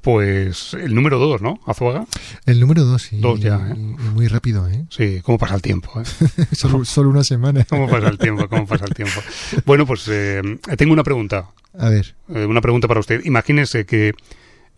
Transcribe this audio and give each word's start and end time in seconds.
Pues 0.00 0.74
el 0.74 0.94
número 0.94 1.18
dos, 1.18 1.42
¿no? 1.42 1.60
Azuaga. 1.66 2.06
El 2.46 2.58
número 2.60 2.84
dos, 2.84 3.12
y, 3.12 3.20
Dos 3.20 3.38
ya, 3.40 3.56
¿eh? 3.70 3.74
muy 3.74 4.28
rápido, 4.28 4.66
¿eh? 4.68 4.86
Sí, 4.88 5.20
¿cómo 5.22 5.36
pasa 5.36 5.54
el 5.56 5.62
tiempo? 5.62 6.00
eh? 6.00 6.04
solo, 6.52 6.84
solo 6.84 7.10
una 7.10 7.22
semana. 7.24 7.64
¿Cómo 7.68 7.88
pasa 7.88 8.08
el 8.08 8.18
tiempo? 8.18 8.48
¿Cómo 8.48 8.66
pasa 8.66 8.86
el 8.86 8.94
tiempo? 8.94 9.20
Bueno, 9.66 9.86
pues 9.86 10.06
eh, 10.08 10.40
tengo 10.78 10.92
una 10.94 11.04
pregunta. 11.04 11.50
A 11.78 11.88
ver, 11.90 12.14
eh, 12.30 12.46
una 12.46 12.60
pregunta 12.60 12.88
para 12.88 13.00
usted. 13.00 13.24
Imagínese 13.24 13.84
que 13.84 14.14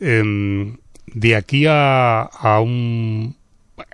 em, 0.00 0.77
de 1.06 1.37
aquí 1.37 1.67
a, 1.69 2.23
a, 2.23 2.61
un, 2.61 3.37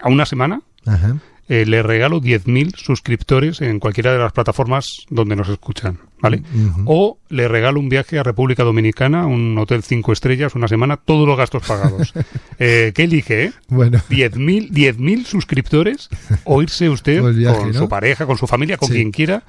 a 0.01 0.09
una 0.09 0.25
semana 0.25 0.63
ajá. 0.87 1.19
Eh, 1.49 1.65
le 1.67 1.83
regalo 1.83 2.21
10.000 2.21 2.77
suscriptores 2.77 3.61
en 3.61 3.79
cualquiera 3.79 4.13
de 4.13 4.19
las 4.19 4.33
plataformas 4.33 5.07
donde 5.09 5.35
nos 5.37 5.49
escuchan, 5.49 5.99
¿vale? 6.21 6.43
O 6.85 7.19
le 7.29 7.49
regalo 7.49 7.81
un 7.81 7.89
viaje 7.89 8.19
a 8.19 8.23
República 8.23 8.65
Dominicana, 8.65 9.27
un 9.27 9.57
hotel 9.59 9.83
cinco 9.83 10.13
estrellas, 10.13 10.55
una 10.55 10.69
semana, 10.69 10.97
todos 10.97 11.27
los 11.27 11.37
gastos 11.37 11.67
pagados. 11.67 12.13
Eh, 12.61 12.91
¿Qué 12.93 13.05
elige, 13.05 13.45
eh? 13.45 13.53
Bueno, 13.69 13.99
10.000 14.11 14.71
10.000 14.71 15.25
suscriptores 15.27 16.09
o 16.43 16.61
irse 16.61 16.89
usted 16.91 17.23
viaje, 17.33 17.57
con 17.57 17.69
¿no? 17.73 17.79
su 17.79 17.89
pareja, 17.89 18.27
con 18.27 18.37
su 18.37 18.49
familia, 18.49 18.77
con 18.77 18.89
Sí. 18.89 18.95
quien 18.95 19.13
quiera 19.13 19.45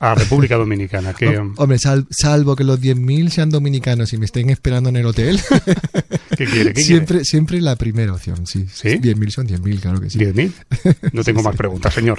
a 0.00 0.14
República 0.14 0.56
Dominicana. 0.56 1.12
Que, 1.14 1.38
hom- 1.38 1.52
hombre, 1.58 1.78
sal- 1.78 2.06
salvo 2.10 2.56
que 2.56 2.64
los 2.64 2.80
10.000 2.80 3.28
sean 3.28 3.50
dominicanos 3.50 4.12
y 4.12 4.16
me 4.18 4.24
estén 4.24 4.48
esperando 4.50 4.88
en 4.88 4.96
el 4.96 5.06
hotel, 5.06 5.38
¿Qué 6.36 6.46
quiere? 6.46 6.72
¿Qué 6.72 6.80
siempre, 6.82 7.24
siempre 7.24 7.60
la 7.60 7.76
primera 7.76 8.12
opción, 8.14 8.46
sí. 8.46 8.66
¿Sí? 8.72 8.88
10.000 8.98 9.30
son 9.30 9.46
10.000, 9.46 9.80
claro 9.80 10.00
que 10.00 10.08
sí. 10.10 10.18
quiere? 10.18 10.32
¿10.000? 10.48 10.96
No 11.12 11.22
tengo 11.22 11.42
más 11.44 11.54
preguntas, 11.54 11.92
señor. 11.94 12.18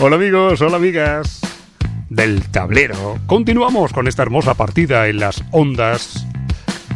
Hola 0.00 0.16
amigos, 0.16 0.60
hola 0.60 0.76
amigas 0.76 1.40
del 2.10 2.42
tablero. 2.50 3.18
Continuamos 3.26 3.92
con 3.92 4.08
esta 4.08 4.22
hermosa 4.22 4.54
partida 4.54 5.06
en 5.08 5.20
las 5.20 5.42
ondas. 5.52 6.26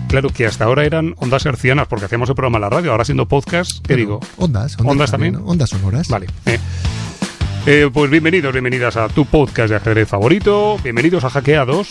Claro 0.09 0.31
que 0.31 0.47
hasta 0.47 0.65
ahora 0.65 0.85
eran 0.87 1.15
ondas 1.19 1.45
hercianas 1.45 1.87
porque 1.87 2.07
hacíamos 2.07 2.29
el 2.31 2.35
programa 2.35 2.57
en 2.59 2.63
la 2.63 2.71
radio, 2.71 2.93
ahora 2.93 3.05
siendo 3.05 3.27
podcast, 3.29 3.87
¿qué 3.87 3.95
digo? 3.95 4.21
Ondas, 4.39 4.77
ondas, 4.79 4.93
¿Ondas 4.93 5.11
también? 5.11 5.37
Ondas 5.45 5.69
sonoras. 5.71 6.09
Vale. 6.09 6.27
eh. 6.47 6.59
Eh, 7.67 7.91
pues 7.93 8.11
bienvenidos, 8.11 8.53
bienvenidas 8.53 8.97
a 8.97 9.09
tu 9.09 9.27
podcast 9.27 9.69
de 9.69 9.77
ajedrez 9.77 10.09
favorito. 10.09 10.79
Bienvenidos 10.83 11.25
a 11.25 11.31
Hackeados. 11.31 11.89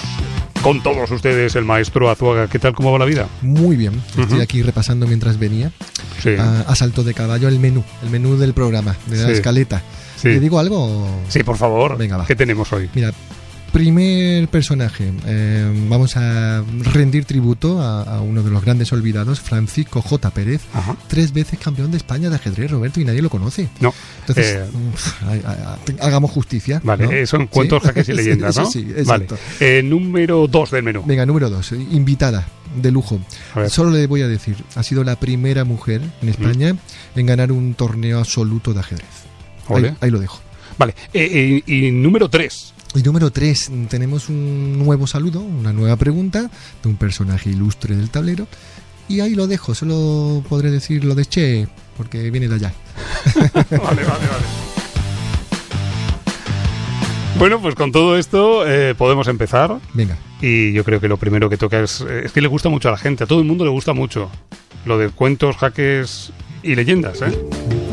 Con 0.63 0.81
todos 0.81 1.11
ustedes, 1.11 1.55
el 1.55 1.65
maestro 1.65 2.09
Azuaga. 2.09 2.47
¿Qué 2.47 2.57
tal? 2.57 2.73
¿Cómo 2.73 2.91
va 2.91 2.97
la 2.97 3.05
vida? 3.05 3.27
Muy 3.43 3.75
bien. 3.75 4.01
Estoy 4.17 4.41
aquí 4.41 4.63
repasando 4.63 5.05
mientras 5.05 5.37
venía 5.37 5.71
Sí. 6.23 6.31
a, 6.39 6.61
a 6.61 6.75
salto 6.75 7.03
de 7.03 7.13
caballo 7.13 7.47
el 7.47 7.59
menú, 7.59 7.83
el 8.01 8.09
menú 8.09 8.37
del 8.37 8.53
programa, 8.55 8.95
de 9.05 9.17
la 9.17 9.25
Sí. 9.27 9.31
escaleta. 9.33 9.83
Sí. 10.15 10.29
¿Le 10.29 10.39
digo 10.39 10.57
algo? 10.57 11.07
Sí, 11.29 11.43
por 11.43 11.57
favor. 11.57 11.95
Venga, 11.95 12.17
va. 12.17 12.25
¿Qué 12.25 12.35
tenemos 12.35 12.73
hoy? 12.73 12.89
Mira, 12.95 13.11
primer 13.77 14.47
personaje. 14.47 15.11
eh, 15.27 15.85
vamos 15.87 16.17
a 16.17 16.63
rendir 16.93 17.25
tributo 17.25 17.79
a, 17.79 18.01
a 18.01 18.21
uno 18.21 18.41
de 18.41 18.49
los 18.49 18.63
grandes 18.65 18.91
olvidados, 18.91 19.39
Francisco 19.39 20.01
J. 20.01 20.31
Pérez, 20.31 20.61
Ajá. 20.73 20.95
tres 21.07 21.31
veces 21.31 21.59
campeón 21.59 21.91
de 21.91 21.97
España 21.97 22.29
de 22.31 22.35
ajedrez, 22.37 22.71
Roberto, 22.71 22.99
y 22.99 23.05
nadie 23.05 23.21
lo 23.21 23.29
conoce. 23.29 23.69
No. 23.79 23.93
Entonces, 24.21 24.57
Eh, 24.57 25.95
hagamos 26.01 26.31
justicia. 26.31 26.81
Vale, 26.83 27.21
¿no? 27.21 27.27
son 27.27 27.41
¿Sí? 27.41 27.47
cuentos, 27.51 27.83
jaques 27.83 28.09
y 28.09 28.11
Sí, 28.13 28.17
leyendas, 28.17 28.55
sí, 28.55 28.61
¿no? 28.61 28.71
Sí, 28.71 28.83
vale. 28.83 28.99
exacto. 29.01 29.37
Eh, 29.59 29.83
número 29.83 30.47
2 30.47 30.71
del 30.71 30.81
menú. 30.83 31.03
Venga, 31.05 31.25
número 31.27 31.49
dos, 31.51 31.71
eh, 31.71 31.75
invitada 31.91 32.47
de 32.75 32.89
lujo. 32.91 33.19
Solo 33.69 33.91
le 33.91 34.07
voy 34.07 34.23
a 34.23 34.27
decir, 34.27 34.55
ha 34.75 34.81
sido 34.81 35.03
la 35.03 35.17
primera 35.19 35.63
mujer 35.65 36.01
en 36.23 36.29
España 36.29 36.75
en 37.15 37.25
ganar 37.27 37.51
un 37.51 37.75
torneo 37.75 38.17
absoluto 38.19 38.73
de 38.73 38.79
ajedrez. 38.79 39.07
Ahí, 39.69 39.93
ahí 40.01 40.09
lo 40.09 40.19
dejo. 40.19 40.39
Vale. 40.79 40.93
Y 41.13 41.91
número 41.91 42.27
3. 42.29 42.73
Y 42.95 43.03
número 43.03 43.31
3, 43.31 43.71
tenemos 43.89 44.27
un 44.29 44.79
nuevo 44.79 45.05
saludo, 45.05 45.41
una 45.41 45.71
nueva 45.71 45.95
pregunta 45.97 46.49
de 46.81 46.89
un 46.89 46.95
personaje 46.95 47.49
ilustre 47.51 47.95
del 47.95 48.09
tablero. 48.09 48.47
Y 49.07 49.19
ahí 49.19 49.35
lo 49.35 49.47
dejo, 49.47 49.75
solo 49.75 50.43
podré 50.49 50.71
decir 50.71 51.05
lo 51.05 51.13
de 51.15 51.25
Che, 51.25 51.67
porque 51.95 52.29
viene 52.31 52.47
de 52.47 52.55
allá. 52.55 52.73
vale, 53.53 53.69
vale, 53.79 54.03
vale. 54.03 54.45
Bueno, 57.37 57.61
pues 57.61 57.75
con 57.75 57.91
todo 57.91 58.17
esto 58.17 58.67
eh, 58.67 58.95
podemos 58.95 59.27
empezar. 59.27 59.77
Venga, 59.93 60.17
Y 60.41 60.73
yo 60.73 60.83
creo 60.83 60.99
que 60.99 61.07
lo 61.07 61.17
primero 61.17 61.49
que 61.49 61.57
toca 61.57 61.79
es. 61.81 62.01
eh, 62.01 62.23
Es 62.25 62.31
que 62.31 62.41
le 62.41 62.47
gusta 62.47 62.67
mucho 62.69 62.89
a 62.89 62.91
la 62.93 62.97
gente, 62.97 63.23
a 63.23 63.27
todo 63.27 63.39
el 63.39 63.45
mundo 63.45 63.63
le 63.63 63.69
gusta 63.69 63.93
mucho. 63.93 64.29
Lo 64.85 64.97
de 64.97 65.09
cuentos, 65.09 65.55
jaques 65.57 66.31
y 66.63 66.73
leyendas, 66.73 67.21
¿eh? 67.21 67.86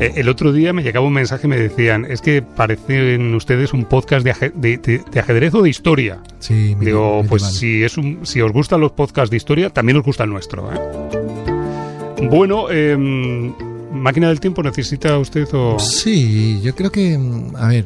El 0.00 0.28
otro 0.28 0.52
día 0.52 0.72
me 0.72 0.82
llegaba 0.82 1.06
un 1.06 1.12
mensaje 1.12 1.46
y 1.46 1.50
me 1.50 1.56
decían, 1.58 2.04
es 2.08 2.20
que 2.20 2.40
parecen 2.42 3.34
ustedes 3.34 3.72
un 3.72 3.84
podcast 3.84 4.24
de, 4.24 4.30
aje- 4.32 4.52
de- 4.54 4.78
de- 4.78 5.02
de 5.10 5.20
ajedrez 5.20 5.52
o 5.54 5.62
de 5.62 5.70
historia. 5.70 6.20
sí, 6.38 6.76
me 6.78 6.86
Digo, 6.86 7.24
pues 7.28 7.42
vale. 7.42 7.54
si, 7.54 7.82
es 7.82 7.96
un, 7.98 8.20
si 8.24 8.40
os 8.40 8.52
gustan 8.52 8.80
los 8.80 8.92
podcasts 8.92 9.30
de 9.30 9.36
historia, 9.36 9.70
también 9.70 9.98
os 9.98 10.04
gusta 10.04 10.22
el 10.24 10.30
nuestro. 10.30 10.70
¿eh? 10.72 10.78
Bueno, 12.30 12.70
em, 12.70 13.52
máquina 13.92 14.28
del 14.28 14.38
tiempo, 14.40 14.62
¿necesita 14.62 15.18
usted 15.18 15.46
o...? 15.52 15.78
Sí, 15.78 16.60
yo 16.62 16.74
creo 16.74 16.90
que, 16.92 17.16
mm, 17.18 17.56
a 17.56 17.68
ver, 17.68 17.84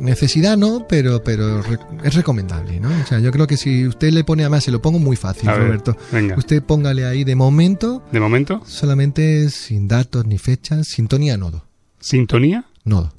necesidad 0.00 0.56
no, 0.56 0.86
pero, 0.88 1.22
pero 1.24 1.62
es 2.04 2.14
recomendable, 2.14 2.80
¿no? 2.80 2.88
O 2.88 3.06
sea, 3.06 3.18
yo 3.18 3.30
creo 3.30 3.46
que 3.46 3.56
si 3.56 3.86
usted 3.86 4.12
le 4.12 4.24
pone, 4.24 4.42
además 4.42 4.64
se 4.64 4.70
lo 4.70 4.82
pongo 4.82 4.98
muy 4.98 5.16
fácil, 5.16 5.48
ver, 5.48 5.58
Roberto. 5.58 5.96
venga. 6.12 6.36
Usted 6.36 6.62
póngale 6.62 7.06
ahí 7.06 7.24
de 7.24 7.34
momento, 7.34 8.02
¿De 8.12 8.20
momento? 8.20 8.62
solamente 8.66 9.48
sin 9.50 9.88
datos 9.88 10.26
ni 10.26 10.38
fechas, 10.38 10.88
sintonía 10.88 11.36
nodo. 11.36 11.64
¿Sintonía? 12.00 12.64
Nodo, 12.84 13.12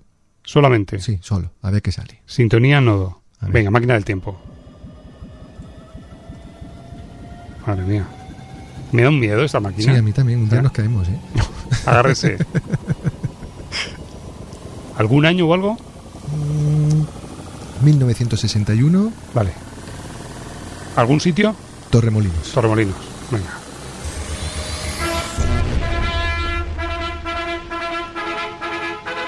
Solamente. 0.44 1.00
sí, 1.00 1.20
solo, 1.22 1.52
a 1.62 1.70
ver 1.72 1.82
qué 1.82 1.92
sale. 1.92 2.22
Sintonía 2.26 2.82
nodo. 2.82 3.22
Venga, 3.42 3.72
máquina 3.72 3.94
del 3.94 4.06
tiempo. 4.06 4.40
Madre 7.68 7.84
mía. 7.86 8.08
Me 8.92 9.04
da 9.04 9.10
un 9.10 9.20
miedo 9.20 9.44
esta 9.44 9.60
Sí, 9.60 9.64
máquina. 9.64 10.00
a 10.00 10.02
mí 10.02 10.12
también, 10.12 10.40
un 10.40 10.50
día 10.50 10.60
¿Eh? 10.60 10.64
nos 10.64 10.72
caemos, 10.72 11.08
¿eh? 11.08 11.20
Agárrese. 11.86 12.38
¿Algún 14.98 15.26
año 15.26 15.48
o 15.48 15.54
algo? 15.54 15.78
Mm, 16.32 17.86
1961, 17.86 19.12
Vale. 19.34 19.52
¿Algún 20.96 21.22
sitio? 21.22 21.56
Torremolinos. 21.90 22.52
Torremolinos. 22.54 22.96
Venga. 23.32 23.59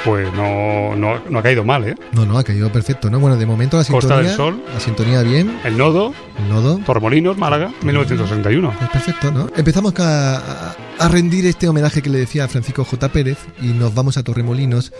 Pues 0.05 0.33
no, 0.33 0.95
no, 0.95 1.19
no 1.29 1.39
ha 1.39 1.43
caído 1.43 1.63
mal, 1.63 1.87
¿eh? 1.87 1.95
No, 2.13 2.25
no, 2.25 2.37
ha 2.39 2.43
caído 2.43 2.71
perfecto, 2.71 3.09
¿no? 3.11 3.19
Bueno, 3.19 3.37
de 3.37 3.45
momento 3.45 3.77
la 3.77 3.83
Costa 3.83 3.99
sintonía. 4.01 4.27
del 4.29 4.35
Sol. 4.37 4.63
La 4.73 4.79
sintonía 4.79 5.21
bien, 5.21 5.59
El 5.63 5.77
nodo, 5.77 6.13
el 6.39 6.49
nodo. 6.49 6.79
Torremolinos, 6.79 7.37
Málaga, 7.37 7.71
1961. 7.83 8.73
Pues 8.77 8.89
perfecto, 8.89 9.31
¿no? 9.31 9.49
Empezamos 9.55 9.93
a, 9.99 10.71
a- 10.99 11.07
rendir 11.09 11.45
este 11.45 11.67
homenaje 11.67 12.01
que 12.01 12.09
le 12.09 12.19
decía 12.19 12.45
a 12.45 12.47
Francisco 12.47 12.83
J. 12.83 13.09
Pérez 13.09 13.37
y 13.61 13.67
nos 13.67 13.93
vamos 13.93 14.17
a 14.17 14.23
Torremolinos 14.23 14.91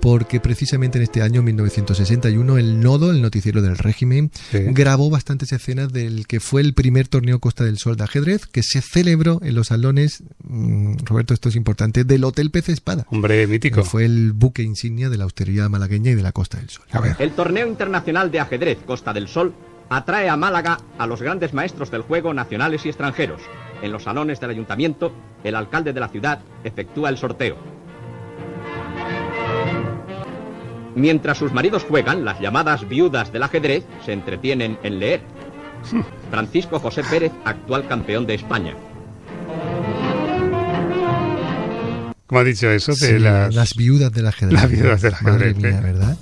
porque 0.00 0.38
precisamente 0.38 0.98
en 0.98 1.02
este 1.02 1.22
año 1.22 1.42
1961 1.42 2.58
el 2.58 2.80
Nodo, 2.80 3.10
el 3.10 3.20
noticiero 3.20 3.60
del 3.62 3.76
régimen, 3.76 4.30
Sí. 4.52 4.58
grabó 4.68 5.10
bastantes 5.10 5.50
escenas 5.52 5.92
del 5.92 6.26
que 6.28 6.38
fue 6.38 6.60
el 6.60 6.74
primer 6.74 7.08
torneo 7.08 7.40
Costa 7.40 7.64
del 7.64 7.78
Sol 7.78 7.96
de 7.96 8.04
ajedrez 8.04 8.46
que 8.46 8.62
se 8.62 8.80
celebró 8.80 9.40
en 9.42 9.56
los 9.56 9.68
salones, 9.68 10.22
mm, 10.44 10.98
Roberto, 11.04 11.34
esto 11.34 11.48
es 11.48 11.56
importante, 11.56 12.04
del 12.04 12.22
Hotel 12.24 12.50
Pez 12.52 12.68
Espada. 12.68 13.06
Hombre 13.10 13.44
mítico. 13.48 13.82
Fue 13.82 14.04
el 14.04 14.32
buque 14.48 14.62
insignia 14.62 15.10
de 15.10 15.18
la 15.18 15.24
austeridad 15.24 15.68
malagueña 15.68 16.12
y 16.12 16.14
de 16.14 16.22
la 16.22 16.32
Costa 16.32 16.56
del 16.56 16.70
Sol. 16.70 16.86
A 16.90 17.00
ver. 17.02 17.16
El 17.18 17.32
torneo 17.32 17.66
internacional 17.66 18.30
de 18.30 18.40
ajedrez 18.40 18.78
Costa 18.86 19.12
del 19.12 19.28
Sol 19.28 19.52
atrae 19.90 20.30
a 20.30 20.38
Málaga 20.38 20.78
a 20.96 21.06
los 21.06 21.20
grandes 21.20 21.52
maestros 21.52 21.90
del 21.90 22.00
juego 22.00 22.32
nacionales 22.32 22.86
y 22.86 22.88
extranjeros. 22.88 23.42
En 23.82 23.92
los 23.92 24.04
salones 24.04 24.40
del 24.40 24.48
ayuntamiento, 24.48 25.12
el 25.44 25.54
alcalde 25.54 25.92
de 25.92 26.00
la 26.00 26.08
ciudad 26.08 26.40
efectúa 26.64 27.10
el 27.10 27.18
sorteo. 27.18 27.58
Mientras 30.94 31.36
sus 31.36 31.52
maridos 31.52 31.84
juegan, 31.84 32.24
las 32.24 32.40
llamadas 32.40 32.88
viudas 32.88 33.30
del 33.30 33.42
ajedrez 33.42 33.84
se 34.06 34.14
entretienen 34.14 34.78
en 34.82 34.98
leer. 34.98 35.20
Francisco 36.30 36.80
José 36.80 37.02
Pérez, 37.04 37.32
actual 37.44 37.86
campeón 37.86 38.26
de 38.26 38.34
España. 38.34 38.74
¿Cómo 42.28 42.42
ha 42.42 42.44
dicho 42.44 42.70
eso? 42.70 42.92
De 42.92 42.96
Sí, 42.98 43.18
las... 43.18 43.52
las 43.54 43.74
viudas 43.74 44.12
del 44.12 44.26
ajedrez. 44.28 44.52
Las 44.60 44.70
viudas 44.70 45.02
del 45.02 45.14
Madre 45.22 45.50
ajedrez, 45.50 45.72
mía. 45.72 45.80
¿verdad? 45.80 46.16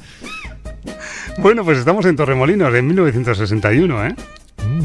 Bueno, 1.38 1.64
pues 1.64 1.78
estamos 1.78 2.06
en 2.06 2.16
Torremolinos, 2.16 2.72
en 2.74 2.86
1961, 2.86 4.06
¿eh? 4.06 4.14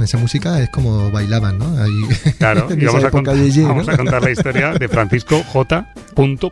Esa 0.02 0.18
música 0.18 0.62
es 0.62 0.70
como 0.70 1.12
bailaban, 1.12 1.58
¿no? 1.58 1.78
Ahí, 1.82 1.92
Claro, 2.38 2.68
y 2.76 2.86
vamos 2.86 3.04
a, 3.04 3.12
contar, 3.12 3.36
de 3.36 3.52
Ye, 3.52 3.62
¿no? 3.62 3.70
vamos 3.70 3.90
a 3.90 3.98
contar 3.98 4.24
la 4.24 4.32
historia 4.32 4.74
de 4.74 4.88
Francisco 4.88 5.44
J. 5.44 5.94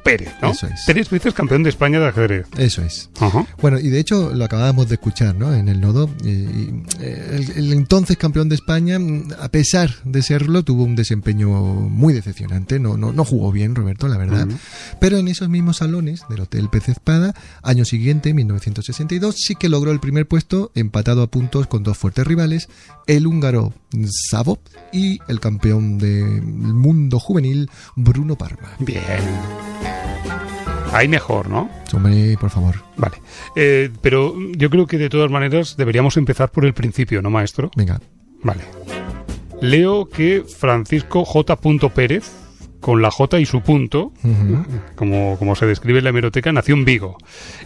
Pérez, 0.03 0.29
¿no? 0.41 0.51
Eso 0.51 0.67
es. 0.67 0.83
Tres 0.85 1.09
veces 1.09 1.33
campeón 1.33 1.63
de 1.63 1.69
España 1.69 1.99
de 1.99 2.07
ajedrez. 2.07 2.47
Eso 2.57 2.81
es. 2.81 3.09
Ajá. 3.19 3.45
Bueno, 3.61 3.79
y 3.79 3.89
de 3.89 3.99
hecho 3.99 4.33
lo 4.33 4.45
acabábamos 4.45 4.87
de 4.89 4.95
escuchar, 4.95 5.35
¿no? 5.35 5.53
En 5.53 5.69
el 5.69 5.81
nodo. 5.81 6.09
Y, 6.23 6.29
y, 6.29 6.83
eh, 7.01 7.35
el, 7.55 7.65
el 7.65 7.73
entonces 7.73 8.17
campeón 8.17 8.49
de 8.49 8.55
España, 8.55 8.97
a 9.39 9.49
pesar 9.49 9.91
de 10.03 10.21
serlo, 10.21 10.63
tuvo 10.63 10.83
un 10.83 10.95
desempeño 10.95 11.49
muy 11.49 12.13
decepcionante. 12.13 12.79
No, 12.79 12.97
no, 12.97 13.11
no 13.11 13.25
jugó 13.25 13.51
bien, 13.51 13.75
Roberto, 13.75 14.07
la 14.07 14.17
verdad. 14.17 14.47
Pero 14.99 15.17
en 15.17 15.27
esos 15.27 15.49
mismos 15.49 15.77
salones 15.77 16.23
del 16.29 16.41
Hotel 16.41 16.69
Pez 16.69 16.89
Espada, 16.89 17.33
año 17.63 17.85
siguiente, 17.85 18.33
1962, 18.33 19.35
sí 19.37 19.55
que 19.55 19.69
logró 19.69 19.91
el 19.91 19.99
primer 19.99 20.27
puesto, 20.27 20.71
empatado 20.75 21.21
a 21.21 21.27
puntos 21.27 21.67
con 21.67 21.83
dos 21.83 21.97
fuertes 21.97 22.25
rivales, 22.25 22.69
el 23.07 23.27
húngaro 23.29 23.73
Savo 24.29 24.59
y 24.91 25.19
el 25.27 25.39
campeón 25.39 25.97
del 25.97 26.41
mundo 26.41 27.19
juvenil, 27.19 27.69
Bruno 27.95 28.35
Parma. 28.35 28.71
Bien. 28.79 29.03
Ahí 30.91 31.07
mejor, 31.07 31.49
¿no? 31.49 31.69
Hombre, 31.93 32.35
por 32.39 32.49
favor. 32.49 32.75
Vale. 32.97 33.17
Eh, 33.55 33.91
pero 34.01 34.35
yo 34.53 34.69
creo 34.69 34.87
que 34.87 34.97
de 34.97 35.09
todas 35.09 35.29
maneras 35.29 35.77
deberíamos 35.77 36.17
empezar 36.17 36.49
por 36.51 36.65
el 36.65 36.73
principio, 36.73 37.21
¿no, 37.21 37.29
maestro? 37.29 37.69
Venga. 37.75 37.99
Vale. 38.41 38.61
Leo 39.61 40.09
que 40.09 40.43
Francisco 40.43 41.25
J. 41.25 41.57
Pérez, 41.93 42.31
con 42.79 43.01
la 43.01 43.11
J 43.11 43.39
y 43.39 43.45
su 43.45 43.61
punto, 43.61 44.13
como, 44.95 45.37
como 45.37 45.55
se 45.55 45.65
describe 45.65 45.99
en 45.99 46.05
la 46.05 46.09
hemeroteca, 46.11 46.51
nació 46.51 46.75
en 46.75 46.85
Vigo. 46.85 47.17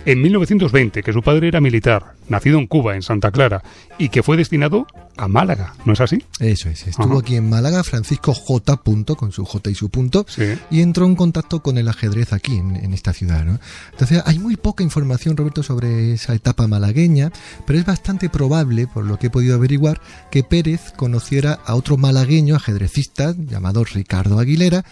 En 0.05 0.21
1920, 0.21 1.03
que 1.03 1.13
su 1.13 1.21
padre 1.21 1.47
era 1.47 1.61
militar, 1.61 2.13
nacido 2.27 2.59
en 2.59 2.67
Cuba, 2.67 2.95
en 2.95 3.01
Santa 3.01 3.31
Clara, 3.31 3.63
y 3.97 4.09
que 4.09 4.23
fue 4.23 4.37
destinado 4.37 4.87
a 5.15 5.27
Málaga, 5.27 5.75
¿no 5.85 5.93
es 5.93 6.01
así? 6.01 6.23
Eso 6.39 6.69
es. 6.69 6.87
Estuvo 6.87 7.11
Ajá. 7.11 7.19
aquí 7.19 7.35
en 7.35 7.47
Málaga 7.47 7.83
Francisco 7.83 8.33
J. 8.33 8.77
Punto, 8.77 9.15
con 9.15 9.31
su 9.31 9.45
J 9.45 9.69
y 9.69 9.75
su 9.75 9.89
punto. 9.89 10.25
Sí. 10.27 10.55
Y 10.71 10.81
entró 10.81 11.05
en 11.05 11.15
contacto 11.15 11.61
con 11.61 11.77
el 11.77 11.87
ajedrez 11.87 12.33
aquí, 12.33 12.57
en, 12.57 12.75
en 12.75 12.93
esta 12.93 13.13
ciudad. 13.13 13.45
¿no? 13.45 13.59
Entonces, 13.91 14.23
hay 14.25 14.39
muy 14.39 14.55
poca 14.55 14.83
información, 14.83 15.37
Roberto, 15.37 15.61
sobre 15.61 16.13
esa 16.13 16.33
etapa 16.33 16.67
malagueña, 16.67 17.31
pero 17.67 17.77
es 17.77 17.85
bastante 17.85 18.29
probable, 18.29 18.87
por 18.87 19.05
lo 19.05 19.19
que 19.19 19.27
he 19.27 19.29
podido 19.29 19.55
averiguar, 19.55 20.01
que 20.31 20.43
Pérez 20.43 20.91
conociera 20.97 21.59
a 21.65 21.75
otro 21.75 21.97
malagueño 21.97 22.55
ajedrecista 22.55 23.35
llamado 23.37 23.83
Ricardo 23.83 24.39
Aguilera. 24.39 24.83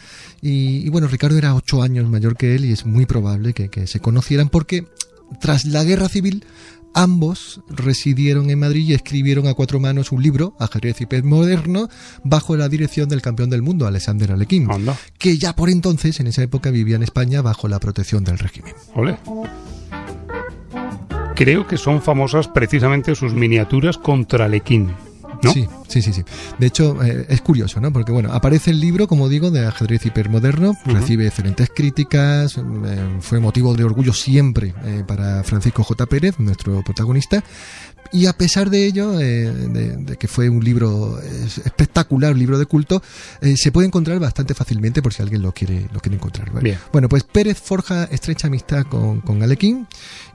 Y, 0.41 0.85
y 0.85 0.89
bueno, 0.89 1.07
Ricardo 1.07 1.37
era 1.37 1.55
ocho 1.55 1.81
años 1.81 2.07
mayor 2.09 2.35
que 2.37 2.55
él 2.55 2.65
y 2.65 2.73
es 2.73 2.85
muy 2.85 3.05
probable 3.05 3.53
que, 3.53 3.69
que 3.69 3.87
se 3.87 3.99
conocieran 3.99 4.49
porque 4.49 4.85
tras 5.39 5.65
la 5.65 5.83
guerra 5.83 6.09
civil 6.09 6.45
ambos 6.93 7.61
residieron 7.69 8.49
en 8.49 8.59
Madrid 8.59 8.87
y 8.87 8.93
escribieron 8.93 9.47
a 9.47 9.53
cuatro 9.53 9.79
manos 9.79 10.11
un 10.11 10.21
libro, 10.21 10.55
Ajedrez 10.59 11.01
y 11.01 11.05
Pez 11.05 11.23
Moderno, 11.23 11.89
bajo 12.23 12.57
la 12.57 12.69
dirección 12.69 13.09
del 13.09 13.21
campeón 13.21 13.49
del 13.49 13.61
mundo, 13.61 13.87
Alexander 13.87 14.31
Alekhine 14.31 14.73
Anda. 14.73 14.97
que 15.17 15.37
ya 15.37 15.55
por 15.55 15.69
entonces, 15.69 16.19
en 16.19 16.27
esa 16.27 16.43
época, 16.43 16.71
vivía 16.71 16.95
en 16.95 17.03
España 17.03 17.41
bajo 17.41 17.67
la 17.67 17.79
protección 17.79 18.23
del 18.23 18.39
régimen. 18.39 18.73
Creo 21.35 21.65
que 21.65 21.77
son 21.77 22.01
famosas 22.01 22.47
precisamente 22.47 23.15
sus 23.15 23.33
miniaturas 23.33 23.97
contra 23.97 24.47
Lequín, 24.47 24.91
¿no? 25.43 25.53
Sí, 25.53 25.67
sí, 25.87 26.01
sí, 26.01 26.13
sí. 26.13 26.23
De 26.57 26.67
hecho, 26.67 27.01
eh, 27.03 27.25
es 27.29 27.41
curioso, 27.41 27.79
¿no? 27.79 27.91
Porque, 27.91 28.11
bueno, 28.11 28.31
aparece 28.33 28.71
el 28.71 28.79
libro, 28.79 29.07
como 29.07 29.29
digo, 29.29 29.51
de 29.51 29.65
ajedrez 29.65 30.05
hipermoderno, 30.05 30.75
recibe 30.85 31.27
excelentes 31.27 31.69
críticas, 31.73 32.57
eh, 32.57 33.17
fue 33.19 33.39
motivo 33.39 33.73
de 33.73 33.83
orgullo 33.83 34.13
siempre 34.13 34.73
eh, 34.83 35.03
para 35.05 35.43
Francisco 35.43 35.83
J. 35.83 36.05
Pérez, 36.05 36.39
nuestro 36.39 36.83
protagonista, 36.83 37.43
y 38.11 38.25
a 38.25 38.33
pesar 38.33 38.69
de 38.69 38.85
ello, 38.85 39.19
eh, 39.19 39.51
de, 39.51 39.95
de 39.97 40.17
que 40.17 40.27
fue 40.27 40.49
un 40.49 40.63
libro 40.63 41.19
eh, 41.21 41.45
espectacular, 41.65 42.33
un 42.33 42.39
libro 42.39 42.59
de 42.59 42.65
culto, 42.65 43.01
eh, 43.41 43.55
se 43.57 43.71
puede 43.71 43.87
encontrar 43.87 44.19
bastante 44.19 44.53
fácilmente 44.53 45.01
por 45.01 45.13
si 45.13 45.21
alguien 45.21 45.41
lo 45.41 45.53
quiere, 45.53 45.87
lo 45.93 45.99
quiere 45.99 46.15
encontrar. 46.15 46.49
¿vale? 46.51 46.63
Bien. 46.63 46.77
Bueno, 46.91 47.07
pues 47.09 47.23
Pérez 47.23 47.59
forja 47.59 48.05
estrecha 48.05 48.47
amistad 48.47 48.85
con, 48.85 49.21
con 49.21 49.41
Alekhine 49.43 49.85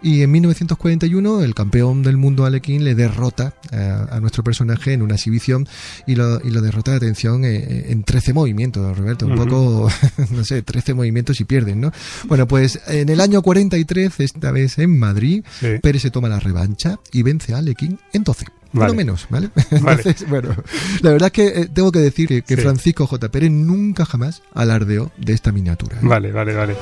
y 0.03 0.23
en 0.23 0.31
1941 0.31 1.43
el 1.43 1.55
campeón 1.55 2.03
del 2.03 2.17
mundo 2.17 2.45
Alekhine 2.45 2.85
le 2.85 2.95
derrota 2.95 3.55
a, 3.73 4.17
a 4.17 4.21
nuestro 4.21 4.43
personaje 4.43 4.93
en 4.93 5.03
una 5.03 5.15
exhibición 5.15 5.69
y 6.07 6.15
lo, 6.15 6.41
y 6.43 6.51
lo 6.51 6.61
derrota, 6.61 6.95
atención, 6.95 7.45
eh, 7.45 7.87
en 7.91 8.05
13 8.05 8.33
movimientos, 8.33 8.97
Roberto. 8.97 9.27
Un 9.27 9.37
poco, 9.37 9.91
no 10.31 10.45
sé, 10.45 10.63
13 10.63 10.95
movimientos 10.95 11.41
y 11.41 11.45
pierden, 11.45 11.81
¿no? 11.81 11.93
Bueno, 12.25 12.47
pues 12.47 12.81
en 12.87 13.09
el 13.09 13.21
año 13.21 13.43
43, 13.43 14.21
esta 14.21 14.51
vez 14.51 14.79
en 14.79 14.99
Madrid, 14.99 15.45
Sí. 15.61 15.67
Pérez 15.83 16.03
se 16.03 16.11
toma 16.11 16.29
la 16.29 16.39
revancha 16.41 16.99
y 17.13 17.23
vence 17.23 17.55
a 17.55 17.56
Alekhine 17.59 17.99
en 18.13 18.25
12. 18.25 18.47
Vale. 18.73 18.89
No 18.89 18.95
menos, 18.97 19.27
¿vale? 19.31 19.49
Vale. 19.81 20.03
Entonces, 20.03 20.29
bueno, 20.29 20.55
la 21.01 21.11
verdad 21.11 21.27
es 21.29 21.33
que 21.33 21.47
eh, 21.63 21.69
tengo 21.73 21.91
que 21.93 22.01
decir 22.01 22.29
que, 22.29 22.43
que 22.43 22.57
Sí. 22.57 22.63
Francisco 22.63 23.07
J. 23.07 23.29
Pérez 23.31 23.51
nunca 23.51 24.05
jamás 24.05 24.43
alardeó 24.53 25.11
de 25.17 25.33
esta 25.33 25.51
miniatura. 25.53 25.97
¿eh? 25.97 26.01
Vale, 26.03 26.31
vale, 26.33 26.55
vale. 26.55 26.77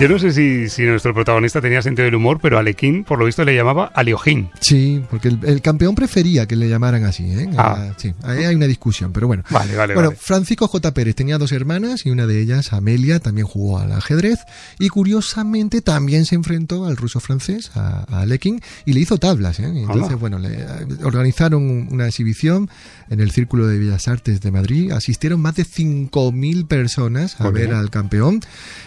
Yo 0.00 0.08
no 0.08 0.16
sé 0.20 0.32
si, 0.32 0.68
si 0.68 0.84
nuestro 0.84 1.12
protagonista 1.12 1.60
tenía 1.60 1.82
sentido 1.82 2.04
del 2.04 2.14
humor, 2.14 2.38
pero 2.40 2.56
Alequín, 2.56 3.02
por 3.02 3.18
lo 3.18 3.24
visto, 3.24 3.44
le 3.44 3.52
llamaba 3.52 3.90
Aliojín. 3.92 4.48
Sí, 4.60 5.02
porque 5.10 5.26
el, 5.26 5.40
el 5.42 5.60
campeón 5.60 5.96
prefería 5.96 6.46
que 6.46 6.54
le 6.54 6.68
llamaran 6.68 7.04
así, 7.04 7.24
¿eh? 7.24 7.50
Ah. 7.58 7.94
sí, 7.96 8.14
ahí 8.22 8.44
hay 8.44 8.54
una 8.54 8.68
discusión, 8.68 9.12
pero 9.12 9.26
bueno. 9.26 9.42
Vale, 9.50 9.74
vale, 9.74 9.94
Bueno, 9.94 10.10
vale. 10.10 10.20
Francisco 10.22 10.68
J. 10.68 10.94
Pérez 10.94 11.16
tenía 11.16 11.36
dos 11.36 11.50
hermanas 11.50 12.06
y 12.06 12.10
una 12.10 12.28
de 12.28 12.40
ellas, 12.40 12.72
Amelia, 12.72 13.18
también 13.18 13.48
jugó 13.48 13.80
al 13.80 13.90
ajedrez 13.90 14.38
y 14.78 14.88
curiosamente 14.88 15.82
también 15.82 16.26
se 16.26 16.36
enfrentó 16.36 16.86
al 16.86 16.96
ruso 16.96 17.18
francés, 17.18 17.72
a, 17.74 18.04
a 18.08 18.20
Alekhine, 18.20 18.60
y 18.84 18.92
le 18.92 19.00
hizo 19.00 19.18
tablas. 19.18 19.58
¿eh? 19.58 19.64
Entonces, 19.64 20.16
bueno, 20.16 20.38
le, 20.38 20.64
organizaron 21.02 21.88
una 21.90 22.06
exhibición 22.06 22.70
en 23.10 23.20
el 23.20 23.30
Círculo 23.30 23.66
de 23.66 23.78
Bellas 23.78 24.08
Artes 24.08 24.40
de 24.40 24.50
Madrid. 24.50 24.92
Asistieron 24.92 25.40
más 25.40 25.56
de 25.56 25.64
5.000 25.64 26.66
personas 26.66 27.40
a 27.40 27.50
ver 27.50 27.72
al 27.72 27.90
campeón 27.90 28.40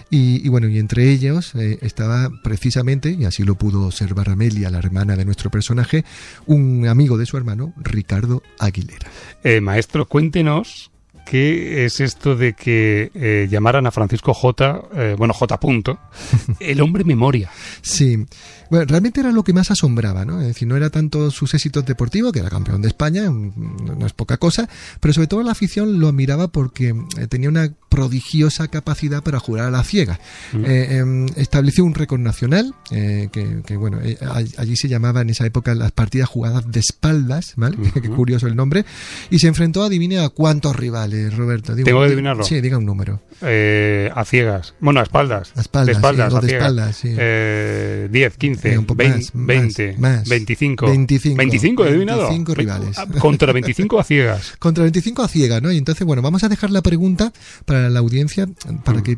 y, 0.10 0.46
y 0.46 0.50
bueno, 0.50 0.68
y 0.68 0.80
entre 0.80 1.10
ellos 1.10 1.54
eh, 1.56 1.80
estaba 1.82 2.30
precisamente, 2.44 3.12
y 3.12 3.26
así 3.26 3.44
lo 3.44 3.56
pudo 3.56 3.86
observar 3.86 4.30
Amelia, 4.30 4.70
la 4.70 4.80
hermana 4.80 5.16
de 5.16 5.26
nuestro 5.26 5.50
personaje, 5.50 6.06
un 6.46 6.88
amigo 6.88 7.18
de 7.18 7.26
su 7.26 7.38
hermano, 7.38 7.74
Ricardo 7.78 8.44
Aguilera. 8.60 9.08
Eh, 9.44 9.62
maestro, 9.62 10.06
cuéntenos 10.06 10.92
qué 11.26 11.86
es 11.86 12.00
esto 12.00 12.36
de 12.36 12.54
que 12.54 13.12
eh, 13.14 13.48
llamaran 13.50 13.88
a 13.88 13.92
Francisco 13.92 14.34
J, 14.34 14.82
eh, 14.94 15.16
bueno, 15.18 15.34
J. 15.34 15.60
Punto, 15.60 16.00
el 16.60 16.82
hombre 16.82 17.04
memoria. 17.04 17.50
Sí, 17.82 18.26
bueno, 18.72 18.86
realmente 18.88 19.20
era 19.20 19.32
lo 19.32 19.44
que 19.44 19.54
más 19.54 19.70
asombraba, 19.70 20.26
¿no? 20.26 20.42
Es 20.42 20.48
decir, 20.48 20.68
no 20.68 20.76
era 20.76 20.90
tanto 20.90 21.30
sus 21.30 21.54
éxitos 21.54 21.86
deportivos, 21.86 22.32
que 22.32 22.40
era 22.40 22.50
campeón 22.50 22.82
de 22.82 22.88
España, 22.88 23.30
no 23.30 24.06
es 24.06 24.14
poca 24.14 24.38
cosa, 24.38 24.68
pero 25.00 25.14
sobre 25.14 25.28
todo 25.28 25.44
la 25.44 25.52
afición 25.52 26.00
lo 26.00 26.08
admiraba 26.08 26.48
porque 26.48 26.96
eh, 27.20 27.28
tenía 27.28 27.50
una 27.50 27.72
prodigiosa 27.90 28.70
capacidad 28.70 29.22
para 29.22 29.40
jugar 29.40 29.66
a 29.66 29.72
la 29.72 29.84
ciega. 29.84 30.20
Mm. 30.54 30.66
Eh, 30.66 30.98
em, 30.98 31.26
estableció 31.36 31.84
un 31.84 31.94
récord 31.94 32.22
nacional, 32.22 32.74
eh, 32.90 33.28
que, 33.32 33.62
que, 33.66 33.76
bueno, 33.76 34.00
eh, 34.02 34.18
all- 34.22 34.48
allí 34.58 34.76
se 34.78 34.88
llamaba 34.88 35.22
en 35.22 35.30
esa 35.30 35.46
época 35.46 35.76
las 35.76 35.92
partidas 35.92 36.30
jugadas 36.30 36.72
de 36.72 36.80
espaldas, 36.80 37.54
¿vale? 37.58 37.78
Qué 38.02 38.10
curioso 38.10 38.48
el 38.48 38.56
nombre. 38.56 38.86
Y 39.30 39.40
se 39.40 39.48
enfrentó, 39.48 39.84
adivine 39.84 40.20
a 40.20 40.30
cuántos 40.30 40.76
rivales, 40.76 41.36
Roberto. 41.36 41.76
Digo, 41.76 41.86
¿Tengo 41.86 42.00
que 42.00 42.06
di- 42.08 42.14
adivinarlo? 42.14 42.44
Sí, 42.46 42.62
diga 42.62 42.78
un 42.78 42.86
número. 42.86 43.22
Eh, 43.42 44.10
a 44.16 44.24
ciegas. 44.24 44.74
Bueno, 44.80 45.00
a 45.02 45.04
espaldas. 45.04 45.52
A 45.58 45.62
espaldas, 45.62 45.88
De 45.88 45.92
espaldas, 45.94 46.30
sí, 46.30 46.34
o 46.34 46.38
a 46.38 46.42
de 46.42 46.48
ciegas. 46.48 46.68
espaldas, 46.70 46.96
sí. 46.96 47.16
Eh, 47.18 48.08
10, 48.12 48.38
15, 48.38 48.61
Eh, 48.64 48.78
un 48.78 48.86
poco 48.86 48.98
20, 48.98 49.18
más, 49.18 49.36
más, 49.36 49.46
20, 49.48 49.96
más. 49.98 50.30
25. 50.30 50.86
25. 50.88 51.38
25, 51.38 51.86
he 51.86 51.90
adivinado. 51.90 52.20
25 52.28 52.52
Ve- 52.54 52.56
rivales. 52.58 52.98
ah, 52.98 53.08
Contra 53.20 53.52
25 53.54 54.00
a 54.00 54.04
ciegas. 54.04 54.54
Contra 54.60 54.84
25 54.84 55.24
a 55.24 55.28
ciega, 55.28 55.62
¿no? 55.62 55.72
Y 55.72 55.78
entonces, 55.78 56.06
bueno, 56.06 56.22
vamos 56.22 56.44
a 56.44 56.50
dejar 56.50 56.70
la 56.72 56.82
pregunta 56.82 57.32
para 57.66 57.90
la 57.90 58.00
audiencia, 58.00 58.48
para 58.84 59.00
Mm. 59.00 59.04
que 59.04 59.18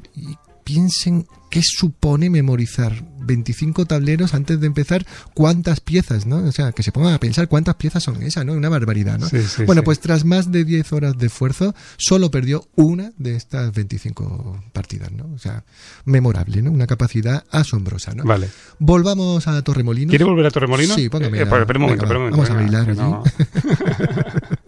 piensen 0.64 1.28
qué 1.50 1.62
supone 1.64 2.30
memorizar 2.30 3.04
25 3.26 3.86
tableros 3.86 4.34
antes 4.34 4.60
de 4.60 4.68
empezar, 4.68 5.06
cuántas 5.34 5.80
piezas, 5.80 6.26
¿no? 6.26 6.38
O 6.38 6.52
sea, 6.52 6.72
que 6.72 6.84
se 6.84 6.92
pongan 6.92 7.14
a 7.14 7.20
pensar 7.20 7.48
cuántas 7.48 7.76
piezas 7.76 8.04
son 8.04 8.22
esas, 8.24 8.46
¿no? 8.46 8.54
Una 8.54 8.70
barbaridad, 8.70 9.18
¿no? 9.20 9.28
Sí, 9.28 9.42
sí, 9.44 9.64
bueno, 9.66 9.82
sí. 9.82 9.86
pues 9.86 10.00
tras 10.00 10.26
más 10.26 10.52
de 10.52 10.64
10 10.66 10.94
horas 10.94 11.18
de 11.18 11.28
esfuerzo, 11.28 11.74
solo 11.98 12.32
perdió 12.32 12.68
una 12.76 13.12
de 13.18 13.36
estas 13.36 13.72
25 13.74 14.64
partidas, 14.74 15.12
¿no? 15.12 15.26
O 15.34 15.38
sea, 15.40 15.64
memorable, 16.06 16.62
¿no? 16.62 16.72
Una 16.72 16.88
capacidad 16.88 17.44
asombrosa, 17.52 18.14
¿no? 18.14 18.24
Vale. 18.24 18.50
Volvamos 18.80 19.48
a 19.48 19.62
Torremolinos. 19.62 20.10
¿Quiere 20.10 20.26
volver 20.26 20.46
a 20.46 20.52
Torremolinos? 20.52 20.96
Sí, 20.96 21.10
póngame 21.10 21.40
Eh, 21.40 21.46
la- 21.46 21.60
espera 21.60 21.80
un 21.80 21.84
momento, 21.84 22.06
venga, 22.08 22.14
espera 22.14 22.20
un 22.20 22.26
va, 22.26 22.38
momento. 22.38 22.38
vamos 22.38 22.50
a 22.50 22.54
bailar 22.54 22.96
no. 22.96 23.24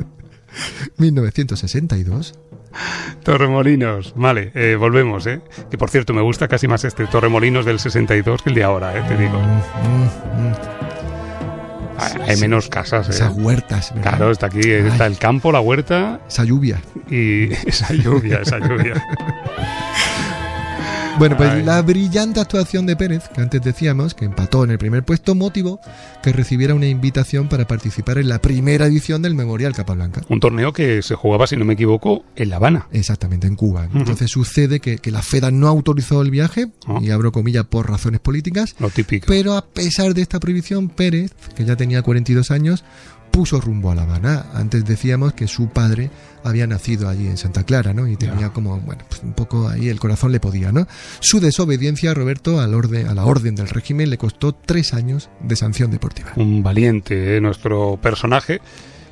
1962. 0.98 2.36
Torremolinos, 3.24 4.14
vale, 4.18 4.52
eh, 4.54 4.76
volvemos, 4.78 5.26
¿eh? 5.28 5.42
Que 5.72 5.78
por 5.78 5.90
cierto, 5.90 6.14
me 6.14 6.22
gusta 6.22 6.48
casi 6.48 6.68
más 6.68 6.84
este 6.84 7.08
Torremolinos 7.08 7.66
del 7.66 7.80
62 7.80 8.42
que 8.42 8.50
el 8.50 8.56
de 8.56 8.64
ahora, 8.64 8.98
¿eh? 8.98 9.04
Te 9.08 9.16
digo. 9.18 9.40
Mm, 9.40 9.46
mm, 9.46 10.50
mm. 10.50 10.54
Hay, 11.98 12.32
hay 12.32 12.38
menos 12.38 12.68
casas, 12.68 13.08
¿eh? 13.08 13.12
Esas 13.12 13.34
huertas, 13.34 13.94
¿verdad? 13.96 14.18
Claro, 14.18 14.32
está 14.32 14.48
aquí, 14.48 14.70
está 14.70 15.06
el 15.06 15.18
campo, 15.18 15.54
la 15.54 15.62
huerta 15.62 16.20
Esa 16.28 16.44
lluvia. 16.44 16.82
y 17.10 17.54
esa 17.66 17.94
lluvia, 17.94 18.42
esa 18.42 18.60
lluvia. 18.60 19.02
Bueno, 21.18 21.38
pues 21.38 21.50
Ay. 21.50 21.64
la 21.64 21.82
brillante 21.82 22.42
actuación 22.42 22.86
de 22.86 22.98
Pérez, 22.98 23.30
que 23.34 23.40
antes 23.40 23.62
decíamos, 23.64 24.14
que 24.14 24.26
empató 24.26 24.66
en 24.66 24.72
el 24.72 24.78
primer 24.78 25.04
puesto, 25.06 25.34
motivó 25.34 25.80
que 26.22 26.34
recibiera 26.34 26.76
una 26.76 26.88
invitación 26.88 27.48
para 27.48 27.66
participar 27.66 28.18
en 28.18 28.28
la 28.28 28.40
primera 28.40 28.86
edición 28.88 29.22
del 29.22 29.34
Memorial 29.34 29.74
Capablanca. 29.74 30.22
Un 30.28 30.42
torneo 30.42 30.74
que 30.74 31.02
se 31.02 31.16
jugaba, 31.16 31.48
si 31.48 31.56
no 31.56 31.64
me 31.64 31.76
equivoco, 31.76 32.26
en 32.36 32.50
La 32.50 32.58
Habana. 32.58 32.88
Exactamente, 32.92 33.48
en 33.48 33.56
Cuba. 33.56 33.88
Entonces 33.94 34.30
sucede 34.30 34.82
que, 34.82 34.98
que 34.98 35.10
la 35.10 35.22
FEDA 35.22 35.52
no 35.52 35.70
autorizó 35.70 36.22
el 36.22 36.32
viaje, 36.32 36.68
Ah. 36.86 37.00
y 37.02 37.10
abro 37.12 37.32
comillas 37.32 37.64
por 37.66 37.90
razones 37.90 38.20
políticas, 38.20 38.76
Lo 38.80 38.90
típico. 38.90 39.26
pero 39.28 39.54
a 39.56 39.66
pesar 39.66 40.14
de 40.14 40.22
esta 40.22 40.40
prohibición, 40.42 40.90
Pérez, 40.90 41.32
que 41.56 41.64
ya 41.64 41.78
tenía 41.78 42.02
42 42.02 42.52
años, 42.52 42.84
puso 43.36 43.60
rumbo 43.60 43.92
a 43.92 43.96
La 43.96 44.04
Habana. 44.04 44.46
Antes 44.54 44.86
decíamos 44.86 45.34
que 45.34 45.50
su 45.50 45.68
padre 45.68 46.10
había 46.46 46.68
nacido 46.68 47.10
allí 47.10 47.28
en 47.28 47.36
Santa 47.36 47.66
Clara, 47.66 47.94
¿no? 47.94 48.08
Y 48.08 48.16
tenía 48.16 48.52
como, 48.52 48.80
bueno, 48.80 49.04
pues 49.10 49.24
un 49.24 49.34
poco 49.34 49.68
ahí 49.68 49.90
el 49.90 50.00
corazón 50.00 50.32
le 50.32 50.40
podía, 50.40 50.72
¿no? 50.72 50.88
Su 51.20 51.42
desobediencia, 51.42 52.14
Roberto, 52.14 52.62
al 52.62 52.74
orden, 52.74 53.10
a 53.10 53.14
la 53.14 53.26
orden 53.26 53.56
del 53.56 53.68
régimen 53.68 54.10
le 54.10 54.18
costó 54.18 54.54
tres 54.54 54.94
años 54.94 55.30
de 55.42 55.58
sanción 55.58 55.92
deportiva. 55.92 56.32
Un 56.38 56.64
valiente, 56.64 57.36
¿eh? 57.36 57.42
nuestro 57.42 58.00
personaje. 58.02 58.62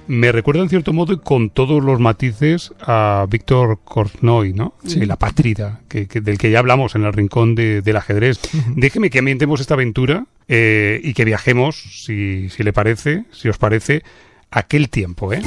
Me 0.07 0.31
recuerda 0.33 0.62
en 0.62 0.69
cierto 0.69 0.91
modo 0.91 1.13
y 1.13 1.17
con 1.19 1.50
todos 1.50 1.81
los 1.83 2.00
matices 2.00 2.74
a 2.81 3.25
Víctor 3.29 3.79
Kornoy, 3.86 4.53
¿no? 4.53 4.74
Sí. 4.86 5.05
La 5.05 5.15
pátrida, 5.15 5.79
que, 5.88 6.07
que- 6.07 6.19
del 6.22 6.38
que 6.38 6.51
ya 6.51 6.60
hablamos 6.60 6.95
en 6.95 7.05
el 7.05 7.13
rincón 7.13 7.55
de- 7.55 7.81
del 7.81 7.95
ajedrez. 7.98 8.39
Déjeme 8.75 9.10
que 9.10 9.19
ambientemos 9.19 9.62
esta 9.62 9.75
aventura 9.75 10.25
eh, 10.50 11.00
y 11.03 11.13
que 11.13 11.24
viajemos, 11.24 11.77
si, 12.03 12.50
si 12.50 12.63
le 12.63 12.74
parece, 12.74 13.24
si 13.31 13.48
os 13.48 13.57
parece, 13.57 14.03
aquel 14.51 14.89
tiempo, 14.89 15.31
¿eh? 15.31 15.41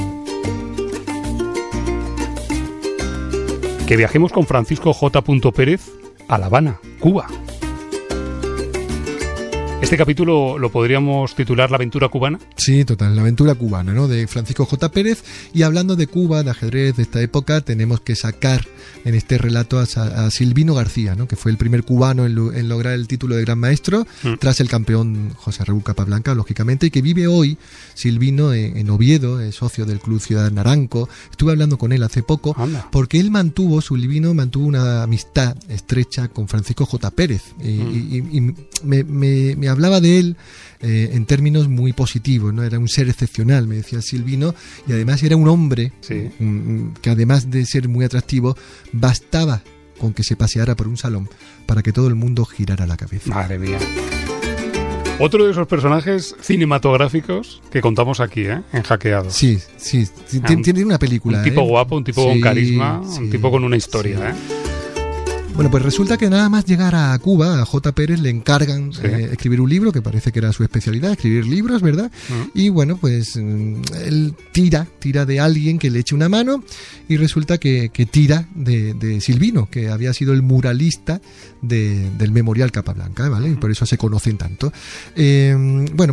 Que 3.87 3.97
viajemos 3.97 4.33
con 4.33 4.47
Francisco 4.47 4.93
J. 4.93 5.23
Pérez 5.53 5.91
a 6.29 6.39
La 6.39 6.47
Habana, 6.47 6.79
Cuba. 6.99 7.27
Este 9.83 9.97
capítulo 9.99 10.59
lo 10.59 10.73
podríamos 10.73 11.37
titular 11.37 11.71
La 11.71 11.77
aventura 11.77 12.09
cubana. 12.09 12.41
Sí, 12.57 12.85
total, 12.85 13.15
la 13.15 13.23
aventura 13.23 13.55
cubana, 13.55 13.93
¿no? 13.93 14.09
De 14.09 14.27
Francisco 14.27 14.65
J. 14.65 14.91
Pérez. 14.91 15.23
Y 15.55 15.63
hablando 15.63 15.95
de 15.95 16.09
Cuba, 16.09 16.43
de 16.43 16.51
ajedrez 16.51 16.97
de 16.97 17.03
esta 17.05 17.21
época, 17.23 17.61
tenemos 17.61 18.01
que 18.01 18.17
sacar 18.17 18.67
en 19.05 19.15
este 19.15 19.39
relato 19.39 19.79
a, 19.79 19.83
a 19.85 20.31
Silvino 20.33 20.75
García, 20.75 21.15
¿no? 21.15 21.29
Que 21.29 21.37
fue 21.37 21.53
el 21.53 21.59
primer 21.59 21.85
cubano 21.85 22.27
en, 22.27 22.35
lo- 22.35 22.53
en 22.53 22.69
lograr 22.69 22.95
el 22.95 23.07
título 23.07 23.37
de 23.37 23.43
gran 23.43 23.59
maestro, 23.61 24.07
Mm. 24.25 24.35
tras 24.41 24.61
el 24.61 24.69
campeón 24.69 25.31
José 25.37 25.65
Raúl 25.65 25.85
Capablanca, 25.85 26.35
lógicamente, 26.35 26.87
y 26.87 26.91
que 26.91 27.03
vive 27.03 27.29
hoy, 27.29 27.57
Silvino, 27.95 28.55
en, 28.55 28.77
en 28.79 28.91
Oviedo, 28.91 29.41
es 29.41 29.55
socio 29.57 29.85
del 29.87 30.01
Club 30.01 30.21
Ciudad 30.21 30.51
Naranco. 30.51 31.09
Estuve 31.31 31.53
hablando 31.53 31.79
con 31.79 31.93
él 31.93 32.03
hace 32.03 32.23
poco. 32.25 32.55
Anda. 32.59 32.89
Porque 32.91 33.21
él 33.21 33.31
mantuvo, 33.31 33.81
Silvino 33.83 34.35
mantuvo 34.35 34.67
una 34.67 35.03
amistad 35.05 35.55
estrecha 35.69 36.27
con 36.29 36.49
Francisco 36.49 36.87
J. 36.87 37.11
Pérez. 37.13 37.43
Y, 37.63 37.69
y- 37.69 38.25
y- 38.33 38.39
y 38.39 38.41
me, 38.83 39.05
me- 39.05 39.55
me 39.55 39.66
hablaba 39.69 40.01
de 40.01 40.19
él 40.19 40.37
eh, 40.81 41.11
en 41.15 41.25
términos 41.27 41.69
muy 41.69 41.93
positivos, 41.93 42.53
¿no? 42.53 42.63
Era 42.63 42.79
un 42.79 42.89
ser 42.89 43.09
excepcional, 43.09 43.67
me 43.67 43.77
decía 43.77 44.03
Silvino, 44.03 44.55
y 44.87 44.93
además 44.93 45.23
era 45.23 45.37
un 45.37 45.49
hombre 45.49 45.93
Sí. 46.01 46.29
que 47.01 47.11
además 47.11 47.51
de 47.51 47.65
ser 47.67 47.89
muy 47.89 48.05
atractivo, 48.05 48.57
bastaba 48.93 49.63
con 49.99 50.13
que 50.13 50.23
se 50.23 50.37
paseara 50.37 50.75
por 50.77 50.89
un 50.89 50.97
salón 50.99 51.29
para 51.65 51.83
que 51.83 51.93
todo 51.93 52.09
el 52.09 52.15
mundo 52.15 52.45
girara 52.45 52.87
la 52.87 52.97
cabeza. 52.99 53.31
Madre 53.35 53.59
mía. 53.59 53.79
Otro 55.19 55.47
de 55.47 55.53
esos 55.53 55.67
personajes 55.67 56.37
cinematográficos 56.43 57.63
que 57.71 57.81
contamos 57.81 58.21
aquí, 58.21 58.43
¿eh? 58.43 58.61
En 58.75 58.83
Hackeados. 58.83 59.33
Sí, 59.33 59.59
sí, 59.79 60.07
Ah, 60.43 60.47
tiene 60.63 60.81
un- 60.81 60.89
una 60.89 60.99
película. 60.99 61.39
Un 61.39 61.45
tipo 61.45 61.63
¿eh? 61.63 61.69
guapo, 61.69 61.97
un 61.97 62.05
tipo 62.05 62.21
Sí, 62.23 62.29
con 62.29 62.41
carisma, 62.43 63.01
un 63.01 63.11
sí, 63.25 63.31
tipo 63.31 63.51
con 63.51 63.65
una 63.65 63.77
historia, 63.79 64.19
sí. 64.19 64.23
¿eh? 64.25 64.76
Bueno, 65.57 65.71
pues 65.71 65.83
resulta 65.85 66.19
que 66.19 66.29
nada 66.29 66.51
más 66.51 66.67
llegar 66.67 66.95
a 66.95 67.19
Cuba, 67.19 67.63
a 67.63 67.65
J. 67.65 67.93
Pérez 67.93 68.21
le 68.21 68.29
encargan 68.29 68.93
Sí. 68.93 69.01
eh, 69.05 69.31
escribir 69.33 69.63
un 69.63 69.71
libro, 69.71 69.91
que 69.91 70.03
parece 70.03 70.31
que 70.31 70.41
era 70.41 70.53
su 70.53 70.63
especialidad, 70.63 71.13
escribir 71.13 71.47
libros, 71.47 71.81
¿verdad? 71.81 72.11
Y 72.53 72.69
bueno, 72.69 72.99
pues 72.99 73.37
mm, 73.37 73.77
él 74.05 74.35
tira, 74.53 74.87
tira 74.99 75.25
de 75.25 75.41
alguien 75.41 75.79
que 75.79 75.89
le 75.91 76.01
eche 76.01 76.15
una 76.15 76.29
mano 76.29 76.63
y 77.09 77.17
resulta 77.17 77.57
que, 77.57 77.89
que 77.91 78.05
tira 78.05 78.47
de, 78.55 78.93
de 78.93 79.23
Silvino, 79.23 79.67
que 79.71 79.89
había 79.89 80.13
sido 80.13 80.35
el 80.35 80.43
muralista 80.43 81.23
de- 81.63 82.11
del 82.19 82.33
Memorial 82.33 82.71
Capablanca, 82.71 83.27
¿vale? 83.31 83.49
Y 83.49 83.55
por 83.55 83.71
eso 83.71 83.87
se 83.87 83.97
conocen 83.97 84.37
tanto. 84.37 84.75
Eh, 85.15 85.57
bueno, 85.95 86.13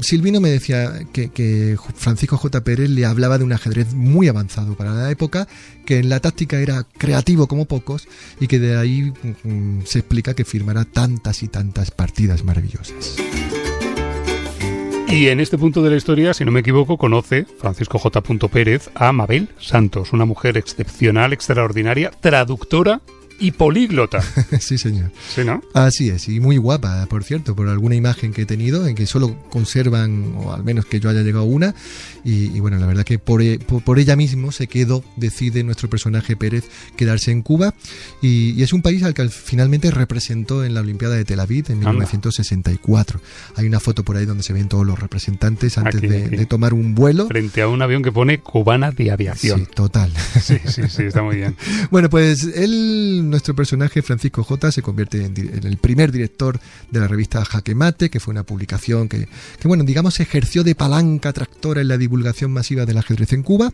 Silvino 0.00 0.40
me 0.40 0.50
decía 0.50 0.92
que, 1.12 1.28
que 1.28 1.76
Francisco 1.94 2.36
J. 2.36 2.64
Pérez 2.64 2.90
le 2.90 3.04
hablaba 3.06 3.38
de 3.38 3.44
un 3.44 3.52
ajedrez 3.52 3.94
muy 3.94 4.26
avanzado 4.26 4.74
para 4.76 4.92
la 4.92 5.08
época, 5.12 5.46
que 5.86 5.98
en 5.98 6.08
la 6.08 6.18
táctica 6.18 6.58
era 6.60 6.84
creativo 6.98 7.46
como 7.46 7.64
pocos 7.66 8.08
y 8.40 8.48
que 8.48 8.58
de 8.58 8.71
ahí 8.76 9.12
mm, 9.44 9.82
se 9.84 10.00
explica 10.00 10.34
que 10.34 10.44
firmará 10.44 10.84
tantas 10.84 11.42
y 11.42 11.48
tantas 11.48 11.90
partidas 11.90 12.44
maravillosas. 12.44 13.16
Y 15.08 15.28
en 15.28 15.40
este 15.40 15.58
punto 15.58 15.82
de 15.82 15.90
la 15.90 15.96
historia, 15.96 16.32
si 16.32 16.42
no 16.42 16.50
me 16.50 16.60
equivoco, 16.60 16.96
conoce 16.96 17.44
Francisco 17.58 17.98
J. 17.98 18.22
Pérez 18.48 18.88
a 18.94 19.12
Mabel 19.12 19.50
Santos, 19.58 20.14
una 20.14 20.24
mujer 20.24 20.56
excepcional, 20.56 21.34
extraordinaria, 21.34 22.10
traductora 22.10 23.02
y 23.42 23.50
políglota. 23.52 24.22
sí, 24.60 24.78
señor. 24.78 25.10
¿Sí, 25.34 25.44
no? 25.44 25.60
Así 25.74 26.08
es, 26.10 26.28
y 26.28 26.40
muy 26.40 26.56
guapa, 26.56 27.04
por 27.06 27.24
cierto, 27.24 27.54
por 27.56 27.68
alguna 27.68 27.94
imagen 27.94 28.32
que 28.32 28.42
he 28.42 28.46
tenido, 28.46 28.86
en 28.86 28.94
que 28.94 29.06
solo 29.06 29.36
conservan, 29.50 30.34
o 30.36 30.52
al 30.52 30.64
menos 30.64 30.86
que 30.86 31.00
yo 31.00 31.08
haya 31.10 31.22
llegado 31.22 31.44
a 31.44 31.48
una, 31.48 31.74
y, 32.24 32.56
y 32.56 32.60
bueno, 32.60 32.78
la 32.78 32.86
verdad 32.86 33.04
que 33.04 33.18
por, 33.18 33.42
e- 33.42 33.58
por, 33.58 33.82
por 33.82 33.98
ella 33.98 34.16
mismo 34.16 34.52
se 34.52 34.66
quedó, 34.66 35.04
decide 35.16 35.62
nuestro 35.64 35.90
personaje 35.90 36.36
Pérez 36.36 36.64
quedarse 36.96 37.30
en 37.32 37.42
Cuba, 37.42 37.74
y, 38.20 38.50
y 38.52 38.62
es 38.62 38.72
un 38.72 38.82
país 38.82 39.02
al 39.02 39.14
que 39.14 39.22
al- 39.22 39.30
finalmente 39.30 39.90
representó 39.90 40.64
en 40.64 40.74
la 40.74 40.80
Olimpiada 40.80 41.16
de 41.16 41.24
Tel 41.24 41.40
Aviv 41.40 41.66
en 41.68 41.78
Anda. 41.78 41.90
1964. 41.92 43.20
Hay 43.56 43.66
una 43.66 43.80
foto 43.80 44.04
por 44.04 44.16
ahí 44.16 44.24
donde 44.26 44.42
se 44.42 44.52
ven 44.52 44.68
todos 44.68 44.86
los 44.86 44.98
representantes 44.98 45.78
antes 45.78 45.96
Aquí, 45.96 46.06
de, 46.06 46.24
aquí. 46.26 46.36
de 46.36 46.46
tomar 46.46 46.74
un 46.74 46.94
vuelo. 46.94 47.26
Frente 47.26 47.62
a 47.62 47.68
un 47.68 47.82
avión 47.82 48.02
que 48.02 48.12
pone 48.12 48.38
cubana 48.40 48.90
de 48.90 49.04
Sí, 49.04 49.10
aviación. 49.10 49.66
total. 49.74 50.12
Sí, 50.42 50.56
sí, 50.66 50.82
sí, 50.88 51.02
está 51.04 51.22
muy 51.22 51.36
bien. 51.36 51.56
Bueno, 51.90 52.08
pues 52.08 52.44
él, 52.54 53.24
nuestro 53.32 53.54
personaje 53.54 54.02
Francisco 54.02 54.44
J, 54.44 54.70
se 54.70 54.82
convierte 54.82 55.24
en, 55.24 55.34
el 55.36 55.76
primer 55.78 56.12
director 56.12 56.60
de 56.90 57.00
la 57.00 57.08
revista 57.08 57.44
Jaque 57.44 57.74
Mate, 57.74 58.10
que 58.10 58.20
fue 58.20 58.32
una 58.32 58.44
publicación 58.44 59.08
que, 59.08 59.26
bueno, 59.64 59.82
digamos, 59.82 60.20
ejerció 60.20 60.62
de 60.62 60.74
palanca 60.74 61.32
tractora 61.32 61.80
en 61.80 61.88
la 61.88 61.98
divulgación 61.98 62.52
masiva 62.52 62.86
del 62.86 62.98
ajedrez 62.98 63.32
en 63.32 63.42
Cuba. 63.42 63.72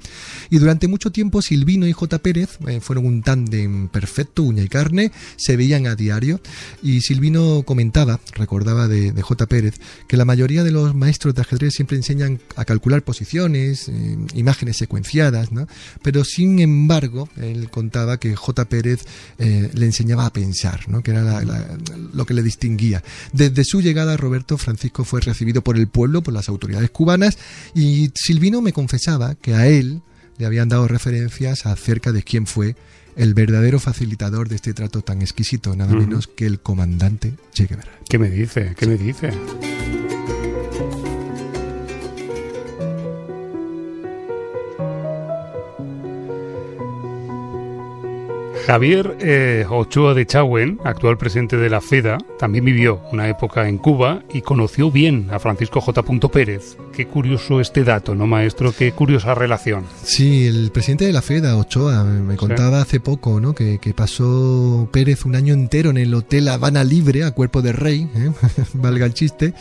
Y 0.48 0.58
durante 0.58 0.88
mucho 0.88 1.12
tiempo 1.12 1.42
Silvino 1.42 1.86
y 1.86 1.92
J. 1.92 2.18
Pérez 2.20 2.58
eh, 2.66 2.80
fueron 2.80 3.04
un 3.04 3.22
tándem 3.22 3.88
perfecto, 3.88 4.42
uña 4.42 4.62
y 4.62 4.68
carne, 4.68 5.12
se 5.36 5.56
veían 5.56 5.86
a 5.86 5.94
diario. 5.94 6.40
Y 6.82 7.02
Silvino 7.02 7.62
comentaba, 7.64 8.20
recordaba 8.34 8.88
de, 8.88 9.12
de 9.12 9.22
J. 9.22 9.46
Pérez, 9.46 9.80
que 10.06 10.16
la 10.16 10.24
mayoría 10.24 10.64
de 10.64 10.70
los 10.70 10.94
maestros 10.94 11.34
de 11.34 11.42
ajedrez 11.42 11.74
siempre 11.74 11.96
enseñan 11.96 12.40
a 12.56 12.64
calcular 12.64 13.02
posiciones, 13.02 13.88
eh, 13.88 14.16
imágenes 14.34 14.76
secuenciadas, 14.76 15.52
¿no? 15.52 15.66
Pero 16.02 16.24
sin 16.24 16.60
embargo, 16.60 17.28
él 17.36 17.70
contaba 17.70 18.18
que 18.18 18.36
J. 18.36 18.64
Pérez 18.66 19.04
eh, 19.38 19.47
le 19.72 19.86
enseñaba 19.86 20.26
a 20.26 20.32
pensar, 20.32 20.88
¿no? 20.88 21.02
que 21.02 21.10
era 21.12 21.22
la- 21.22 21.42
la- 21.42 21.66
lo 22.12 22.24
que 22.26 22.34
le 22.34 22.42
distinguía. 22.42 23.02
Desde 23.32 23.64
su 23.64 23.80
llegada, 23.80 24.16
Roberto 24.16 24.58
Francisco 24.58 25.04
fue 25.04 25.20
recibido 25.20 25.62
por 25.62 25.76
el 25.76 25.88
pueblo, 25.88 26.22
por 26.22 26.34
las 26.34 26.48
autoridades 26.48 26.90
cubanas, 26.90 27.38
y 27.74 28.10
Silvino 28.14 28.60
me 28.62 28.72
confesaba 28.72 29.34
que 29.34 29.54
a 29.54 29.66
él 29.66 30.02
le 30.38 30.46
habían 30.46 30.68
dado 30.68 30.86
referencias 30.88 31.66
acerca 31.66 32.12
de 32.12 32.22
quién 32.22 32.46
fue 32.46 32.76
el 33.16 33.34
verdadero 33.34 33.80
facilitador 33.80 34.48
de 34.48 34.54
este 34.56 34.74
trato 34.74 35.02
tan 35.02 35.22
exquisito, 35.22 35.74
nada 35.74 35.92
menos 35.94 36.28
que 36.28 36.46
el 36.46 36.60
comandante 36.60 37.34
Che 37.52 37.66
Guevara. 37.66 37.90
¿Qué 38.08 38.18
me 38.18 38.30
dice? 38.30 38.74
¿Qué 38.78 38.86
me 38.86 38.96
dice? 38.96 39.30
Javier 48.68 49.16
eh, 49.22 49.64
Ochoa 49.66 50.12
de 50.12 50.26
Chauen, 50.26 50.78
actual 50.84 51.16
presidente 51.16 51.56
de 51.56 51.70
la 51.70 51.80
FEDA, 51.80 52.18
también 52.38 52.66
vivió 52.66 53.00
una 53.10 53.26
época 53.26 53.66
en 53.66 53.78
Cuba 53.78 54.22
y 54.30 54.42
conoció 54.42 54.90
bien 54.90 55.28
a 55.32 55.38
Francisco 55.38 55.80
J. 55.80 56.02
Pérez. 56.30 56.76
Qué 56.92 57.06
curioso 57.06 57.62
este 57.62 57.82
dato, 57.82 58.14
¿no, 58.14 58.26
maestro? 58.26 58.74
Qué 58.76 58.92
curiosa 58.92 59.34
relación. 59.34 59.86
Sí, 60.02 60.46
el 60.46 60.70
presidente 60.70 61.06
de 61.06 61.14
la 61.14 61.22
FEDA, 61.22 61.56
Ochoa, 61.56 62.04
me 62.04 62.36
contaba 62.36 62.82
hace 62.82 63.00
poco 63.00 63.40
¿no? 63.40 63.54
que, 63.54 63.78
que 63.78 63.94
pasó 63.94 64.86
Pérez 64.92 65.24
un 65.24 65.34
año 65.34 65.54
entero 65.54 65.88
en 65.88 65.96
el 65.96 66.12
Hotel 66.12 66.46
Habana 66.48 66.84
Libre, 66.84 67.24
a 67.24 67.30
cuerpo 67.30 67.62
de 67.62 67.72
rey, 67.72 68.10
¿eh? 68.14 68.32
valga 68.74 69.06
el 69.06 69.14
chiste, 69.14 69.54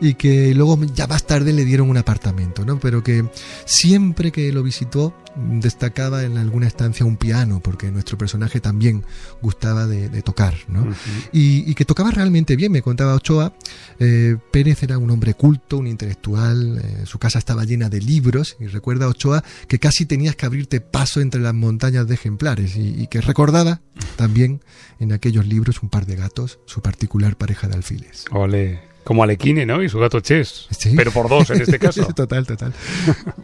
y 0.00 0.14
que 0.14 0.54
luego 0.54 0.78
ya 0.94 1.06
más 1.06 1.26
tarde 1.26 1.52
le 1.52 1.66
dieron 1.66 1.90
un 1.90 1.98
apartamento, 1.98 2.64
¿no? 2.64 2.80
pero 2.80 3.02
que 3.02 3.26
siempre 3.66 4.32
que 4.32 4.50
lo 4.54 4.62
visitó 4.62 5.12
destacaba 5.36 6.22
en 6.22 6.38
alguna 6.38 6.66
estancia 6.66 7.04
un 7.04 7.16
piano, 7.16 7.60
porque 7.60 7.90
nuestro 7.90 8.16
personaje 8.16 8.53
personaje 8.54 8.60
también 8.60 9.04
gustaba 9.42 9.86
de, 9.86 10.22
tocar, 10.22 10.54
¿no? 10.68 10.86
y, 11.32 11.74
que 11.74 11.84
tocaba 11.84 12.10
realmente 12.10 12.56
bien, 12.56 12.72
me 12.72 12.82
contaba 12.82 13.14
Ochoa. 13.14 13.52
Eh, 13.98 14.36
Pérez 14.50 14.82
era 14.82 14.98
un 14.98 15.10
hombre 15.10 15.34
culto, 15.34 15.78
un 15.78 15.86
intelectual, 15.86 16.78
eh, 16.78 17.06
su 17.06 17.18
casa 17.18 17.38
estaba 17.38 17.64
llena 17.64 17.88
de 17.88 18.00
libros 18.00 18.56
y 18.60 18.66
recuerda 18.66 19.08
Ochoa 19.08 19.42
que 19.68 19.78
casi 19.78 20.06
tenías 20.06 20.36
que 20.36 20.46
abrirte 20.46 20.80
paso 20.80 21.20
entre 21.20 21.40
las 21.40 21.54
montañas 21.54 22.06
de 22.06 22.14
ejemplares 22.14 22.76
y, 22.76 23.06
que 23.08 23.20
recordaba 23.20 23.80
también 24.16 24.60
en 24.98 25.12
aquellos 25.12 25.46
libros 25.46 25.82
un 25.82 25.90
par 25.90 26.06
de 26.06 26.16
gatos, 26.16 26.58
su 26.64 26.80
particular 26.80 27.36
pareja 27.36 27.68
de 27.68 27.74
alfiles. 27.74 28.24
Ole. 28.30 28.93
Como 29.04 29.22
Alequine, 29.22 29.66
¿no? 29.66 29.82
Y 29.82 29.88
su 29.90 29.98
gato 29.98 30.20
Chess. 30.20 30.66
Pero 30.96 31.12
por 31.12 31.28
dos 31.28 31.50
en 31.50 31.60
este 31.60 31.78
caso. 31.78 32.06
total, 32.16 32.46
total. 32.46 32.72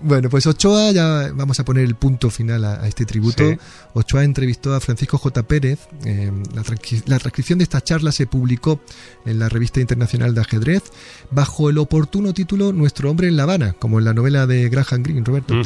bueno, 0.03 0.31
pues 0.31 0.47
Ochoa, 0.47 0.91
ya 0.91 1.31
vamos 1.35 1.61
a 1.61 1.65
poner 1.65 1.85
el 1.85 1.95
punto 1.95 2.31
final 2.31 2.65
a, 2.65 2.89
este 2.89 3.05
tributo. 3.05 3.45
Ochoa 3.93 4.25
entrevistó 4.25 4.75
a 4.75 4.81
Francisco 4.81 5.19
J. 5.19 5.43
Pérez. 5.43 5.81
Eh, 6.05 6.33
la, 6.55 6.63
la, 7.07 7.19
transcripción 7.19 7.59
de 7.59 7.65
esta 7.65 7.83
charla 7.83 8.11
se 8.11 8.27
publicó 8.27 8.81
en 9.27 9.39
la 9.39 9.51
Revista 9.51 9.81
Internacional 9.81 10.35
de 10.35 10.41
Ajedrez 10.41 10.83
bajo 11.31 11.69
el 11.69 11.79
oportuno 11.79 12.33
título 12.33 12.73
Nuestro 12.73 13.11
hombre 13.11 13.29
en 13.29 13.37
La 13.37 13.43
Habana, 13.43 13.75
como 13.75 13.99
en 13.99 14.07
la 14.07 14.15
novela 14.15 14.47
de 14.47 14.69
Graham 14.71 15.03
Greene, 15.03 15.25
Roberto. 15.25 15.61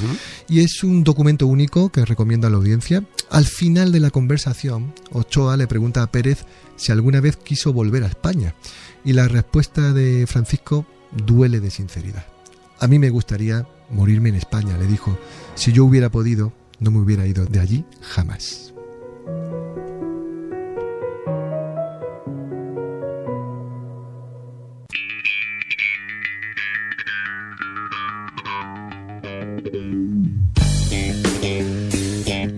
Y 0.48 0.60
es 0.60 0.82
un 0.82 1.04
documento 1.04 1.46
único 1.46 1.90
que 1.90 2.04
recomiendo 2.04 2.48
a 2.48 2.50
la 2.50 2.56
audiencia. 2.56 3.04
Al 3.30 3.46
final 3.46 3.92
de 3.92 4.00
la 4.00 4.10
conversación, 4.10 4.92
Ochoa 5.12 5.56
le 5.56 5.68
pregunta 5.68 6.02
a 6.02 6.10
Pérez 6.10 6.44
si 6.76 6.92
alguna 6.92 7.20
vez 7.20 7.36
quiso 7.36 7.72
volver 7.72 8.04
a 8.04 8.08
España. 8.08 8.54
Y 9.04 9.12
la 9.12 9.28
respuesta 9.28 9.92
de 9.92 10.26
Francisco 10.26 10.86
duele 11.12 11.60
de 11.60 11.70
sinceridad. 11.70 12.24
A 12.80 12.86
mí 12.86 12.98
me 12.98 13.10
gustaría 13.10 13.66
morirme 13.90 14.30
en 14.30 14.36
España, 14.36 14.78
le 14.78 14.86
dijo. 14.86 15.18
Si 15.54 15.72
yo 15.72 15.84
hubiera 15.84 16.10
podido, 16.10 16.54
no 16.80 16.90
me 16.90 16.98
hubiera 16.98 17.26
ido 17.26 17.44
de 17.44 17.60
allí 17.60 17.84
jamás. 18.00 18.72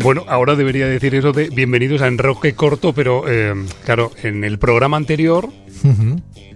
Bueno, 0.06 0.24
ahora 0.28 0.54
debería 0.54 0.86
decir 0.86 1.16
eso 1.16 1.32
de 1.32 1.48
bienvenidos 1.48 2.00
a 2.00 2.06
Enroque 2.06 2.54
Corto, 2.54 2.92
pero 2.92 3.24
eh, 3.28 3.52
claro, 3.84 4.12
en 4.22 4.44
el 4.44 4.60
programa 4.60 4.96
anterior 4.96 5.50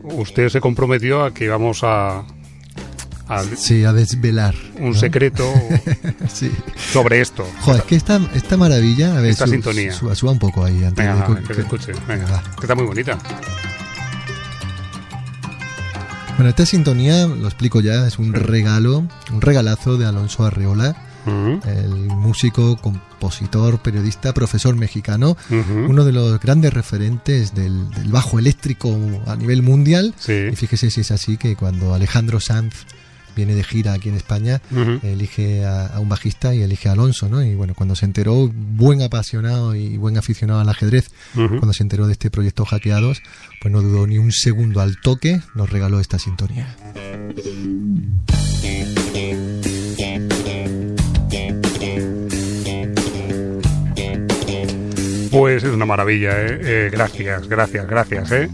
usted 0.02 0.48
se 0.48 0.60
comprometió 0.60 1.24
a 1.24 1.32
que 1.32 1.48
vamos 1.48 1.80
a, 1.82 2.24
sí, 3.56 3.84
a 3.84 3.92
desvelar 3.92 4.54
un 4.78 4.94
secreto 4.94 5.52
sobre 6.92 7.20
esto. 7.20 7.46
Joder, 7.60 7.80
es 7.80 7.86
que 7.86 7.96
esta, 7.96 8.20
esta 8.34 8.56
maravilla, 8.56 9.16
a 9.16 9.20
ver, 9.20 9.30
esta 9.30 9.46
sintonía. 9.46 9.92
Suba, 9.92 10.32
un 10.32 10.38
poco 10.38 10.64
ahí 10.64 10.84
antes 10.84 11.04
de, 11.04 11.42
que, 11.46 11.54
se 11.54 11.60
escuche. 11.62 11.92
Venga, 12.08 12.42
que 12.56 12.62
está 12.62 12.74
muy 12.74 12.84
bonita. 12.84 13.18
Bueno, 16.36 16.48
esta 16.48 16.64
sintonía, 16.64 17.26
lo 17.26 17.46
explico 17.46 17.80
ya, 17.80 18.06
es 18.06 18.18
un 18.18 18.32
regalo, 18.32 19.06
un 19.30 19.40
regalazo 19.40 19.98
de 19.98 20.06
Alonso 20.06 20.44
Arreola 20.44 21.09
el 21.26 21.94
músico, 22.08 22.76
compositor, 22.76 23.80
periodista, 23.80 24.32
profesor 24.32 24.76
mexicano, 24.76 25.36
uno 25.50 26.04
de 26.04 26.12
los 26.12 26.40
grandes 26.40 26.72
referentes 26.72 27.54
del, 27.54 27.86
bajo 28.06 28.38
eléctrico 28.38 28.96
a 29.26 29.36
nivel 29.36 29.62
mundial. 29.62 30.14
Y 30.28 30.56
fíjese 30.56 30.90
si 30.90 31.02
es 31.02 31.10
así 31.10 31.36
que 31.36 31.56
cuando 31.56 31.94
Alejandro 31.94 32.40
Sanz 32.40 32.86
viene 33.36 33.54
de 33.54 33.64
gira 33.64 33.92
aquí 33.92 34.08
en 34.08 34.16
España, 34.16 34.60
elige 35.02 35.64
a, 35.64 35.98
un 35.98 36.08
bajista 36.08 36.54
y 36.54 36.62
elige 36.62 36.88
a 36.88 36.92
Alonso, 36.92 37.28
¿no? 37.28 37.42
Y 37.42 37.54
bueno, 37.54 37.74
cuando 37.74 37.94
se 37.96 38.04
enteró, 38.04 38.48
buen 38.52 39.02
apasionado 39.02 39.74
y 39.74 39.96
buen 39.96 40.16
aficionado 40.16 40.60
al 40.60 40.68
ajedrez, 40.68 41.10
cuando 41.34 41.72
se 41.72 41.82
enteró 41.82 42.06
de 42.06 42.12
este 42.12 42.30
proyecto 42.30 42.64
Hackeados, 42.64 43.22
pues 43.60 43.72
no 43.72 43.82
dudó 43.82 44.06
ni 44.06 44.18
un 44.18 44.32
segundo 44.32 44.80
al 44.80 45.00
toque, 45.00 45.40
nos 45.54 45.70
regaló 45.70 46.00
esta 46.00 46.18
sintonía. 46.18 46.76
Pues 55.50 55.64
es 55.64 55.74
una 55.74 55.84
maravilla, 55.84 56.30
¿eh? 56.42 56.60
¿eh? 56.62 56.90
gracias, 56.92 57.48
gracias, 57.48 57.84
gracias, 57.84 58.30
¿eh? 58.30 58.48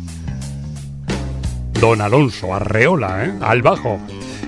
Don 1.79 2.01
Alonso, 2.01 2.55
Arreola, 2.55 3.27
¿eh? 3.27 3.33
Al 3.43 3.61
bajo. 3.61 4.01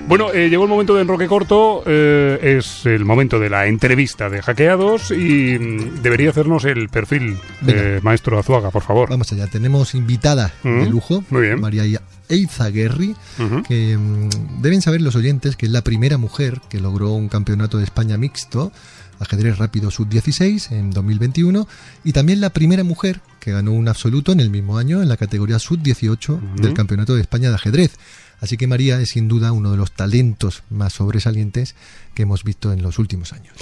Bueno, 0.07 0.33
eh, 0.33 0.49
llegó 0.49 0.63
el 0.63 0.69
momento 0.69 0.95
de 0.95 1.03
enroque 1.03 1.27
corto, 1.27 1.83
eh, 1.85 2.57
es 2.57 2.87
el 2.87 3.05
momento 3.05 3.39
de 3.39 3.51
la 3.51 3.67
entrevista 3.67 4.31
de 4.31 4.41
hackeados 4.41 5.11
y 5.11 5.59
mm, 5.59 6.01
debería 6.01 6.31
hacernos 6.31 6.65
el 6.65 6.89
perfil, 6.89 7.37
de 7.61 7.99
maestro 8.01 8.39
Azuaga, 8.39 8.71
por 8.71 8.81
favor. 8.81 9.09
Vamos 9.11 9.31
allá, 9.31 9.45
tenemos 9.45 9.93
invitada 9.93 10.51
de 10.63 10.71
mm, 10.71 10.89
lujo, 10.89 11.23
María 11.29 11.83
Eizaguerri, 12.29 13.15
que 13.67 13.95
mm, 13.95 14.61
deben 14.63 14.81
saber 14.81 15.01
los 15.01 15.15
oyentes 15.15 15.55
que 15.55 15.67
es 15.67 15.71
la 15.71 15.83
primera 15.83 16.17
mujer 16.17 16.61
que 16.67 16.79
logró 16.79 17.11
un 17.11 17.29
campeonato 17.29 17.77
de 17.77 17.83
España 17.83 18.17
mixto 18.17 18.71
ajedrez 19.19 19.57
rápido 19.57 19.91
sub-16 19.91 20.71
en 20.71 20.91
2021 20.91 21.67
y 22.03 22.13
también 22.13 22.41
la 22.41 22.51
primera 22.51 22.83
mujer 22.83 23.19
que 23.39 23.51
ganó 23.51 23.73
un 23.73 23.87
absoluto 23.87 24.31
en 24.31 24.39
el 24.39 24.49
mismo 24.49 24.77
año 24.77 25.01
en 25.01 25.09
la 25.09 25.17
categoría 25.17 25.59
sub-18 25.59 26.55
del 26.55 26.73
Campeonato 26.73 27.15
de 27.15 27.21
España 27.21 27.49
de 27.49 27.55
ajedrez. 27.55 27.97
Así 28.41 28.55
que 28.57 28.67
María 28.67 28.99
es 29.01 29.09
sin 29.09 29.27
duda 29.27 29.51
uno 29.51 29.71
de 29.71 29.77
los 29.77 29.91
talentos 29.91 30.63
más 30.69 30.93
sobresalientes 30.93 31.75
que 32.13 32.23
hemos 32.23 32.43
visto 32.43 32.71
en 32.71 32.81
los 32.81 32.99
últimos 32.99 33.33
años. 33.33 33.53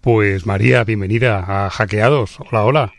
Pues 0.00 0.44
María, 0.46 0.82
bienvenida 0.84 1.66
a 1.66 1.70
Hackeados. 1.70 2.38
Hola, 2.40 2.64
hola. 2.64 2.92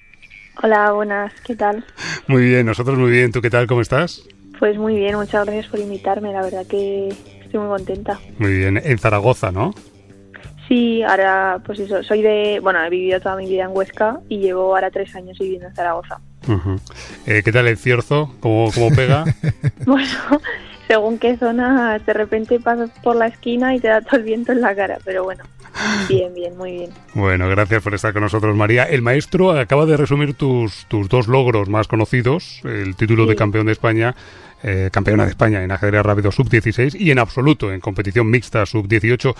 Hola, 0.63 0.91
buenas, 0.91 1.33
¿qué 1.45 1.55
tal? 1.55 1.85
Muy 2.27 2.45
bien, 2.45 2.65
nosotros 2.65 2.97
muy 2.97 3.11
bien. 3.11 3.31
¿Tú 3.33 3.41
qué 3.41 3.49
tal? 3.49 3.67
¿Cómo 3.67 3.81
estás? 3.81 4.21
Pues 4.57 4.77
muy 4.77 4.95
bien, 4.95 5.17
muchas 5.17 5.45
gracias 5.45 5.67
por 5.67 5.79
invitarme, 5.79 6.31
la 6.31 6.41
verdad 6.41 6.65
que 6.65 7.09
estoy 7.09 7.59
muy 7.59 7.67
contenta. 7.67 8.19
Muy 8.39 8.53
bien, 8.53 8.81
en 8.81 8.97
Zaragoza, 8.97 9.51
¿no? 9.51 9.73
Sí, 10.67 11.03
ahora, 11.03 11.61
pues 11.65 11.79
eso, 11.79 12.01
soy 12.03 12.21
de, 12.21 12.59
bueno, 12.61 12.83
he 12.83 12.89
vivido 12.89 13.19
toda 13.19 13.35
mi 13.35 13.47
vida 13.47 13.65
en 13.65 13.71
Huesca 13.71 14.19
y 14.29 14.39
llevo 14.39 14.75
ahora 14.75 14.89
tres 14.89 15.15
años 15.15 15.37
viviendo 15.37 15.67
en 15.67 15.75
Zaragoza. 15.75 16.19
Eh, 17.25 17.41
¿Qué 17.43 17.51
tal 17.51 17.67
el 17.67 17.77
cierzo? 17.77 18.33
¿Cómo, 18.39 18.71
cómo 18.73 18.89
pega? 18.89 19.25
bueno, 19.85 20.07
según 20.87 21.19
qué 21.19 21.37
zona, 21.37 21.99
de 21.99 22.13
repente 22.13 22.59
pasas 22.59 22.89
por 23.03 23.15
la 23.15 23.27
esquina 23.27 23.75
y 23.75 23.79
te 23.79 23.89
da 23.89 24.01
todo 24.01 24.17
el 24.17 24.23
viento 24.23 24.51
en 24.51 24.61
la 24.61 24.75
cara, 24.75 24.97
pero 25.03 25.23
bueno. 25.23 25.43
Bien, 26.07 26.33
bien, 26.33 26.57
muy 26.57 26.71
bien. 26.71 26.89
Bueno, 27.13 27.49
gracias 27.49 27.83
por 27.83 27.93
estar 27.93 28.13
con 28.13 28.21
nosotros, 28.21 28.55
María. 28.55 28.83
El 28.83 29.01
maestro 29.01 29.51
acaba 29.51 29.85
de 29.85 29.97
resumir 29.97 30.33
tus, 30.33 30.85
tus 30.87 31.09
dos 31.09 31.27
logros 31.27 31.67
más 31.67 31.87
conocidos, 31.87 32.61
el 32.63 32.95
título 32.95 33.25
de 33.25 33.35
campeón 33.35 33.65
de 33.65 33.73
España, 33.73 34.15
eh, 34.63 34.89
campeona 34.91 35.25
de 35.25 35.31
España 35.31 35.63
en 35.63 35.71
ajedrez 35.71 36.01
rápido 36.01 36.31
sub-16 36.31 36.95
y 36.97 37.11
en 37.11 37.19
absoluto 37.19 37.73
en 37.73 37.81
competición 37.81 38.29
mixta 38.29 38.65
sub-18. 38.65 39.35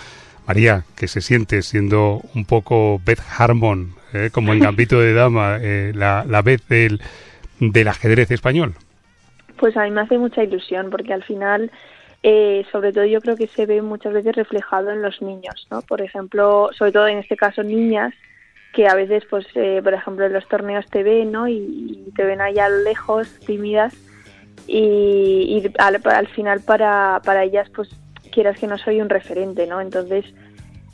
María, 0.48 0.84
que 0.96 1.08
se 1.08 1.22
siente 1.22 1.62
siendo 1.62 2.22
un 2.36 2.46
poco 2.46 3.02
Beth 3.04 3.22
Harmon, 3.38 3.94
eh, 4.14 4.30
como 4.32 4.54
en 4.54 4.60
Gambito 4.60 5.00
de 5.00 5.14
Dama, 5.14 5.58
eh, 5.62 5.92
la, 5.96 6.24
la 6.28 6.42
Beth 6.42 6.68
del, 6.68 7.02
del 7.60 7.88
ajedrez 7.88 8.32
español? 8.32 8.76
Pues 9.58 9.76
a 9.78 9.84
mí 9.84 9.92
me 9.92 10.02
hace 10.02 10.18
mucha 10.18 10.44
ilusión, 10.44 10.90
porque 10.90 11.14
al 11.14 11.24
final, 11.24 11.72
eh, 12.24 12.66
sobre 12.72 12.94
todo 12.94 13.06
yo 13.06 13.22
creo 13.22 13.36
que 13.36 13.48
se 13.48 13.66
ve 13.66 13.82
muchas 13.82 14.14
veces 14.14 14.36
reflejado 14.36 14.92
en 14.92 15.02
los 15.02 15.22
niños, 15.22 15.68
¿no? 15.72 15.82
Por 15.82 16.02
ejemplo, 16.02 16.70
sobre 16.78 16.92
todo 16.92 17.08
en 17.08 17.20
este 17.20 17.38
caso 17.38 17.64
niñas, 17.64 18.14
que 18.74 18.88
a 18.88 18.96
veces, 18.96 19.24
pues, 19.30 19.48
por 19.54 19.94
ejemplo, 19.94 20.26
en 20.26 20.34
los 20.34 20.46
torneos 20.50 20.86
te 20.88 21.02
ven, 21.02 21.32
¿no? 21.32 21.48
Y, 21.48 22.12
te 22.14 22.26
ven 22.26 22.42
allá 22.42 22.68
lejos, 22.70 23.40
tímidas, 23.46 23.94
y, 24.68 25.64
al, 25.78 26.02
al, 26.04 26.28
final 26.28 26.60
para, 26.62 27.22
para 27.24 27.44
ellas, 27.44 27.70
pues, 27.74 27.90
quieras 28.36 28.60
que 28.60 28.68
no 28.68 28.78
soy 28.78 29.02
un 29.02 29.10
referente, 29.10 29.66
¿no? 29.66 29.82
Entonces, 29.82 30.26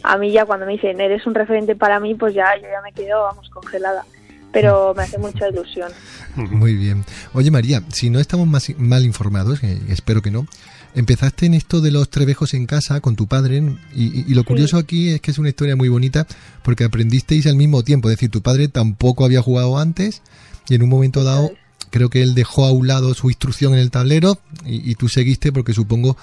a 0.03 0.17
mí 0.17 0.31
ya 0.31 0.45
cuando 0.45 0.65
me 0.65 0.73
dicen, 0.73 1.01
eres 1.01 1.25
un 1.25 1.35
referente 1.35 1.75
para 1.75 1.99
mí, 1.99 2.15
pues 2.15 2.33
ya 2.33 2.55
yo 2.55 2.63
ya 2.63 2.81
me 2.81 2.93
quedo, 2.93 3.23
vamos, 3.23 3.49
congelada. 3.49 4.05
Pero 4.53 4.93
me 4.95 5.03
hace 5.03 5.17
mucha 5.17 5.47
ilusión. 5.49 5.91
Muy 6.35 6.75
bien. 6.75 7.03
Oye, 7.33 7.51
María, 7.51 7.83
si 7.89 8.09
no 8.09 8.19
estamos 8.19 8.47
más, 8.47 8.71
mal 8.77 9.05
informados, 9.05 9.61
espero 9.63 10.21
que 10.21 10.29
no, 10.29 10.45
empezaste 10.93 11.45
en 11.45 11.53
esto 11.53 11.81
de 11.81 11.91
los 11.91 12.09
trebejos 12.09 12.53
en 12.53 12.65
casa 12.65 12.99
con 12.99 13.15
tu 13.15 13.27
padre 13.27 13.63
y, 13.95 14.33
lo 14.33 14.43
curioso 14.43 14.77
aquí 14.77 15.09
es 15.09 15.21
que 15.21 15.31
es 15.31 15.37
una 15.37 15.49
historia 15.49 15.75
muy 15.75 15.89
bonita 15.89 16.27
porque 16.63 16.83
aprendisteis 16.83 17.47
al 17.47 17.55
mismo 17.55 17.83
tiempo, 17.83 18.09
es 18.09 18.17
decir, 18.17 18.29
tu 18.29 18.41
padre 18.41 18.67
tampoco 18.67 19.23
había 19.23 19.41
jugado 19.41 19.77
antes 19.77 20.21
y 20.67 20.75
en 20.75 20.83
un 20.83 20.89
momento 20.89 21.23
dado 21.23 21.51
creo 21.89 22.09
que 22.09 22.21
él 22.21 22.35
dejó 22.35 22.65
a 22.65 22.71
un 22.71 22.87
lado 22.87 23.13
su 23.13 23.29
instrucción 23.29 23.73
en 23.73 23.79
el 23.79 23.89
tablero 23.89 24.37
y, 24.65 24.89
y 24.89 24.95
tú 24.95 25.07
seguiste 25.07 25.53
porque 25.53 25.73
supongo 25.73 26.17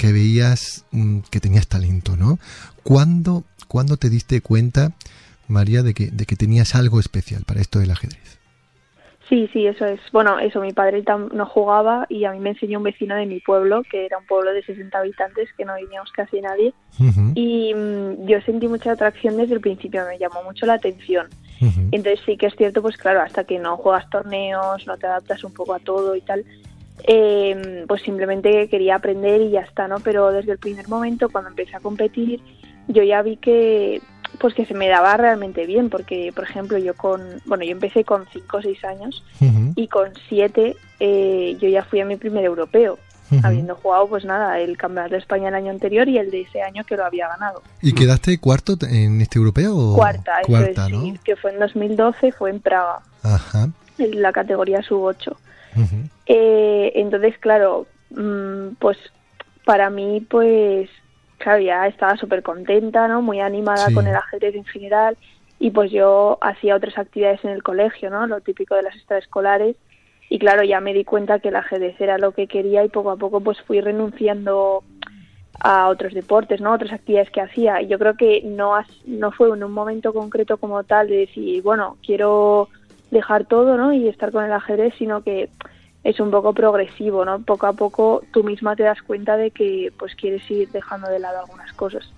que 0.00 0.12
veías 0.12 0.86
mm, 0.92 1.18
que 1.30 1.40
tenías 1.40 1.68
talento, 1.68 2.16
¿no? 2.16 2.38
¿Cuándo, 2.82 3.44
¿Cuándo 3.68 3.98
te 3.98 4.08
diste 4.08 4.40
cuenta, 4.40 4.92
María, 5.46 5.82
de 5.82 5.92
que, 5.92 6.06
de 6.06 6.24
que 6.24 6.36
tenías 6.36 6.74
algo 6.74 7.00
especial 7.00 7.42
para 7.46 7.60
esto 7.60 7.80
del 7.80 7.90
ajedrez? 7.90 8.40
Sí, 9.28 9.48
sí, 9.52 9.66
eso 9.66 9.84
es. 9.84 10.00
Bueno, 10.10 10.38
eso, 10.38 10.62
mi 10.62 10.72
padre 10.72 11.04
no 11.34 11.44
jugaba 11.44 12.06
y 12.08 12.24
a 12.24 12.32
mí 12.32 12.40
me 12.40 12.50
enseñó 12.50 12.78
un 12.78 12.84
vecino 12.84 13.14
de 13.14 13.26
mi 13.26 13.40
pueblo, 13.40 13.82
que 13.88 14.06
era 14.06 14.16
un 14.16 14.24
pueblo 14.24 14.52
de 14.54 14.62
60 14.62 14.98
habitantes, 14.98 15.50
que 15.56 15.66
no 15.66 15.76
vivíamos 15.76 16.10
casi 16.12 16.40
nadie. 16.40 16.72
Y 17.34 17.74
mm, 17.74 18.26
yo 18.26 18.40
sentí 18.40 18.68
mucha 18.68 18.92
atracción 18.92 19.36
desde 19.36 19.54
el 19.54 19.60
principio, 19.60 20.06
me 20.06 20.18
llamó 20.18 20.42
mucho 20.42 20.64
la 20.64 20.74
atención. 20.74 21.28
Entonces 21.60 22.20
sí 22.24 22.38
que 22.38 22.46
es 22.46 22.56
cierto, 22.56 22.80
pues 22.80 22.96
claro, 22.96 23.20
hasta 23.20 23.44
que 23.44 23.58
no 23.58 23.76
juegas 23.76 24.08
torneos, 24.08 24.86
no 24.86 24.96
te 24.96 25.06
adaptas 25.06 25.44
un 25.44 25.52
poco 25.52 25.74
a 25.74 25.78
todo 25.78 26.16
y 26.16 26.22
tal, 26.22 26.42
eh, 27.06 27.84
pues 27.86 28.02
simplemente 28.02 28.68
quería 28.68 28.96
aprender 28.96 29.40
y 29.40 29.50
ya 29.50 29.60
está, 29.60 29.88
¿no? 29.88 30.00
Pero 30.00 30.32
desde 30.32 30.52
el 30.52 30.58
primer 30.58 30.88
momento, 30.88 31.28
cuando 31.28 31.50
empecé 31.50 31.76
a 31.76 31.80
competir, 31.80 32.40
yo 32.88 33.02
ya 33.02 33.22
vi 33.22 33.36
que 33.36 34.00
pues 34.38 34.54
que 34.54 34.64
se 34.64 34.74
me 34.74 34.88
daba 34.88 35.16
realmente 35.16 35.66
bien, 35.66 35.90
porque 35.90 36.32
por 36.34 36.44
ejemplo 36.44 36.78
yo 36.78 36.94
con, 36.94 37.20
bueno, 37.46 37.64
yo 37.64 37.72
empecé 37.72 38.04
con 38.04 38.26
5 38.32 38.56
o 38.56 38.62
6 38.62 38.84
años 38.84 39.24
y 39.74 39.88
con 39.88 40.10
7 40.28 40.76
eh, 41.00 41.56
yo 41.60 41.68
ya 41.68 41.84
fui 41.84 42.00
a 42.00 42.04
mi 42.04 42.16
primer 42.16 42.44
europeo, 42.44 42.98
habiendo 43.42 43.74
jugado 43.74 44.08
pues 44.08 44.24
nada, 44.24 44.58
el 44.60 44.76
campeonato 44.76 45.14
de 45.14 45.20
España 45.20 45.48
el 45.48 45.54
año 45.54 45.70
anterior 45.70 46.08
y 46.08 46.18
el 46.18 46.30
de 46.30 46.42
ese 46.42 46.62
año 46.62 46.84
que 46.84 46.96
lo 46.96 47.04
había 47.04 47.28
ganado. 47.28 47.62
¿Y 47.82 47.92
quedaste 47.92 48.38
cuarto 48.38 48.76
en 48.88 49.20
este 49.20 49.38
europeo? 49.38 49.76
O? 49.76 49.96
Cuarta, 49.96 50.38
Cuarta 50.46 50.86
es, 50.86 51.20
que 51.20 51.36
fue 51.36 51.52
en 51.52 51.58
2012, 51.58 52.32
fue 52.32 52.50
en 52.50 52.60
Praga, 52.60 53.00
Ajá. 53.22 53.68
en 53.98 54.22
la 54.22 54.32
categoría 54.32 54.82
sub-8. 55.74 56.10
Eh, 56.26 56.92
entonces, 56.96 57.36
claro, 57.38 57.86
mm, 58.10 58.74
pues 58.78 58.98
para 59.64 59.90
mí, 59.90 60.20
pues, 60.28 60.88
claro, 61.38 61.60
ya 61.60 61.86
estaba 61.86 62.16
súper 62.16 62.42
contenta, 62.42 63.08
¿no? 63.08 63.22
Muy 63.22 63.40
animada 63.40 63.86
con 63.94 64.06
el 64.06 64.14
ajedrez 64.14 64.54
en 64.54 64.64
general 64.64 65.16
y 65.58 65.70
pues 65.70 65.90
yo 65.90 66.38
hacía 66.40 66.74
otras 66.74 66.96
actividades 66.98 67.44
en 67.44 67.50
el 67.50 67.62
colegio, 67.62 68.10
¿no? 68.10 68.26
Lo 68.26 68.40
típico 68.40 68.74
de 68.74 68.82
las 68.82 68.96
extraescolares 68.96 69.76
y 70.30 70.38
claro, 70.38 70.62
ya 70.64 70.80
me 70.80 70.94
di 70.94 71.04
cuenta 71.04 71.38
que 71.38 71.48
el 71.48 71.56
ajedrez 71.56 72.00
era 72.00 72.16
lo 72.16 72.32
que 72.32 72.46
quería 72.46 72.82
y 72.84 72.88
poco 72.88 73.10
a 73.10 73.16
poco 73.16 73.40
pues 73.40 73.60
fui 73.62 73.80
renunciando 73.80 74.82
a 75.60 75.88
otros 75.88 76.14
deportes, 76.14 76.60
¿no? 76.60 76.72
Otras 76.72 76.92
actividades 76.92 77.30
que 77.30 77.42
hacía 77.42 77.82
y 77.82 77.88
yo 77.88 77.98
creo 77.98 78.16
que 78.16 78.42
no, 78.44 78.72
no 79.06 79.32
fue 79.32 79.48
en 79.48 79.62
un 79.62 79.72
momento 79.72 80.14
concreto 80.14 80.56
como 80.56 80.82
tal 80.84 81.08
de 81.08 81.16
decir, 81.18 81.62
bueno, 81.62 81.98
quiero 82.04 82.68
dejar 83.10 83.46
todo, 83.46 83.76
¿no? 83.76 83.92
Y 83.92 84.08
estar 84.08 84.32
con 84.32 84.44
el 84.44 84.52
ajedrez, 84.52 84.94
sino 84.98 85.22
que 85.22 85.48
es 86.04 86.18
un 86.20 86.30
poco 86.30 86.54
progresivo, 86.54 87.24
¿no? 87.24 87.42
Poco 87.42 87.66
a 87.66 87.72
poco 87.72 88.22
tú 88.32 88.42
misma 88.42 88.76
te 88.76 88.84
das 88.84 89.02
cuenta 89.02 89.36
de 89.36 89.50
que 89.50 89.92
pues 89.98 90.14
quieres 90.14 90.48
ir 90.50 90.70
dejando 90.70 91.08
de 91.08 91.18
lado 91.18 91.40
algunas 91.40 91.72
cosas. 91.74 92.10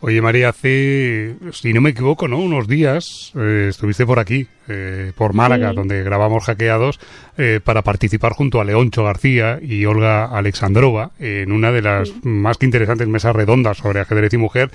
Oye 0.00 0.22
María, 0.22 0.50
hace, 0.50 1.34
si 1.52 1.72
no 1.72 1.80
me 1.80 1.90
equivoco, 1.90 2.28
¿no? 2.28 2.38
Unos 2.38 2.68
días 2.68 3.32
eh, 3.34 3.66
estuviste 3.68 4.06
por 4.06 4.20
aquí, 4.20 4.46
eh, 4.68 5.12
por 5.16 5.34
Málaga, 5.34 5.72
donde 5.72 6.04
grabamos 6.04 6.44
hackeados 6.44 7.00
eh, 7.36 7.60
para 7.62 7.82
participar 7.82 8.32
junto 8.32 8.60
a 8.60 8.64
Leoncho 8.64 9.04
García 9.04 9.58
y 9.60 9.84
Olga 9.84 10.26
Alexandrova 10.26 11.10
en 11.18 11.50
una 11.50 11.72
de 11.72 11.82
las 11.82 12.12
más 12.22 12.56
que 12.56 12.66
interesantes 12.66 13.08
mesas 13.08 13.34
redondas 13.34 13.78
sobre 13.78 14.00
ajedrez 14.00 14.32
y 14.32 14.38
mujer 14.38 14.70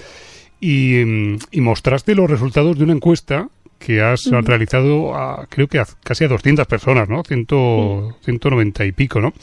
y, 0.59 1.37
y 1.51 1.61
mostraste 1.61 2.13
los 2.13 2.29
resultados 2.29 2.77
de 2.77 2.83
una 2.83 2.93
encuesta 2.93 3.47
que 3.79 4.01
has 4.01 4.25
realizado 4.25 5.15
a, 5.15 5.45
creo 5.47 5.67
que 5.67 5.79
a, 5.79 5.85
casi 6.03 6.23
a 6.23 6.27
200 6.27 6.65
personas, 6.67 7.09
¿no? 7.09 7.23
Ciento, 7.23 8.17
190 8.23 8.85
y 8.85 8.91
pico, 8.91 9.21
¿no? 9.21 9.33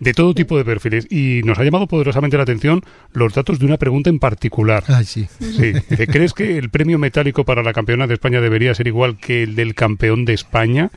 De 0.00 0.14
todo 0.14 0.34
tipo 0.34 0.56
de 0.56 0.64
perfiles. 0.64 1.06
Y 1.10 1.42
nos 1.44 1.58
ha 1.58 1.64
llamado 1.64 1.86
poderosamente 1.86 2.36
la 2.36 2.42
atención 2.42 2.82
los 3.12 3.34
datos 3.34 3.58
de 3.58 3.66
una 3.66 3.76
pregunta 3.76 4.10
en 4.10 4.18
particular. 4.18 4.84
Ah, 4.88 5.04
sí. 5.04 5.28
Sí. 5.40 5.72
¿Crees 6.06 6.32
que 6.32 6.58
el 6.58 6.70
premio 6.70 6.98
metálico 6.98 7.44
para 7.44 7.62
la 7.62 7.72
campeona 7.72 8.06
de 8.06 8.14
España 8.14 8.40
debería 8.40 8.74
ser 8.74 8.86
igual 8.86 9.18
que 9.18 9.42
el 9.42 9.54
del 9.54 9.74
campeón 9.74 10.24
de 10.24 10.34
España? 10.34 10.90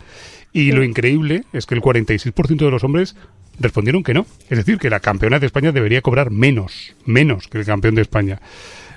Y 0.53 0.71
lo 0.71 0.84
increíble 0.84 1.43
es 1.51 1.65
que 1.65 1.75
el 1.75 1.81
46% 1.81 2.58
de 2.58 2.71
los 2.71 2.84
hombres 2.86 3.15
respondieron 3.60 4.03
que 4.03 4.13
no. 4.13 4.25
Es 4.49 4.58
decir, 4.58 4.77
que 4.77 4.89
la 4.89 5.01
campeona 5.01 5.39
de 5.39 5.47
España 5.47 5.71
debería 5.71 6.01
cobrar 6.01 6.31
menos, 6.31 6.95
menos 7.05 7.47
que 7.47 7.58
el 7.58 7.65
campeón 7.65 7.95
de 7.95 8.01
España. 8.01 8.39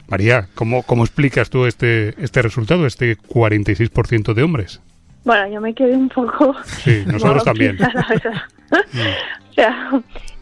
María, 0.08 0.48
¿cómo, 0.54 0.82
cómo 0.82 1.04
explicas 1.04 1.50
tú 1.50 1.66
este, 1.66 2.14
este 2.22 2.40
resultado, 2.40 2.86
este 2.86 3.18
46% 3.18 4.32
de 4.32 4.42
hombres? 4.42 4.80
Bueno, 5.24 5.46
yo 5.48 5.60
me 5.60 5.74
quedé 5.74 5.94
un 5.94 6.08
poco... 6.08 6.54
Sí, 6.64 7.04
nosotros 7.06 7.44
también. 7.44 7.78
o 9.50 9.52
sea, 9.52 9.90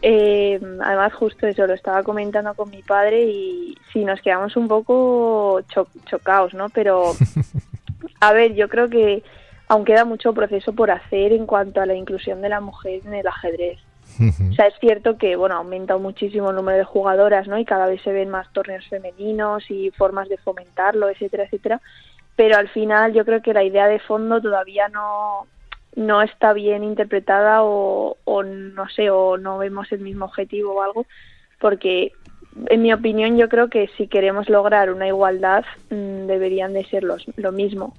eh, 0.01 0.59
además 0.81 1.13
justo 1.13 1.47
eso, 1.47 1.67
lo 1.67 1.73
estaba 1.73 2.03
comentando 2.03 2.53
con 2.53 2.69
mi 2.69 2.81
padre 2.81 3.23
y 3.23 3.77
sí, 3.91 4.05
nos 4.05 4.21
quedamos 4.21 4.55
un 4.55 4.69
poco 4.69 5.61
chocados, 6.05 6.53
¿no? 6.53 6.69
Pero, 6.69 7.11
a 8.21 8.31
ver, 8.31 8.55
yo 8.55 8.69
creo 8.69 8.89
que 8.89 9.21
aún 9.67 9.83
queda 9.83 10.05
mucho 10.05 10.33
proceso 10.33 10.71
por 10.71 10.91
hacer 10.91 11.33
en 11.33 11.45
cuanto 11.45 11.81
a 11.81 11.85
la 11.85 11.95
inclusión 11.95 12.41
de 12.41 12.47
la 12.47 12.61
mujer 12.61 13.01
en 13.05 13.15
el 13.15 13.27
ajedrez. 13.27 13.79
O 14.19 14.53
sea, 14.53 14.67
es 14.67 14.73
cierto 14.79 15.17
que, 15.17 15.35
bueno, 15.35 15.55
ha 15.55 15.59
aumentado 15.59 15.99
muchísimo 15.99 16.49
el 16.49 16.55
número 16.55 16.77
de 16.77 16.83
jugadoras, 16.83 17.47
¿no? 17.47 17.59
Y 17.59 17.65
cada 17.65 17.85
vez 17.85 18.01
se 18.01 18.11
ven 18.11 18.29
más 18.29 18.51
torneos 18.51 18.87
femeninos 18.87 19.69
y 19.69 19.91
formas 19.91 20.27
de 20.29 20.37
fomentarlo, 20.37 21.09
etcétera, 21.09 21.43
etcétera. 21.43 21.81
Pero 22.35 22.57
al 22.57 22.69
final 22.69 23.13
yo 23.13 23.25
creo 23.25 23.41
que 23.41 23.53
la 23.53 23.63
idea 23.63 23.87
de 23.87 23.99
fondo 23.99 24.41
todavía 24.41 24.87
no, 24.89 25.47
no 25.95 26.21
está 26.21 26.53
bien 26.53 26.83
interpretada 26.83 27.63
o, 27.63 28.15
no 28.43 28.89
sé, 28.89 29.09
o 29.09 29.37
no 29.37 29.57
vemos 29.57 29.91
el 29.91 29.99
mismo 29.99 30.25
objetivo 30.25 30.75
o 30.75 30.81
algo, 30.83 31.05
porque 31.59 32.13
en 32.67 32.81
mi 32.83 32.93
opinión 32.93 33.37
yo 33.37 33.49
creo 33.49 33.69
que 33.69 33.89
si 33.97 34.07
queremos 34.07 34.47
lograr 34.47 34.91
una 34.91 35.07
igualdad 35.07 35.65
mm, 35.89 36.27
deberían 36.27 36.73
de 36.73 36.85
ser 36.85 37.03
los, 37.03 37.25
lo 37.35 37.51
mismo. 37.51 37.95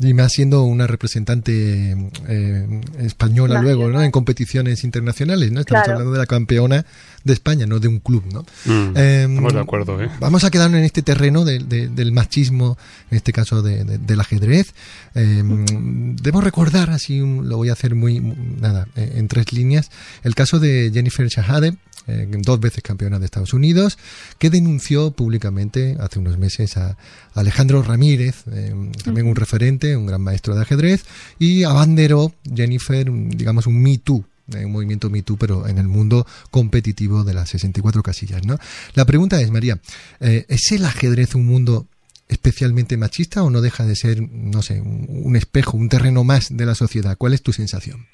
Y 0.00 0.14
más 0.14 0.32
siendo 0.32 0.62
una 0.62 0.86
representante 0.86 1.96
eh, 2.28 2.80
española 2.98 3.60
luego, 3.60 3.88
¿no? 3.88 4.02
En 4.02 4.10
competiciones 4.10 4.84
internacionales, 4.84 5.52
¿no? 5.52 5.60
Estamos 5.60 5.88
hablando 5.88 6.12
de 6.12 6.18
la 6.18 6.26
campeona 6.26 6.84
de 7.24 7.32
España, 7.32 7.66
no 7.66 7.80
de 7.80 7.88
un 7.88 8.00
club, 8.00 8.24
¿no? 8.32 8.42
Mm, 8.64 8.96
em, 8.96 9.30
estamos 9.30 9.52
de 9.52 9.60
acuerdo, 9.60 10.02
¿eh? 10.02 10.10
Vamos 10.20 10.44
a 10.44 10.50
quedarnos 10.50 10.78
en 10.78 10.84
este 10.84 11.02
terreno 11.02 11.44
del 11.44 12.12
machismo, 12.12 12.76
en 13.10 13.16
este 13.16 13.32
caso 13.32 13.62
del 13.62 14.20
ajedrez. 14.20 14.74
Em, 15.14 16.16
debo 16.16 16.40
recordar, 16.40 16.90
así 16.90 17.18
lo 17.18 17.56
voy 17.56 17.68
a 17.68 17.72
hacer 17.72 17.94
muy, 17.94 18.20
nada, 18.20 18.88
eh, 18.96 19.14
en 19.16 19.28
tres 19.28 19.52
líneas, 19.52 19.90
el 20.22 20.34
caso 20.34 20.58
de 20.58 20.90
Jennifer 20.92 21.26
Shahade, 21.28 21.76
eh, 22.06 22.28
dos 22.38 22.60
veces 22.60 22.82
campeona 22.82 23.18
de 23.18 23.24
Estados 23.24 23.54
Unidos, 23.54 23.98
que 24.38 24.50
denunció 24.50 25.10
públicamente 25.12 25.96
hace 26.00 26.18
unos 26.18 26.38
meses 26.38 26.76
a 26.76 26.96
Alejandro 27.34 27.82
Ramírez, 27.82 28.44
eh, 28.52 28.74
también 29.02 29.26
un 29.26 29.36
referente, 29.36 29.96
un 29.96 30.06
gran 30.06 30.20
maestro 30.20 30.54
de 30.54 30.62
ajedrez, 30.62 31.04
y 31.38 31.64
abanderó 31.64 32.32
Jennifer, 32.54 33.10
digamos, 33.10 33.66
un 33.66 33.82
Me 33.82 33.98
Too 33.98 34.24
eh, 34.52 34.66
un 34.66 34.72
movimiento 34.72 35.08
Me 35.08 35.22
Too, 35.22 35.38
pero 35.38 35.66
en 35.66 35.78
el 35.78 35.88
mundo 35.88 36.26
competitivo 36.50 37.24
de 37.24 37.32
las 37.32 37.48
64 37.48 38.02
casillas. 38.02 38.44
¿no? 38.44 38.58
La 38.94 39.06
pregunta 39.06 39.40
es, 39.40 39.50
María, 39.50 39.78
¿es 40.20 40.72
el 40.72 40.84
ajedrez 40.84 41.34
un 41.34 41.46
mundo 41.46 41.86
especialmente 42.28 42.96
machista 42.96 43.42
o 43.42 43.50
no 43.50 43.60
deja 43.60 43.86
de 43.86 43.96
ser, 43.96 44.18
no 44.20 44.60
sé, 44.60 44.80
un, 44.80 45.36
espejo, 45.36 45.76
un 45.76 45.88
terreno 45.88 46.24
más 46.24 46.54
de 46.54 46.66
la 46.66 46.74
sociedad? 46.74 47.16
¿Cuál 47.16 47.32
es 47.32 47.42
tu 47.42 47.52
sensación? 47.52 48.06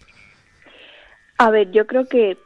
A 1.38 1.50
ver, 1.50 1.72
yo 1.72 1.86
creo 1.86 2.06
que 2.06 2.36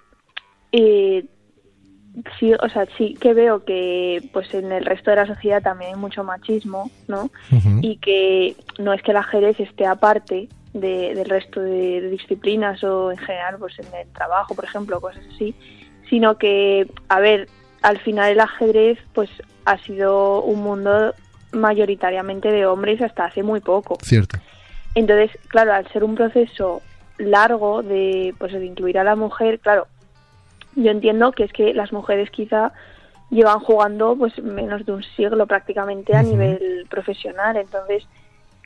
sí, 2.38 2.52
o 2.54 2.68
sea, 2.68 2.86
sí 2.96 3.16
que 3.20 3.34
veo 3.34 3.64
que 3.64 4.28
pues 4.32 4.52
en 4.54 4.70
el 4.72 4.84
resto 4.84 5.10
de 5.10 5.16
la 5.16 5.26
sociedad 5.26 5.62
también 5.62 5.94
hay 5.94 6.00
mucho 6.00 6.24
machismo, 6.24 6.90
¿no? 7.08 7.30
Y 7.80 7.96
que 7.96 8.56
no 8.78 8.92
es 8.92 9.02
que 9.02 9.10
el 9.10 9.16
ajedrez 9.16 9.58
esté 9.60 9.86
aparte 9.86 10.48
del 10.72 11.24
resto 11.24 11.60
de, 11.60 12.08
disciplinas 12.10 12.82
o 12.84 13.10
en 13.10 13.18
general 13.18 13.56
pues 13.58 13.78
en 13.78 13.86
el 13.94 14.08
trabajo, 14.12 14.54
por 14.54 14.64
ejemplo, 14.64 15.00
cosas 15.00 15.24
así, 15.34 15.54
sino 16.08 16.36
que, 16.36 16.88
a 17.08 17.20
ver, 17.20 17.48
al 17.82 17.98
final 17.98 18.32
el 18.32 18.40
ajedrez 18.40 18.98
pues 19.12 19.30
ha 19.64 19.78
sido 19.78 20.42
un 20.42 20.62
mundo 20.62 21.14
mayoritariamente 21.52 22.50
de 22.50 22.66
hombres 22.66 23.00
hasta 23.02 23.26
hace 23.26 23.42
muy 23.42 23.60
poco. 23.60 23.98
Cierto. 24.02 24.38
Entonces, 24.94 25.30
claro, 25.48 25.72
al 25.72 25.88
ser 25.92 26.04
un 26.04 26.14
proceso 26.14 26.82
largo 27.18 27.82
de 27.82 28.34
pues 28.38 28.52
de 28.52 28.64
incluir 28.64 28.98
a 28.98 29.04
la 29.04 29.16
mujer, 29.16 29.60
claro, 29.60 29.86
yo 30.76 30.90
entiendo 30.90 31.32
que 31.32 31.44
es 31.44 31.52
que 31.52 31.74
las 31.74 31.92
mujeres 31.92 32.30
quizá 32.30 32.72
llevan 33.30 33.60
jugando 33.60 34.16
pues 34.16 34.38
menos 34.42 34.84
de 34.86 34.92
un 34.92 35.02
siglo 35.02 35.46
prácticamente 35.46 36.14
a 36.14 36.22
nivel 36.22 36.86
profesional. 36.88 37.56
Entonces, 37.56 38.06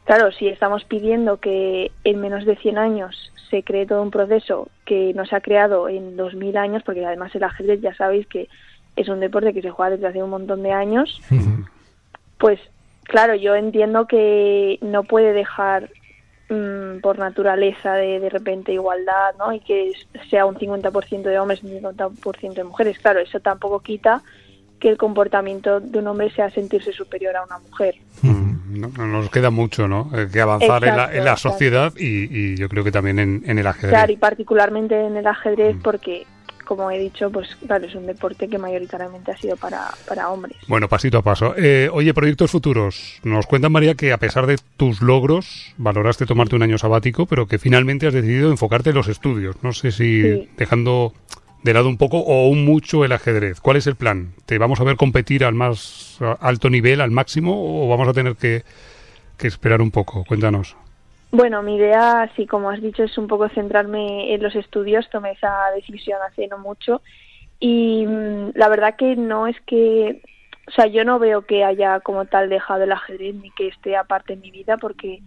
claro, 0.04 0.30
si 0.32 0.48
estamos 0.48 0.84
pidiendo 0.84 1.38
que 1.38 1.90
en 2.04 2.20
menos 2.20 2.44
de 2.44 2.56
100 2.56 2.78
años 2.78 3.32
se 3.50 3.62
cree 3.62 3.86
todo 3.86 4.02
un 4.02 4.10
proceso 4.10 4.68
que 4.84 5.14
no 5.14 5.24
se 5.24 5.36
ha 5.36 5.40
creado 5.40 5.88
en 5.88 6.16
2000 6.16 6.56
años, 6.56 6.82
porque 6.82 7.04
además 7.04 7.34
el 7.34 7.44
ajedrez 7.44 7.80
ya 7.80 7.94
sabéis 7.94 8.26
que 8.26 8.48
es 8.96 9.08
un 9.08 9.20
deporte 9.20 9.54
que 9.54 9.62
se 9.62 9.70
juega 9.70 9.90
desde 9.90 10.08
hace 10.08 10.22
un 10.22 10.30
montón 10.30 10.62
de 10.62 10.72
años, 10.72 11.20
pues 12.38 12.60
claro, 13.04 13.34
yo 13.34 13.54
entiendo 13.54 14.06
que 14.06 14.78
no 14.82 15.04
puede 15.04 15.32
dejar 15.32 15.88
Mm, 16.50 17.00
por 17.00 17.18
naturaleza 17.18 17.92
de, 17.92 18.20
de 18.20 18.30
repente 18.30 18.72
igualdad, 18.72 19.34
¿no? 19.38 19.52
Y 19.52 19.60
que 19.60 19.92
sea 20.30 20.46
un 20.46 20.54
50% 20.54 21.22
de 21.22 21.38
hombres 21.38 21.60
y 21.62 21.66
un 21.66 21.82
50% 21.82 22.54
de 22.54 22.64
mujeres. 22.64 22.98
Claro, 22.98 23.20
eso 23.20 23.38
tampoco 23.40 23.80
quita 23.80 24.22
que 24.80 24.88
el 24.88 24.96
comportamiento 24.96 25.80
de 25.80 25.98
un 25.98 26.06
hombre 26.06 26.30
sea 26.30 26.48
sentirse 26.50 26.92
superior 26.92 27.36
a 27.36 27.44
una 27.44 27.58
mujer. 27.58 27.96
Mm, 28.22 28.80
no, 28.80 29.06
nos 29.06 29.30
queda 29.30 29.50
mucho, 29.50 29.88
¿no? 29.88 30.10
Eh, 30.14 30.28
que 30.32 30.40
avanzar 30.40 30.84
en, 30.84 30.96
la, 30.96 31.12
en 31.12 31.24
la, 31.24 31.36
sociedad 31.36 31.92
y, 31.98 32.52
y, 32.52 32.56
yo 32.56 32.70
creo 32.70 32.82
que 32.82 32.92
también 32.92 33.18
en, 33.18 33.42
en, 33.44 33.58
el 33.58 33.66
ajedrez. 33.66 33.90
Claro, 33.90 34.12
y 34.12 34.16
particularmente 34.16 34.98
en 34.98 35.18
el 35.18 35.26
ajedrez 35.26 35.76
mm. 35.76 35.82
porque 35.82 36.26
como 36.68 36.90
he 36.90 36.98
dicho, 36.98 37.30
pues 37.30 37.56
claro, 37.66 37.86
es 37.86 37.94
un 37.94 38.04
deporte 38.04 38.46
que 38.46 38.58
mayoritariamente 38.58 39.32
ha 39.32 39.36
sido 39.38 39.56
para, 39.56 39.90
para 40.06 40.28
hombres. 40.28 40.58
Bueno, 40.68 40.86
pasito 40.86 41.16
a 41.16 41.22
paso. 41.22 41.54
Eh, 41.56 41.88
oye, 41.90 42.12
proyectos 42.12 42.50
futuros. 42.50 43.20
Nos 43.24 43.46
cuenta 43.46 43.70
María 43.70 43.94
que 43.94 44.12
a 44.12 44.18
pesar 44.18 44.46
de 44.46 44.58
tus 44.76 45.00
logros, 45.00 45.72
valoraste 45.78 46.26
tomarte 46.26 46.56
un 46.56 46.62
año 46.62 46.76
sabático, 46.76 47.24
pero 47.24 47.46
que 47.46 47.58
finalmente 47.58 48.06
has 48.06 48.12
decidido 48.12 48.50
enfocarte 48.50 48.90
en 48.90 48.96
los 48.96 49.08
estudios. 49.08 49.56
No 49.62 49.72
sé 49.72 49.92
si 49.92 50.46
dejando 50.58 51.14
de 51.62 51.72
lado 51.72 51.88
un 51.88 51.96
poco 51.96 52.18
o 52.18 52.48
un 52.48 52.66
mucho 52.66 53.02
el 53.02 53.12
ajedrez. 53.12 53.60
¿Cuál 53.60 53.78
es 53.78 53.86
el 53.86 53.96
plan? 53.96 54.34
¿Te 54.44 54.58
vamos 54.58 54.78
a 54.78 54.84
ver 54.84 54.96
competir 54.96 55.44
al 55.44 55.54
más 55.54 56.18
alto 56.40 56.68
nivel, 56.68 57.00
al 57.00 57.10
máximo, 57.10 57.82
o 57.82 57.88
vamos 57.88 58.08
a 58.08 58.12
tener 58.12 58.36
que, 58.36 58.62
que 59.38 59.48
esperar 59.48 59.80
un 59.80 59.90
poco? 59.90 60.22
Cuéntanos. 60.24 60.76
Bueno, 61.30 61.62
mi 61.62 61.76
idea, 61.76 62.30
sí, 62.36 62.46
como 62.46 62.70
has 62.70 62.80
dicho, 62.80 63.02
es 63.02 63.18
un 63.18 63.26
poco 63.26 63.48
centrarme 63.50 64.32
en 64.32 64.42
los 64.42 64.54
estudios. 64.54 65.08
Tomé 65.10 65.32
esa 65.32 65.70
decisión 65.74 66.18
hace 66.26 66.48
no 66.48 66.58
mucho 66.58 67.02
y 67.60 68.06
mm, 68.06 68.52
la 68.54 68.68
verdad 68.68 68.96
que 68.96 69.16
no 69.16 69.46
es 69.46 69.56
que, 69.66 70.22
o 70.66 70.70
sea, 70.70 70.86
yo 70.86 71.04
no 71.04 71.18
veo 71.18 71.42
que 71.42 71.64
haya 71.64 72.00
como 72.00 72.24
tal 72.26 72.48
dejado 72.48 72.84
el 72.84 72.92
ajedrez 72.92 73.34
ni 73.34 73.50
que 73.50 73.68
esté 73.68 73.96
aparte 73.96 74.34
en 74.34 74.40
mi 74.40 74.50
vida 74.50 74.76
porque 74.76 75.22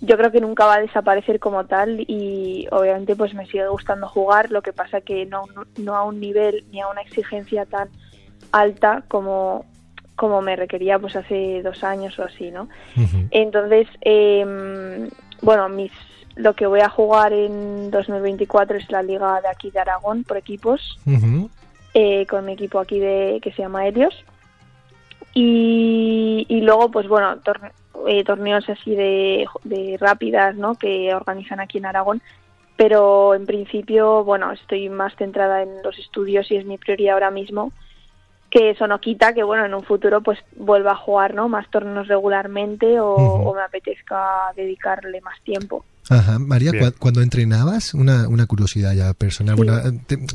yo 0.00 0.16
creo 0.16 0.30
que 0.30 0.40
nunca 0.40 0.66
va 0.66 0.74
a 0.74 0.80
desaparecer 0.80 1.40
como 1.40 1.66
tal 1.66 2.04
y 2.06 2.66
obviamente 2.70 3.16
pues 3.16 3.34
me 3.34 3.46
sigue 3.46 3.66
gustando 3.68 4.08
jugar, 4.08 4.50
lo 4.50 4.62
que 4.62 4.72
pasa 4.72 5.00
que 5.00 5.26
no, 5.26 5.44
no 5.78 5.96
a 5.96 6.04
un 6.04 6.20
nivel 6.20 6.64
ni 6.70 6.80
a 6.80 6.88
una 6.88 7.00
exigencia 7.02 7.64
tan 7.66 7.88
alta 8.52 9.02
como 9.08 9.64
como 10.16 10.42
me 10.42 10.54
requería 10.54 10.98
pues 11.00 11.16
hace 11.16 11.60
dos 11.62 11.82
años 11.82 12.16
o 12.20 12.22
así, 12.22 12.52
¿no? 12.52 12.68
Entonces, 13.32 13.88
eh, 14.02 15.08
bueno, 15.44 15.68
mis 15.68 15.92
lo 16.36 16.54
que 16.54 16.66
voy 16.66 16.80
a 16.80 16.88
jugar 16.88 17.32
en 17.32 17.90
2024 17.90 18.78
es 18.78 18.90
la 18.90 19.02
liga 19.02 19.40
de 19.40 19.48
aquí 19.48 19.70
de 19.70 19.78
Aragón 19.78 20.24
por 20.24 20.36
equipos, 20.36 20.98
eh, 21.94 22.26
con 22.26 22.44
mi 22.44 22.54
equipo 22.54 22.80
aquí 22.80 22.98
de 22.98 23.38
que 23.40 23.52
se 23.52 23.62
llama 23.62 23.86
Helios. 23.86 24.14
Y, 25.32 26.44
y 26.48 26.60
luego, 26.60 26.90
pues 26.90 27.06
bueno, 27.06 27.38
eh, 28.08 28.24
torneos 28.24 28.68
así 28.68 28.96
de, 28.96 29.46
de 29.62 29.96
rápidas, 30.00 30.56
¿no? 30.56 30.74
Que 30.74 31.14
organizan 31.14 31.60
aquí 31.60 31.78
en 31.78 31.86
Aragón. 31.86 32.20
Pero 32.76 33.34
en 33.36 33.46
principio, 33.46 34.24
bueno, 34.24 34.50
estoy 34.50 34.88
más 34.88 35.14
centrada 35.14 35.62
en 35.62 35.82
los 35.84 35.96
estudios 35.98 36.50
y 36.50 36.56
es 36.56 36.66
mi 36.66 36.78
prioridad 36.78 37.14
ahora 37.14 37.30
mismo 37.30 37.70
que 38.54 38.70
eso 38.70 38.86
no 38.86 39.00
quita 39.00 39.34
que 39.34 39.42
bueno 39.42 39.64
en 39.64 39.74
un 39.74 39.82
futuro 39.82 40.20
pues 40.20 40.38
vuelva 40.56 40.92
a 40.92 40.96
jugar 40.96 41.34
no 41.34 41.48
más 41.48 41.68
torneos 41.70 42.06
regularmente 42.06 43.00
o 43.00 43.52
me 43.52 43.62
apetezca 43.62 44.52
dedicarle 44.54 45.20
más 45.20 45.40
tiempo 45.42 45.84
Ajá, 46.08 46.38
María, 46.38 46.72
cuando 46.98 47.22
entrenabas, 47.22 47.94
una, 47.94 48.28
una 48.28 48.46
curiosidad 48.46 48.94
ya 48.94 49.14
personal, 49.14 49.56
bueno, 49.56 49.80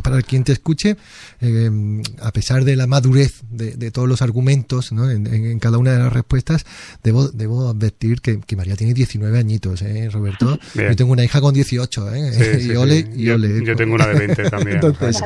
para 0.04 0.22
quien 0.22 0.44
te 0.44 0.52
escuche, 0.52 0.98
eh, 1.42 2.02
a 2.22 2.32
pesar 2.32 2.64
de 2.64 2.76
la 2.76 2.88
madurez 2.88 3.42
de, 3.50 3.76
de 3.76 3.92
todos 3.92 4.08
los 4.08 4.22
argumentos 4.22 4.92
¿no? 4.92 5.10
en, 5.10 5.28
en, 5.28 5.60
cada 5.60 5.78
una 5.78 5.92
de 5.94 6.00
las 6.00 6.12
respuestas, 6.14 6.66
debo, 7.04 7.30
debo 7.30 7.70
advertir 7.70 8.22
que, 8.22 8.40
que 8.40 8.56
María 8.56 8.76
tiene 8.76 8.94
19 8.94 9.38
añitos, 9.38 9.82
¿eh, 9.82 10.10
Roberto? 10.12 10.60
Yo 10.74 10.96
tengo 10.96 11.12
una 11.12 11.24
hija 11.24 11.42
con 11.42 11.54
18, 11.54 12.16
¿eh? 12.16 12.60
y 12.62 12.76
ole, 12.76 13.08
y 13.16 13.30
ole. 13.30 13.64
Yo, 13.64 13.76
tengo 13.76 13.96
una 13.96 14.08
de 14.08 14.28
20 14.28 14.50
también. 14.50 14.80
Entonces, 14.82 15.24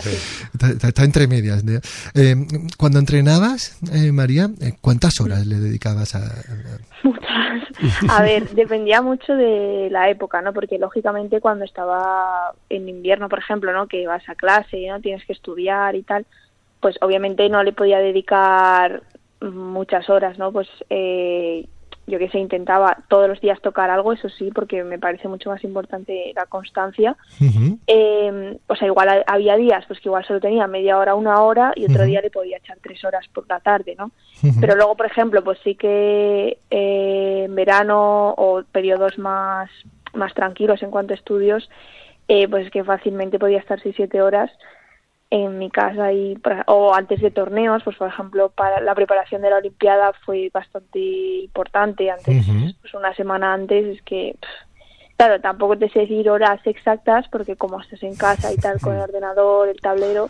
está, 0.82 1.04
entre 1.04 1.28
medias. 1.28 1.64
Eh, 2.14 2.36
cuando 2.78 3.00
entrenabas, 3.00 3.78
eh, 3.92 4.12
María, 4.12 4.50
eh, 4.62 4.74
¿cuántas 4.82 5.20
horas 5.20 5.46
le 5.46 5.60
dedicabas 5.60 6.16
a, 6.16 6.22
Muchas. 7.04 7.30
A 8.10 8.22
ver, 8.22 8.50
dependía 8.52 9.02
mucho 9.02 9.34
de 9.34 9.90
la 9.92 10.10
época, 10.10 10.33
¿no? 10.42 10.54
Porque 10.54 10.78
lógicamente 10.78 11.42
cuando 11.42 11.66
estaba 11.66 12.54
en 12.70 12.90
invierno, 12.90 13.30
por 13.30 13.40
ejemplo, 13.40 13.72
¿no? 13.74 13.88
Que 13.88 14.08
vas 14.08 14.28
a 14.28 14.36
clase, 14.36 14.88
¿no? 14.88 15.00
Tienes 15.02 15.26
que 15.26 15.34
estudiar 15.34 15.96
y 15.96 16.04
tal, 16.04 16.26
pues 16.80 16.98
obviamente 17.02 17.48
no 17.50 17.64
le 17.64 17.74
podía 17.74 18.00
dedicar 18.00 19.04
muchas 19.42 20.10
horas, 20.10 20.38
¿no? 20.38 20.52
Pues 20.52 20.68
eh, 20.90 21.68
yo 22.06 22.20
que 22.20 22.30
sé, 22.30 22.40
intentaba 22.40 22.98
todos 23.08 23.30
los 23.30 23.40
días 23.40 23.62
tocar 23.62 23.90
algo, 23.90 24.12
eso 24.12 24.28
sí, 24.30 24.52
porque 24.54 24.84
me 24.84 25.00
parece 25.00 25.28
mucho 25.28 25.50
más 25.50 25.64
importante 25.64 26.34
la 26.36 26.46
constancia. 26.46 27.16
eh, 27.88 28.58
o 28.68 28.76
sea, 28.76 28.88
igual 28.88 29.24
había 29.26 29.56
días, 29.56 29.86
pues 29.88 30.00
que 30.00 30.10
igual 30.10 30.26
solo 30.26 30.42
tenía 30.42 30.68
media 30.68 30.98
hora, 30.98 31.16
una 31.16 31.42
hora, 31.42 31.72
y 31.76 31.86
otro 31.86 32.04
día 32.04 32.22
le 32.22 32.30
podía 32.30 32.58
echar 32.58 32.78
tres 32.82 33.04
horas 33.06 33.26
por 33.34 33.48
la 33.48 33.60
tarde, 33.60 33.96
¿no? 33.98 34.12
Pero 34.60 34.76
luego, 34.76 34.96
por 34.98 35.06
ejemplo, 35.06 35.44
pues 35.44 35.60
sí 35.64 35.76
que 35.76 36.58
eh, 36.70 37.44
en 37.46 37.56
verano 37.56 38.32
o 38.32 38.64
periodos 38.70 39.18
más, 39.18 39.70
más 40.14 40.34
tranquilos 40.34 40.82
en 40.84 40.92
cuanto 40.92 41.14
a 41.14 41.18
estudios, 41.18 41.70
eh, 42.28 42.48
pues 42.48 42.70
que 42.72 42.84
fácilmente 42.84 43.40
podía 43.40 43.60
estar 43.60 43.82
seis, 43.82 43.96
siete 43.96 44.22
horas 44.22 44.52
en 45.30 45.58
mi 45.58 45.72
casa 45.72 46.14
y 46.14 46.38
o 46.68 46.94
antes 46.94 47.20
de 47.20 47.32
torneos 47.32 47.82
pues 47.84 47.98
por 47.98 48.08
ejemplo 48.08 48.50
para 48.50 48.82
la 48.82 48.94
preparación 48.94 49.42
de 49.42 49.50
la 49.50 49.58
olimpiada 49.58 50.14
fue 50.24 50.52
bastante 50.54 51.00
importante 51.00 52.12
antes 52.12 52.46
pues 52.82 52.94
una 52.94 53.16
semana 53.16 53.52
antes 53.52 53.98
es 53.98 54.02
que 54.04 54.36
claro 55.18 55.42
tampoco 55.42 55.76
te 55.76 55.90
sé 55.90 56.02
decir 56.02 56.30
horas 56.30 56.62
exactas 56.66 57.28
porque 57.32 57.56
como 57.56 57.82
estás 57.82 58.04
en 58.04 58.16
casa 58.16 58.54
y 58.54 58.58
tal 58.58 58.80
con 58.80 58.94
el 58.94 59.02
ordenador 59.02 59.70
el 59.70 59.82
tablero 59.82 60.30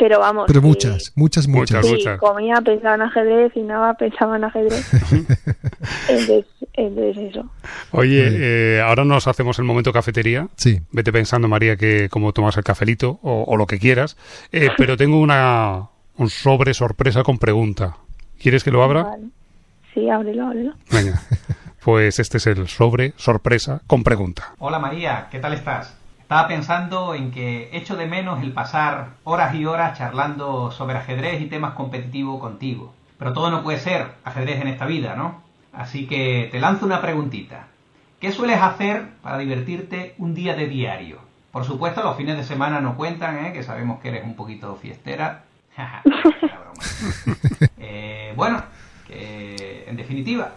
pero 0.00 0.18
vamos. 0.18 0.46
Pero 0.46 0.62
muchas, 0.62 1.12
muchas, 1.14 1.46
muchas. 1.46 1.86
Sí, 1.86 2.04
comía, 2.18 2.54
pensaba 2.62 2.94
en 2.94 3.02
ajedrez, 3.02 3.52
cenaba, 3.52 3.92
pensaba 3.98 4.36
en 4.36 4.44
ajedrez. 4.44 4.90
entonces, 6.08 6.46
eso. 6.80 7.50
Oye, 7.92 8.76
eh, 8.76 8.80
ahora 8.80 9.04
nos 9.04 9.26
hacemos 9.26 9.58
el 9.58 9.64
momento 9.64 9.92
cafetería. 9.92 10.48
Sí. 10.56 10.80
Vete 10.92 11.12
pensando, 11.12 11.48
María, 11.48 11.76
que 11.76 12.08
cómo 12.08 12.32
tomas 12.32 12.56
el 12.56 12.64
cafelito 12.64 13.18
o, 13.22 13.56
lo 13.56 13.66
que 13.66 13.78
quieras. 13.78 14.16
Eh, 14.52 14.70
pero 14.76 14.96
tengo 14.96 15.20
una 15.20 15.88
un 16.16 16.28
sobre 16.28 16.74
sorpresa 16.74 17.22
con 17.22 17.38
pregunta. 17.38 17.96
¿Quieres 18.40 18.64
que 18.64 18.70
lo 18.70 18.82
abra? 18.82 19.16
Sí, 19.94 20.08
ábrelo, 20.08 20.46
ábrelo. 20.46 20.74
Venga. 20.90 21.20
Pues 21.82 22.18
este 22.18 22.36
es 22.36 22.46
el 22.46 22.68
sobre 22.68 23.14
sorpresa 23.16 23.80
con 23.86 24.04
pregunta. 24.04 24.52
Hola 24.58 24.78
María, 24.78 25.28
¿qué 25.30 25.38
tal 25.38 25.54
estás? 25.54 25.96
Estaba 26.20 26.46
pensando 26.46 27.14
en 27.14 27.30
que 27.30 27.70
echo 27.72 27.96
de 27.96 28.04
menos 28.04 28.42
el 28.42 28.52
pasar 28.52 29.14
horas 29.24 29.54
y 29.54 29.64
horas 29.64 29.96
charlando 29.96 30.70
sobre 30.72 30.98
ajedrez 30.98 31.40
y 31.40 31.46
temas 31.46 31.72
competitivos 31.72 32.38
contigo. 32.38 32.92
Pero 33.18 33.32
todo 33.32 33.50
no 33.50 33.62
puede 33.62 33.78
ser 33.78 34.08
ajedrez 34.24 34.60
en 34.60 34.68
esta 34.68 34.84
vida, 34.84 35.16
¿no? 35.16 35.42
Así 35.72 36.06
que 36.06 36.48
te 36.50 36.60
lanzo 36.60 36.86
una 36.86 37.00
preguntita. 37.00 37.66
¿Qué 38.20 38.32
sueles 38.32 38.60
hacer 38.60 39.08
para 39.22 39.38
divertirte 39.38 40.14
un 40.18 40.34
día 40.34 40.54
de 40.54 40.66
diario? 40.66 41.18
Por 41.52 41.64
supuesto, 41.64 42.02
los 42.02 42.16
fines 42.16 42.36
de 42.36 42.44
semana 42.44 42.80
no 42.80 42.96
cuentan, 42.96 43.46
¿eh? 43.46 43.52
que 43.52 43.62
sabemos 43.62 44.00
que 44.00 44.08
eres 44.08 44.24
un 44.24 44.36
poquito 44.36 44.76
fiestera. 44.76 45.44
eh, 47.78 48.32
bueno, 48.36 48.62
en 49.08 49.96
definitiva, 49.96 50.52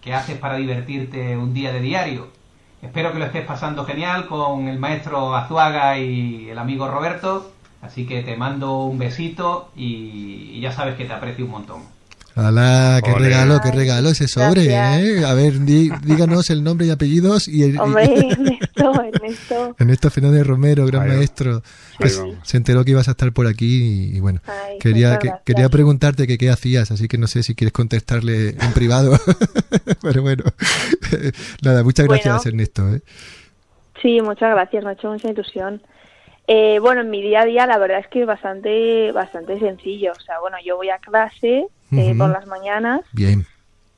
¿qué 0.00 0.12
haces 0.12 0.38
para 0.38 0.56
divertirte 0.56 1.36
un 1.36 1.54
día 1.54 1.72
de 1.72 1.80
diario? 1.80 2.42
Espero 2.82 3.12
que 3.12 3.20
lo 3.20 3.26
estés 3.26 3.46
pasando 3.46 3.84
genial 3.84 4.26
con 4.26 4.66
el 4.66 4.78
maestro 4.78 5.36
Azuaga 5.36 5.98
y 5.98 6.50
el 6.50 6.58
amigo 6.58 6.88
Roberto. 6.88 7.52
Así 7.80 8.06
que 8.06 8.22
te 8.22 8.36
mando 8.36 8.84
un 8.84 8.98
besito 8.98 9.70
y, 9.76 10.60
ya 10.60 10.72
sabes 10.72 10.96
que 10.96 11.04
te 11.04 11.12
aprecio 11.12 11.44
un 11.44 11.52
montón. 11.52 11.82
Hola, 12.34 13.02
qué 13.04 13.12
regalo, 13.12 13.60
qué 13.62 13.70
regalo 13.70 14.08
ese 14.08 14.26
sobre, 14.26 14.66
¿eh? 14.66 15.24
A 15.24 15.34
ver, 15.34 15.60
díganos 15.60 16.48
el 16.48 16.64
nombre 16.64 16.86
y 16.86 16.90
apellidos 16.90 17.46
y 17.46 17.62
el... 17.62 17.78
Hombre, 17.78 18.04
Ernesto, 18.30 19.02
Ernesto. 19.02 19.76
Ernesto 19.78 20.10
Fernández 20.10 20.46
Romero, 20.46 20.86
gran 20.86 21.08
maestro. 21.08 21.62
se 22.42 22.56
enteró 22.56 22.84
que 22.84 22.92
ibas 22.92 23.08
a 23.08 23.10
estar 23.10 23.32
por 23.32 23.46
aquí 23.46 24.12
y, 24.14 24.20
bueno, 24.20 24.40
quería 24.80 25.18
quería 25.44 25.68
preguntarte 25.68 26.26
que 26.26 26.38
qué 26.38 26.48
hacías, 26.48 26.90
así 26.90 27.06
que 27.06 27.18
no 27.18 27.26
sé 27.26 27.42
si 27.42 27.54
quieres 27.54 27.74
contestarle 27.74 28.50
en 28.50 28.72
privado. 28.72 29.12
Pero 30.02 30.22
bueno, 30.22 30.44
nada, 31.62 31.84
muchas 31.84 32.06
gracias 32.06 32.46
Ernesto. 32.46 32.94
¿eh? 32.94 33.02
Sí, 34.00 34.22
muchas 34.22 34.50
gracias, 34.52 34.82
me 34.82 34.90
ha 34.90 34.92
hecho 34.94 35.12
mucha 35.12 35.30
ilusión. 35.30 35.82
Eh, 36.46 36.78
bueno, 36.80 37.02
en 37.02 37.10
mi 37.10 37.20
día 37.20 37.42
a 37.42 37.44
día 37.44 37.66
la 37.66 37.76
verdad 37.76 38.00
es 38.00 38.08
que 38.08 38.22
es 38.22 38.26
bastante, 38.26 39.12
bastante 39.12 39.58
sencillo. 39.58 40.12
O 40.12 40.20
sea, 40.20 40.40
bueno, 40.40 40.56
yo 40.64 40.76
voy 40.76 40.88
a 40.88 40.98
clase 40.98 41.68
eh, 41.92 42.14
por 42.16 42.30
las 42.30 42.46
mañanas. 42.46 43.02
Bien. 43.12 43.46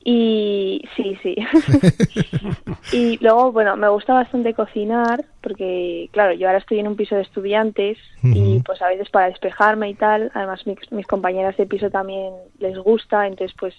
Y 0.07 0.87
sí, 0.95 1.17
sí. 1.23 1.35
y 2.91 3.17
luego, 3.23 3.51
bueno, 3.51 3.75
me 3.75 3.89
gusta 3.89 4.13
bastante 4.13 4.53
cocinar 4.53 5.25
porque, 5.41 6.09
claro, 6.11 6.33
yo 6.33 6.45
ahora 6.45 6.59
estoy 6.59 6.77
en 6.77 6.87
un 6.87 6.95
piso 6.95 7.15
de 7.15 7.23
estudiantes 7.23 7.97
y 8.21 8.59
pues 8.59 8.83
a 8.83 8.87
veces 8.87 9.09
para 9.09 9.29
despejarme 9.29 9.89
y 9.89 9.95
tal, 9.95 10.31
además 10.35 10.67
mis, 10.67 10.77
mis 10.91 11.07
compañeras 11.07 11.57
de 11.57 11.65
piso 11.65 11.89
también 11.89 12.33
les 12.59 12.77
gusta, 12.77 13.25
entonces 13.25 13.57
pues, 13.59 13.73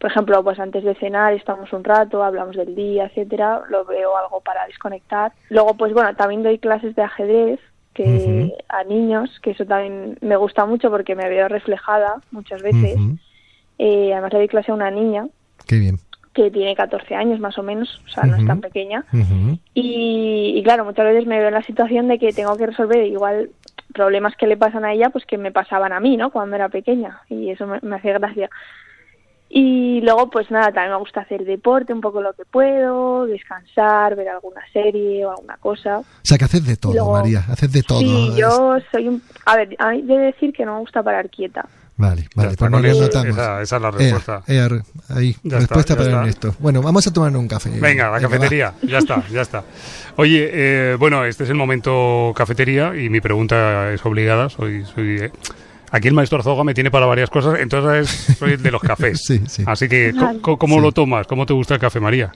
por 0.00 0.10
ejemplo, 0.10 0.42
pues 0.42 0.58
antes 0.58 0.82
de 0.82 0.96
cenar 0.96 1.32
estamos 1.32 1.72
un 1.72 1.84
rato, 1.84 2.24
hablamos 2.24 2.56
del 2.56 2.74
día, 2.74 3.04
etcétera, 3.04 3.62
lo 3.68 3.84
veo 3.84 4.16
algo 4.16 4.40
para 4.40 4.66
desconectar. 4.66 5.32
Luego, 5.48 5.74
pues 5.74 5.92
bueno, 5.92 6.12
también 6.16 6.42
doy 6.42 6.58
clases 6.58 6.96
de 6.96 7.02
ajedrez 7.02 7.60
que 7.94 8.52
a 8.68 8.82
niños, 8.82 9.30
que 9.40 9.52
eso 9.52 9.64
también 9.64 10.18
me 10.22 10.34
gusta 10.34 10.66
mucho 10.66 10.90
porque 10.90 11.14
me 11.14 11.28
veo 11.28 11.46
reflejada 11.46 12.20
muchas 12.32 12.62
veces. 12.62 12.98
Eh, 13.78 14.12
además 14.12 14.32
le 14.32 14.38
doy 14.40 14.48
clase 14.48 14.70
a 14.70 14.74
una 14.74 14.90
niña. 14.90 15.26
Qué 15.66 15.78
bien. 15.78 15.98
Que 16.32 16.50
tiene 16.50 16.74
14 16.74 17.14
años 17.14 17.40
más 17.40 17.58
o 17.58 17.62
menos, 17.62 18.00
o 18.06 18.08
sea, 18.08 18.24
no 18.24 18.36
es 18.36 18.46
tan 18.46 18.60
pequeña. 18.60 19.04
y, 19.74 20.54
y, 20.56 20.62
claro, 20.62 20.84
muchas 20.84 21.04
veces 21.04 21.26
me 21.26 21.38
veo 21.38 21.48
en 21.48 21.54
la 21.54 21.62
situación 21.62 22.08
de 22.08 22.18
que 22.18 22.32
tengo 22.32 22.56
que 22.56 22.66
resolver 22.66 23.04
igual 23.06 23.50
problemas 23.92 24.34
que 24.36 24.46
le 24.46 24.56
pasan 24.56 24.86
a 24.86 24.92
ella, 24.94 25.10
pues 25.10 25.26
que 25.26 25.36
me 25.36 25.52
pasaban 25.52 25.92
a 25.92 26.00
mí, 26.00 26.16
¿no? 26.16 26.30
Cuando 26.30 26.56
era 26.56 26.70
pequeña 26.70 27.20
y 27.28 27.50
eso 27.50 27.66
me, 27.66 27.78
me 27.82 27.96
hace 27.96 28.12
gracia. 28.14 28.48
Y 29.54 30.00
luego, 30.00 30.30
pues 30.30 30.50
nada, 30.50 30.72
también 30.72 30.92
me 30.92 30.98
gusta 30.98 31.20
hacer 31.20 31.44
deporte 31.44 31.92
un 31.92 32.00
poco 32.00 32.22
lo 32.22 32.32
que 32.32 32.46
puedo, 32.46 33.26
descansar, 33.26 34.16
ver 34.16 34.30
alguna 34.30 34.62
serie 34.72 35.26
o 35.26 35.30
alguna 35.32 35.58
cosa. 35.58 35.98
O 35.98 36.04
sea, 36.22 36.38
que 36.38 36.46
haces 36.46 36.66
de 36.66 36.76
todo, 36.78 36.94
luego- 36.94 37.12
María, 37.12 37.40
haces 37.50 37.70
de 37.70 37.82
todo. 37.82 37.98
Sí, 38.00 38.30
yo 38.38 38.78
soy 38.90 39.08
un... 39.08 39.22
A 39.44 39.56
ver, 39.56 39.76
a 39.78 39.90
mí 39.90 40.00
de 40.02 40.16
decir 40.16 40.54
que 40.54 40.64
no 40.64 40.74
me 40.76 40.80
gusta 40.80 41.02
parar 41.02 41.28
quieta. 41.28 41.66
Vale, 41.96 42.26
vale, 42.34 42.48
pues 42.56 42.56
con 42.70 42.82
lo 42.82 42.88
eso, 42.88 43.04
esa, 43.04 43.60
esa 43.62 43.76
es 43.76 43.82
la 43.82 43.90
respuesta. 43.90 44.42
ea, 44.48 44.68
ahí, 45.10 45.36
Ya 45.42 45.58
respuesta 45.58 45.92
está, 45.92 45.96
para 45.96 46.08
está. 46.08 46.20
Ernesto. 46.20 46.54
Bueno, 46.58 46.82
vamos 46.82 47.06
a 47.06 47.12
tomar 47.12 47.36
un 47.36 47.46
café. 47.46 47.70
Venga, 47.78 48.04
la 48.04 48.10
va. 48.12 48.20
cafetería, 48.20 48.72
ya 48.82 48.98
está, 48.98 49.22
ya 49.28 49.42
está. 49.42 49.62
Oye, 50.16 50.50
eh, 50.52 50.96
bueno, 50.98 51.24
este 51.24 51.44
es 51.44 51.50
el 51.50 51.56
momento 51.56 52.32
cafetería 52.34 52.96
y 52.96 53.08
mi 53.08 53.20
pregunta 53.20 53.92
es 53.92 54.04
obligada. 54.06 54.48
Soy, 54.48 54.84
soy 54.86 55.16
eh, 55.20 55.30
aquí 55.90 56.08
el 56.08 56.14
maestro 56.14 56.38
Arzoga 56.38 56.64
me 56.64 56.74
tiene 56.74 56.90
para 56.90 57.06
varias 57.06 57.28
cosas, 57.30 57.60
entonces 57.60 58.08
soy 58.38 58.52
el 58.54 58.62
de 58.62 58.70
los 58.70 58.80
cafés. 58.82 59.20
Sí, 59.26 59.42
sí. 59.46 59.62
Así 59.66 59.88
que, 59.88 60.12
Vale. 60.12 60.40
¿cómo 60.40 60.76
Sí. 60.76 60.80
lo 60.80 60.92
tomas? 60.92 61.26
¿Cómo 61.26 61.44
te 61.46 61.52
gusta 61.52 61.74
el 61.74 61.80
café, 61.80 62.00
María? 62.00 62.32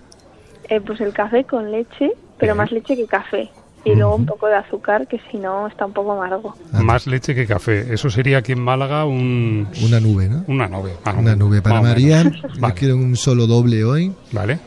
Eh, 0.69 0.81
pues 0.81 1.01
el 1.01 1.13
café 1.13 1.45
con 1.45 1.73
leche, 1.73 2.11
pero 2.39 2.53
Ujú. 2.53 2.59
más 2.63 2.71
leche 2.73 2.95
que 2.95 3.07
café. 3.07 3.49
Y 3.87 3.95
luego 3.95 4.17
un 4.17 4.27
poco 4.27 4.49
de 4.49 4.57
azúcar, 4.57 5.07
que 5.07 5.21
si 5.31 5.39
no 5.39 5.67
está 5.69 5.87
un 5.87 5.93
poco 5.93 6.13
amargo. 6.13 6.55
Ah. 6.73 6.83
Más 6.83 7.07
leche 7.07 7.35
que 7.35 7.47
café. 7.47 7.95
Eso 7.95 8.11
sería 8.11 8.39
aquí 8.39 8.53
en 8.53 8.61
Málaga 8.61 9.05
un, 9.05 9.69
Una 9.85 10.01
nube, 10.01 10.29
¿no? 10.29 10.45
una 10.49 10.67
nube. 10.69 10.93
Una 11.17 11.37
nube 11.37 11.63
para 11.63 11.81
María. 11.81 12.25
menos. 12.25 12.43
Yo 12.43 12.61
Vale. 12.61 12.75
quiero 12.75 12.97
un 12.97 13.15
solo 13.17 13.47
doble 13.47 13.85
hoy 13.85 14.13
Vale. 14.33 14.59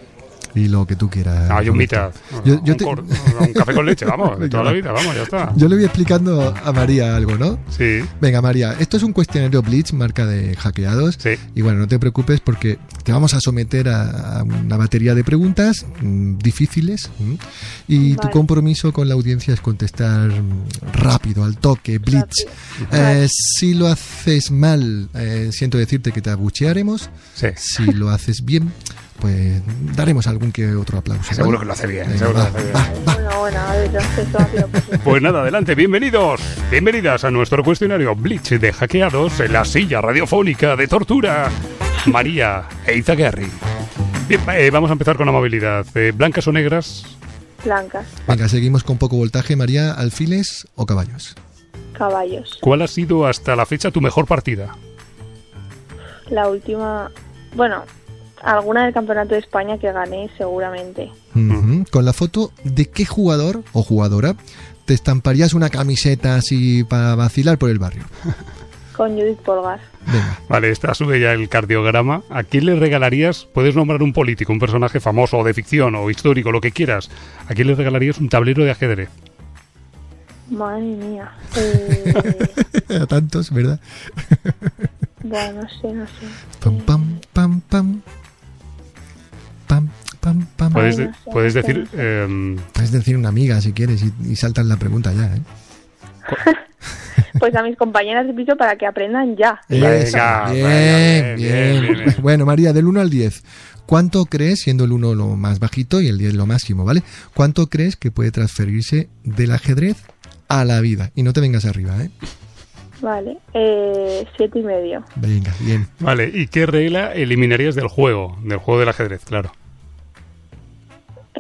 Y 0.60 0.68
lo 0.68 0.86
que 0.86 0.96
tú 0.96 1.10
quieras. 1.10 1.50
Ah, 1.50 1.62
yo 1.64 1.74
Roberto. 1.74 1.74
mitad. 1.74 2.12
Yo, 2.46 2.64
yo 2.64 2.74
un, 2.74 2.78
te- 2.78 2.84
cor- 2.86 3.04
un 3.40 3.54
café 3.54 3.74
con 3.74 3.86
leche, 3.86 4.06
vamos, 4.06 4.40
de 4.40 4.50
toda 4.50 4.64
la 4.66 4.72
vida, 4.72 4.92
vamos, 4.92 5.16
ya 5.16 5.24
está. 5.24 5.54
yo 5.56 5.68
le 5.68 5.76
voy 5.76 5.86
explicando 5.86 6.54
a 6.64 6.72
María 6.74 7.16
algo, 7.16 7.38
¿no? 7.38 7.58
Sí, 7.70 8.00
Venga, 8.22 8.42
María, 8.42 8.76
esto 8.80 8.98
es 8.98 9.04
un 9.04 9.14
cuestionario 9.14 9.62
Blitz, 9.62 9.94
marca 9.94 10.26
de 10.26 10.56
hackeados. 10.56 11.16
sí. 11.18 11.32
Y 11.56 11.62
bueno, 11.62 11.80
no 11.80 11.88
te 11.88 11.98
preocupes 12.00 12.40
porque 12.42 12.78
te 13.04 13.12
vamos 13.12 13.34
a 13.34 13.40
someter 13.40 13.90
a, 13.90 14.40
a 14.40 14.44
una 14.44 14.78
batería 14.78 15.16
de 15.16 15.24
preguntas 15.24 15.86
mm, 16.02 16.38
difíciles. 16.38 17.10
mm, 17.20 17.34
y 17.88 18.16
tu 18.16 18.30
compromiso 18.30 18.92
con 18.94 19.08
la 19.08 19.14
audiencia 19.16 19.54
es 19.54 19.62
contestar 19.62 20.30
mm, 20.30 20.66
rápido, 20.94 21.44
al 21.44 21.58
toque, 21.58 21.98
Blitz. 21.98 22.44
Eh, 22.44 22.86
Vale. 22.92 23.28
si 23.30 23.74
lo 23.74 23.88
haces 23.88 24.52
mal, 24.52 25.10
eh, 25.16 25.50
siento 25.52 25.78
decirte 25.78 26.12
que 26.12 26.22
te 26.22 26.30
abuchearemos. 26.30 27.10
sí. 27.36 27.48
Si 27.56 27.86
lo 27.94 28.10
haces 28.10 28.44
bien, 28.44 28.72
pues 29.20 29.62
daremos 29.96 30.28
algún 30.28 30.52
que 30.52 30.74
otro 30.76 30.98
aplauso. 31.00 31.34
Seguro 31.34 31.58
¿vale? 31.58 31.60
que 31.60 31.66
lo 31.68 31.74
hace 31.74 31.88
bien, 31.88 32.18
seguro 32.18 32.40
va, 32.40 32.52
que 32.52 32.52
lo 32.52 32.58
hace 32.60 32.64
bien. 32.64 32.76
va, 32.76 32.80
va. 33.06 33.14
Bueno, 33.14 33.40
bueno, 33.40 33.60
a 33.60 33.72
ver, 33.74 33.86
entonces 33.86 34.18
esto 34.20 34.38
ha 34.40 34.48
sido 34.48 34.68
posible. 34.68 35.00
Pues 35.04 35.22
nada, 35.22 35.42
adelante, 35.42 35.76
bienvenidos, 35.76 36.42
bienvenidas 36.72 37.24
a 37.24 37.32
nuestro 37.32 37.64
cuestionario 37.64 38.16
Blitz 38.16 38.50
de 38.60 38.74
hackeados 38.74 39.40
en 39.40 39.54
la 39.54 39.66
silla 39.66 40.02
radiofónica 40.02 40.76
de 40.76 40.88
tortura. 40.88 41.50
María 42.06 42.64
e 42.86 42.98
Izaguirre. 42.98 43.48
Bien, 44.28 44.42
eh, 44.54 44.70
vamos 44.72 44.90
a 44.90 44.94
empezar 44.94 45.18
con 45.18 45.28
amabilidad. 45.28 45.86
Eh, 45.96 46.12
¿Blancas 46.16 46.48
o 46.48 46.52
negras? 46.52 47.04
Blancas, 47.66 48.06
Venga, 48.28 48.48
seguimos 48.48 48.84
con 48.86 48.98
poco 48.98 49.18
voltaje. 49.18 49.56
María, 49.56 49.92
¿alfiles 49.92 50.68
o 50.76 50.86
caballos? 50.86 51.36
caballos. 51.94 52.58
¿Cuál 52.62 52.82
ha 52.82 52.88
sido 52.88 53.28
hasta 53.28 53.58
la 53.58 53.66
fecha 53.66 53.92
tu 53.92 54.00
mejor 54.00 54.26
partida? 54.26 54.74
La 56.30 56.48
última, 56.48 57.12
bueno, 57.56 57.84
alguna 58.44 58.86
del 58.86 58.94
campeonato 58.94 59.34
de 59.34 59.40
España 59.40 59.78
que 59.78 59.92
gané 59.92 60.30
seguramente. 60.38 61.10
Con 61.92 62.06
la 62.06 62.14
foto 62.14 62.52
de 62.64 62.88
qué 62.90 63.06
jugador 63.06 63.64
o 63.74 63.84
jugadora 63.84 64.36
te 64.86 64.94
estamparías 64.94 65.54
una 65.54 65.70
camiseta 65.70 66.36
así 66.36 66.84
para 66.84 67.16
vacilar 67.16 67.58
por 67.58 67.70
el 67.70 67.80
barrio. 67.80 68.04
Con 68.98 69.12
Judith 69.14 69.40
Polgar. 69.40 69.80
Venga, 70.08 70.40
Vale, 70.50 70.72
esta 70.72 70.94
sube 70.94 71.22
ya 71.22 71.32
el 71.32 71.48
cardiograma. 71.48 72.24
¿A 72.30 72.44
quién 72.44 72.66
le 72.66 72.76
regalarías? 72.76 73.48
Puedes 73.54 73.74
nombrar 73.74 74.04
un 74.04 74.12
político, 74.12 74.52
un 74.52 74.60
personaje 74.60 75.00
famoso 75.00 75.38
o 75.38 75.44
de 75.46 75.54
ficción 75.54 75.96
o 75.96 76.10
histórico, 76.10 76.52
lo 76.52 76.60
que 76.60 76.72
quieras. 76.72 77.10
¿A 77.48 77.54
quién 77.54 77.68
le 77.68 77.76
regalarías 77.76 78.18
un 78.18 78.28
tablero 78.28 78.66
de 78.66 78.72
ajedrez? 78.72 79.10
Madre 80.50 80.82
mía. 80.82 81.32
Eh, 82.90 82.98
a 83.00 83.06
tantos, 83.06 83.52
¿verdad? 83.52 83.80
bueno, 85.22 85.62
no 85.62 85.70
sé, 85.70 85.94
no 85.94 86.08
sé. 86.08 86.26
Pam, 86.60 86.78
pam, 86.80 87.20
pam, 87.34 87.62
pam. 87.62 88.02
Pam. 90.20 90.46
Puedes, 90.74 90.98
de- 90.98 91.10
puedes 91.32 91.54
decir... 91.54 91.88
em, 91.98 92.58
Puedes 92.74 92.92
decir 92.92 93.16
una 93.18 93.30
amiga 93.30 93.60
si 93.62 93.72
quieres 93.74 94.04
y, 94.04 94.14
y 94.32 94.36
saltas 94.36 94.66
la 94.66 94.78
pregunta 94.78 95.14
ya, 95.14 95.36
¿eh? 95.36 95.42
Pues 97.40 97.56
a 97.56 97.64
mis 97.64 97.78
compañeras 97.78 98.28
de 98.28 98.34
piso 98.34 98.56
para 98.58 98.76
que 98.78 98.86
aprendan 98.86 99.36
ya. 99.38 99.62
Venga, 99.70 100.52
bien, 100.52 101.36
bien, 101.38 101.82
bien, 101.82 101.96
bien. 101.98 102.16
Bueno, 102.22 102.46
María, 102.46 102.74
del 102.74 102.86
1 102.88 103.00
al 103.02 103.10
10, 103.10 103.44
¿cuánto 103.86 104.26
crees, 104.26 104.60
siendo 104.62 104.84
el 104.84 104.92
1 104.92 105.16
lo 105.16 105.28
más 105.36 105.60
bajito 105.60 106.02
y 106.02 106.08
el 106.08 106.18
10 106.18 106.34
lo 106.34 106.46
máximo, 106.46 106.84
¿vale? 106.86 107.04
¿Cuánto 107.34 107.68
crees 107.68 107.96
que 107.96 108.12
puede 108.12 108.32
transferirse 108.32 109.10
del 109.24 109.52
ajedrez 109.52 109.98
a 110.50 110.66
la 110.66 110.82
vida? 110.82 111.12
Y 111.16 111.24
no 111.24 111.32
te 111.34 111.40
vengas 111.40 111.66
arriba, 111.66 112.02
¿eh? 112.04 112.10
Vale, 113.02 113.38
eh, 113.54 114.26
siete 114.36 114.60
y 114.60 114.64
medio. 114.64 115.06
Venga, 115.16 115.54
bien. 115.62 115.88
Vale, 116.00 116.30
¿y 116.34 116.48
qué 116.48 116.66
regla 116.66 117.14
eliminarías 117.14 117.76
del 117.76 117.88
juego? 117.88 118.38
Del 118.44 118.58
juego 118.58 118.82
del 118.82 118.90
ajedrez, 118.90 119.24
claro. 119.24 119.54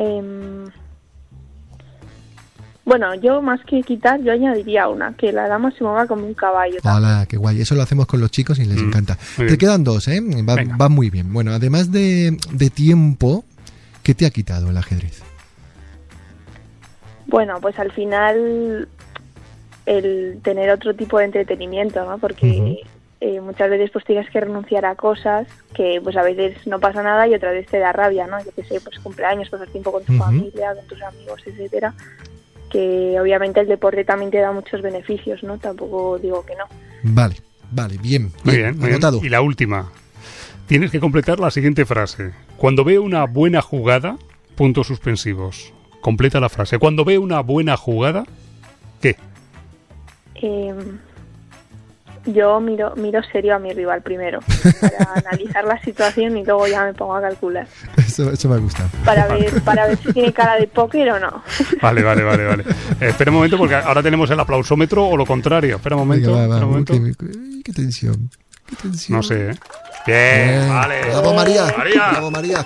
Em, 0.01 0.65
bueno, 2.85 3.13
yo 3.15 3.41
más 3.41 3.59
que 3.65 3.83
quitar, 3.83 4.21
yo 4.21 4.31
añadiría 4.31 4.87
una, 4.87 5.13
que 5.13 5.31
la 5.33 5.47
dama 5.49 5.71
se 5.71 5.83
mueva 5.83 6.07
como 6.07 6.25
un 6.25 6.33
caballo. 6.33 6.77
Hola, 6.83 7.25
qué 7.27 7.35
guay. 7.37 7.59
Eso 7.61 7.75
lo 7.75 7.81
hacemos 7.83 8.07
con 8.07 8.21
los 8.21 8.31
chicos 8.31 8.57
y 8.59 8.65
les 8.65 8.81
Mm, 8.81 8.87
encanta. 8.87 9.17
Te 9.37 9.57
quedan 9.57 9.83
dos, 9.83 10.07
¿eh? 10.07 10.21
Va, 10.21 10.55
va 10.79 10.87
muy 10.89 11.09
bien. 11.09 11.31
Bueno, 11.33 11.51
además 11.51 11.91
de, 11.91 12.37
de 12.51 12.69
tiempo, 12.69 13.43
¿qué 14.01 14.15
te 14.15 14.25
ha 14.25 14.29
quitado 14.31 14.69
el 14.69 14.77
ajedrez? 14.77 15.21
Bueno, 17.27 17.59
pues 17.61 17.77
al 17.77 17.91
final 17.91 18.87
el 19.85 20.39
tener 20.43 20.71
otro 20.71 20.95
tipo 20.95 21.19
de 21.19 21.25
entretenimiento, 21.25 22.03
¿no? 22.05 22.17
Porque 22.17 22.81
eh, 23.21 23.41
muchas 23.41 23.69
veces 23.69 23.91
pues 23.91 24.05
tienes 24.05 24.29
que 24.29 24.39
renunciar 24.39 24.85
a 24.85 24.95
cosas 24.95 25.45
que 25.73 25.99
pues 26.01 26.15
a 26.15 26.23
veces 26.23 26.65
no 26.65 26.79
pasa 26.79 27.03
nada 27.03 27.27
y 27.27 27.33
otra 27.33 27.51
vez 27.51 27.67
te 27.67 27.77
da 27.77 27.91
rabia, 27.91 28.27
¿no? 28.27 28.41
Yo 28.43 28.51
que 28.51 28.63
sé, 28.63 28.79
pues 28.79 28.97
cumpleaños, 28.99 29.49
pasar 29.49 29.67
tiempo 29.67 29.91
con 29.91 30.03
tu 30.05 30.13
familia, 30.13 30.73
con 30.73 30.87
tus 30.87 31.01
amigos, 31.01 31.41
etcétera. 31.45 31.93
Que 32.71 33.19
obviamente 33.19 33.59
el 33.59 33.67
deporte 33.67 34.05
también 34.05 34.31
te 34.31 34.37
da 34.37 34.53
muchos 34.53 34.81
beneficios, 34.81 35.43
¿no? 35.43 35.57
Tampoco 35.57 36.17
digo 36.17 36.45
que 36.45 36.55
no. 36.55 36.63
Vale, 37.03 37.35
vale, 37.71 37.97
bien. 37.97 38.31
Muy 38.43 38.55
bien, 38.55 38.77
muy 38.77 38.87
bien. 38.87 38.93
anotado. 38.93 39.19
Y 39.21 39.29
la 39.29 39.41
última. 39.41 39.91
Tienes 40.67 40.91
que 40.91 40.99
completar 40.99 41.39
la 41.39 41.51
siguiente 41.51 41.85
frase. 41.85 42.31
Cuando 42.55 42.85
veo 42.85 43.01
una 43.01 43.25
buena 43.25 43.61
jugada, 43.61 44.17
puntos 44.55 44.87
suspensivos. 44.87 45.73
Completa 45.99 46.39
la 46.39 46.47
frase. 46.47 46.77
Cuando 46.77 47.03
veo 47.03 47.21
una 47.21 47.41
buena 47.41 47.75
jugada, 47.75 48.23
¿qué? 49.01 49.17
Eh, 50.35 50.73
yo 52.25 52.59
miro, 52.59 52.93
miro 52.95 53.21
serio 53.31 53.55
a 53.55 53.59
mi 53.59 53.73
rival 53.73 54.01
primero 54.01 54.39
para 54.81 55.13
analizar 55.27 55.63
la 55.65 55.79
situación 55.81 56.37
y 56.37 56.43
luego 56.45 56.67
ya 56.67 56.83
me 56.85 56.93
pongo 56.93 57.15
a 57.15 57.21
calcular 57.21 57.67
Eso, 57.97 58.31
eso 58.31 58.49
me 58.49 58.55
ha 58.55 58.57
gustado. 58.59 58.89
para 59.05 59.27
ver 59.27 59.61
para 59.61 59.87
ver 59.87 59.97
si 59.97 60.13
tiene 60.13 60.33
cara 60.33 60.55
de 60.55 60.67
póker 60.67 61.11
o 61.11 61.19
no. 61.19 61.43
Vale, 61.81 62.03
vale, 62.03 62.23
vale, 62.23 62.45
vale. 62.45 62.63
Eh, 63.01 63.09
espera 63.09 63.31
un 63.31 63.37
momento 63.37 63.57
porque 63.57 63.75
ahora 63.75 64.01
tenemos 64.03 64.29
el 64.31 64.39
aplausómetro 64.39 65.05
o 65.07 65.17
lo 65.17 65.25
contrario. 65.25 65.77
Espera 65.77 65.95
un 65.95 66.01
momento. 66.07 66.33
Venga, 66.33 66.41
va, 66.41 66.47
va. 66.47 66.55
espera 66.55 66.65
un 66.65 66.71
momento. 66.71 67.63
qué, 67.63 67.73
tensión. 67.73 68.29
Qué 68.67 68.75
tensión. 68.75 69.17
No 69.17 69.23
sé, 69.23 69.51
¿eh? 69.51 69.55
Bien, 70.07 70.59
Bien. 70.59 70.69
vale. 70.69 71.01
Bravo, 71.05 71.33
María. 71.33 71.73
María. 71.77 72.09
Bravo, 72.11 72.31
María. 72.31 72.65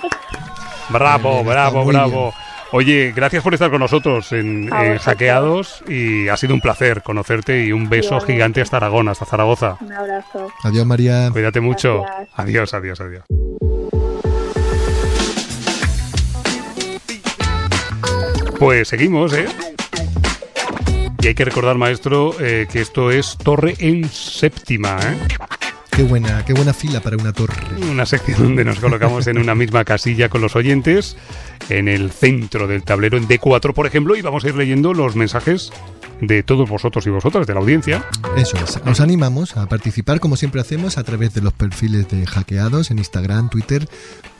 Bravo, 0.90 1.32
bien, 1.34 1.46
bravo, 1.46 1.84
bravo. 1.84 2.34
Oye, 2.72 3.12
gracias 3.14 3.42
por 3.42 3.54
estar 3.54 3.70
con 3.70 3.80
nosotros 3.80 4.32
en, 4.32 4.72
en. 4.72 4.98
Hackeados 4.98 5.84
y 5.88 6.28
ha 6.28 6.36
sido 6.36 6.54
un 6.54 6.60
placer 6.60 7.02
conocerte 7.02 7.64
y 7.64 7.72
un 7.72 7.88
beso 7.88 8.20
gigante 8.20 8.60
hasta 8.60 8.78
Aragón, 8.78 9.08
hasta 9.08 9.24
Zaragoza. 9.24 9.76
Un 9.80 9.92
abrazo. 9.92 10.50
Adiós, 10.62 10.86
María. 10.86 11.30
Cuídate 11.32 11.60
mucho. 11.60 12.02
Gracias. 12.02 12.28
Adiós, 12.34 12.74
adiós, 12.74 13.00
adiós. 13.00 13.24
Pues 18.58 18.88
seguimos, 18.88 19.32
¿eh? 19.34 19.46
Y 21.20 21.26
hay 21.28 21.34
que 21.34 21.44
recordar, 21.44 21.76
maestro, 21.76 22.34
eh, 22.40 22.66
que 22.70 22.80
esto 22.80 23.10
es 23.10 23.36
Torre 23.38 23.74
en 23.78 24.08
Séptima, 24.08 24.98
¿eh? 25.02 25.16
Qué 25.96 26.02
buena, 26.02 26.44
qué 26.44 26.52
buena 26.52 26.74
fila 26.74 26.98
para 26.98 27.16
una 27.16 27.32
torre. 27.32 27.54
Una 27.88 28.04
sección 28.04 28.42
donde 28.42 28.64
nos 28.64 28.80
colocamos 28.80 29.28
en 29.28 29.38
una 29.38 29.54
misma 29.54 29.84
casilla 29.84 30.28
con 30.28 30.40
los 30.40 30.56
oyentes, 30.56 31.16
en 31.68 31.86
el 31.86 32.10
centro 32.10 32.66
del 32.66 32.82
tablero, 32.82 33.16
en 33.16 33.28
D4, 33.28 33.72
por 33.72 33.86
ejemplo, 33.86 34.16
y 34.16 34.22
vamos 34.22 34.44
a 34.44 34.48
ir 34.48 34.56
leyendo 34.56 34.92
los 34.92 35.14
mensajes 35.14 35.72
de 36.20 36.42
todos 36.42 36.68
vosotros 36.68 37.06
y 37.06 37.10
vosotras, 37.10 37.46
de 37.46 37.54
la 37.54 37.60
audiencia. 37.60 38.04
Eso 38.36 38.56
es. 38.56 38.80
Os 38.84 39.00
animamos 39.00 39.56
a 39.56 39.68
participar, 39.68 40.18
como 40.18 40.34
siempre 40.34 40.60
hacemos, 40.60 40.98
a 40.98 41.04
través 41.04 41.32
de 41.32 41.42
los 41.42 41.52
perfiles 41.52 42.08
de 42.08 42.26
hackeados 42.26 42.90
en 42.90 42.98
Instagram, 42.98 43.48
Twitter, 43.48 43.88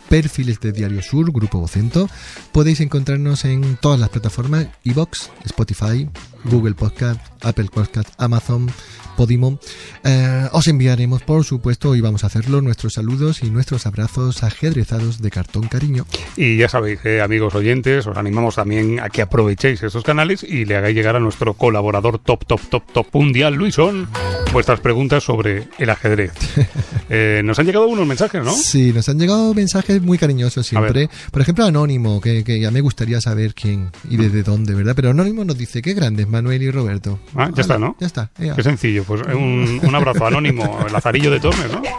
perfiles 0.09 0.59
de 0.59 0.73
Diario 0.73 1.03
Sur, 1.03 1.31
Grupo 1.31 1.61
Vocento. 1.61 2.09
Podéis 2.51 2.81
encontrarnos 2.81 3.45
en 3.45 3.77
todas 3.77 4.01
las 4.01 4.09
plataformas, 4.09 4.67
iBox, 4.83 5.31
Spotify, 5.45 6.09
Google 6.45 6.75
Podcast, 6.75 7.21
Apple 7.43 7.69
Podcast, 7.73 8.09
Amazon, 8.19 8.71
Podimo. 9.16 9.59
Eh, 10.05 10.48
os 10.53 10.66
enviaremos, 10.66 11.22
por 11.22 11.44
supuesto, 11.44 11.94
y 11.94 12.00
vamos 12.00 12.24
a 12.24 12.29
hacerlo, 12.29 12.61
nuestros 12.61 12.94
saludos 12.94 13.42
y 13.42 13.50
nuestros 13.50 13.87
abrazos 13.87 14.42
ajedrezados 14.42 15.20
de 15.20 15.31
cartón 15.31 15.68
cariño. 15.68 16.07
Y 16.37 16.57
ya 16.57 16.68
sabéis, 16.68 17.05
eh, 17.05 17.20
amigos 17.20 17.55
oyentes, 17.55 18.07
os 18.07 18.16
animamos 18.16 18.56
también 18.56 19.00
a 19.00 19.08
que 19.08 19.23
aprovechéis 19.23 19.83
estos 19.83 20.04
canales 20.04 20.42
y 20.42 20.65
le 20.65 20.77
hagáis 20.77 20.94
llegar 20.94 21.17
a 21.17 21.21
nuestro 21.21 21.54
colaborador 21.54 22.19
top, 22.19 22.44
top, 22.46 22.60
top, 22.69 22.83
top 22.92 23.06
mundial, 23.12 23.54
Luisón, 23.54 24.08
vuestras 24.55 24.81
preguntas 24.81 25.23
sobre 25.25 25.69
el 25.79 25.90
ajedrez. 25.90 26.33
Eh, 27.11 27.42
nos 27.44 27.59
han 27.59 27.67
llegado 27.67 27.87
unos 27.87 28.07
mensajes, 28.07 28.42
¿no? 28.42 28.50
Sí, 28.50 28.90
nos 28.94 29.07
han 29.11 29.19
llegado 29.19 29.52
mensajes 29.52 30.00
muy 30.00 30.17
cariñosos 30.17 30.67
siempre. 30.67 31.11
Por 31.31 31.42
ejemplo, 31.42 31.67
Anónimo, 31.67 32.19
que, 32.19 32.42
que, 32.42 32.59
ya 32.59 32.71
me 32.71 32.81
gustaría 32.81 33.21
saber 33.21 33.55
quién 33.55 33.90
y 34.09 34.17
desde 34.17 34.42
dónde, 34.42 34.75
¿verdad? 34.75 34.94
Pero 34.96 35.11
Anónimo 35.11 35.44
nos 35.44 35.59
dice, 35.59 35.83
qué 35.83 35.92
grandes, 35.92 36.27
Manuel 36.27 36.63
y 36.63 36.71
Roberto. 36.71 37.21
Ah, 37.37 37.50
ya 37.55 37.61
está, 37.61 37.79
¿no? 37.79 37.94
Ya 38.00 38.07
está. 38.07 38.31
Qué 38.35 38.63
sencillo. 38.63 39.05
Pues 39.05 39.21
un, 39.21 39.81
un 39.83 39.94
abrazo 39.94 40.27
anónimo, 40.27 40.83
el 40.87 40.92
Lazarillo 40.94 41.31
de 41.31 41.40
Tormes, 41.40 41.71
¿no? 41.71 41.83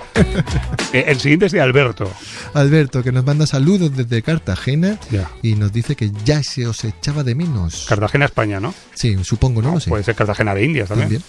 Eh, 0.94 1.06
el 1.08 1.20
siguiente 1.20 1.48
es 1.48 1.52
de 1.52 1.60
Alberto. 1.60 2.10
Alberto, 2.54 3.04
que 3.04 3.12
nos 3.12 3.26
manda 3.26 3.46
saludos 3.46 3.96
desde 3.96 4.22
Cartagena 4.22 4.98
Ya. 5.12 5.30
y 5.42 5.56
nos 5.56 5.74
dice 5.74 5.96
que 5.96 6.10
ya 6.24 6.42
se 6.42 6.68
os 6.68 6.84
echaba 6.86 7.24
de 7.24 7.36
menos. 7.36 7.86
Cartagena, 7.90 8.26
España, 8.26 8.60
¿no? 8.62 8.74
Sí, 8.94 9.18
supongo, 9.24 9.62
no, 9.62 9.74
lo 9.74 9.80
sé. 9.82 9.90
Puede 9.90 10.04
ser 10.04 10.16
Cartagena 10.16 10.56
de 10.56 10.64
Indias 10.64 10.88
también. 10.88 11.10
También. 11.10 11.24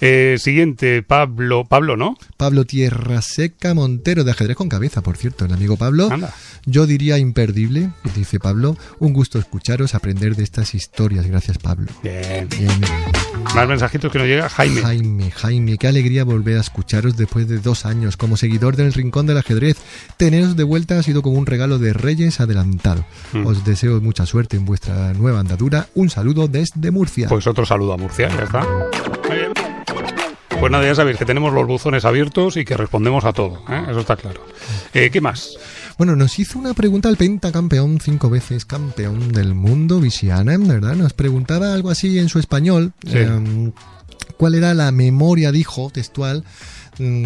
Eh, 0.00 0.36
siguiente, 0.38 1.02
Pablo, 1.02 1.64
Pablo, 1.64 1.96
¿no? 1.96 2.16
Pablo 2.36 2.64
Tierra 2.64 3.20
Seca 3.22 3.74
Montero, 3.74 4.24
de 4.24 4.30
ajedrez 4.30 4.56
con 4.56 4.68
cabeza, 4.68 5.02
por 5.02 5.16
cierto, 5.16 5.44
el 5.44 5.52
amigo 5.52 5.76
Pablo. 5.76 6.08
Anda. 6.10 6.32
Yo 6.66 6.86
diría 6.86 7.18
imperdible, 7.18 7.90
dice 8.14 8.38
Pablo. 8.38 8.76
Un 8.98 9.12
gusto 9.12 9.38
escucharos, 9.38 9.94
aprender 9.94 10.36
de 10.36 10.42
estas 10.42 10.74
historias. 10.74 11.26
Gracias, 11.26 11.58
Pablo. 11.58 11.90
Bien. 12.02 12.48
Bien. 12.48 12.70
Más 13.54 13.68
mensajitos 13.68 14.12
que 14.12 14.18
nos 14.18 14.26
llega 14.26 14.48
Jaime. 14.48 14.80
Jaime, 14.82 15.30
Jaime, 15.30 15.78
qué 15.78 15.88
alegría 15.88 16.24
volver 16.24 16.58
a 16.58 16.60
escucharos 16.60 17.16
después 17.16 17.48
de 17.48 17.58
dos 17.58 17.86
años 17.86 18.16
como 18.16 18.36
seguidor 18.36 18.76
del 18.76 18.92
Rincón 18.92 19.26
del 19.26 19.38
Ajedrez. 19.38 19.76
Teneros 20.16 20.56
de 20.56 20.64
vuelta 20.64 20.98
ha 20.98 21.02
sido 21.02 21.22
como 21.22 21.38
un 21.38 21.46
regalo 21.46 21.78
de 21.78 21.92
Reyes 21.92 22.40
adelantado. 22.40 23.04
Mm. 23.32 23.46
Os 23.46 23.64
deseo 23.64 24.00
mucha 24.00 24.26
suerte 24.26 24.56
en 24.56 24.64
vuestra 24.64 25.12
nueva 25.14 25.40
andadura. 25.40 25.88
Un 25.94 26.10
saludo 26.10 26.48
desde 26.48 26.90
Murcia. 26.90 27.28
Pues 27.28 27.46
otro 27.46 27.66
saludo 27.66 27.94
a 27.94 27.96
Murcia, 27.96 28.28
ya 28.28 28.44
está. 28.44 28.60
Muy 29.28 29.36
bien. 29.36 29.69
Pues 30.60 30.70
nada, 30.70 30.84
ya 30.84 30.94
sabéis 30.94 31.16
que 31.16 31.24
tenemos 31.24 31.54
los 31.54 31.66
buzones 31.66 32.04
abiertos 32.04 32.58
y 32.58 32.66
que 32.66 32.76
respondemos 32.76 33.24
a 33.24 33.32
todo, 33.32 33.62
¿eh? 33.70 33.82
eso 33.88 34.00
está 34.00 34.16
claro. 34.16 34.44
Eh, 34.92 35.08
¿Qué 35.10 35.22
más? 35.22 35.56
Bueno, 35.96 36.16
nos 36.16 36.38
hizo 36.38 36.58
una 36.58 36.74
pregunta 36.74 37.08
el 37.08 37.16
pentacampeón, 37.16 37.98
cinco 37.98 38.28
veces 38.28 38.66
campeón 38.66 39.32
del 39.32 39.54
mundo, 39.54 40.00
Visiana, 40.00 40.58
¿verdad? 40.58 40.96
Nos 40.96 41.14
preguntaba 41.14 41.72
algo 41.72 41.88
así 41.88 42.18
en 42.18 42.28
su 42.28 42.38
español. 42.38 42.92
Sí. 43.06 43.16
em, 43.16 43.72
¿Cuál 44.36 44.54
era 44.54 44.74
la 44.74 44.92
memoria, 44.92 45.50
dijo, 45.50 45.90
textual, 45.90 46.44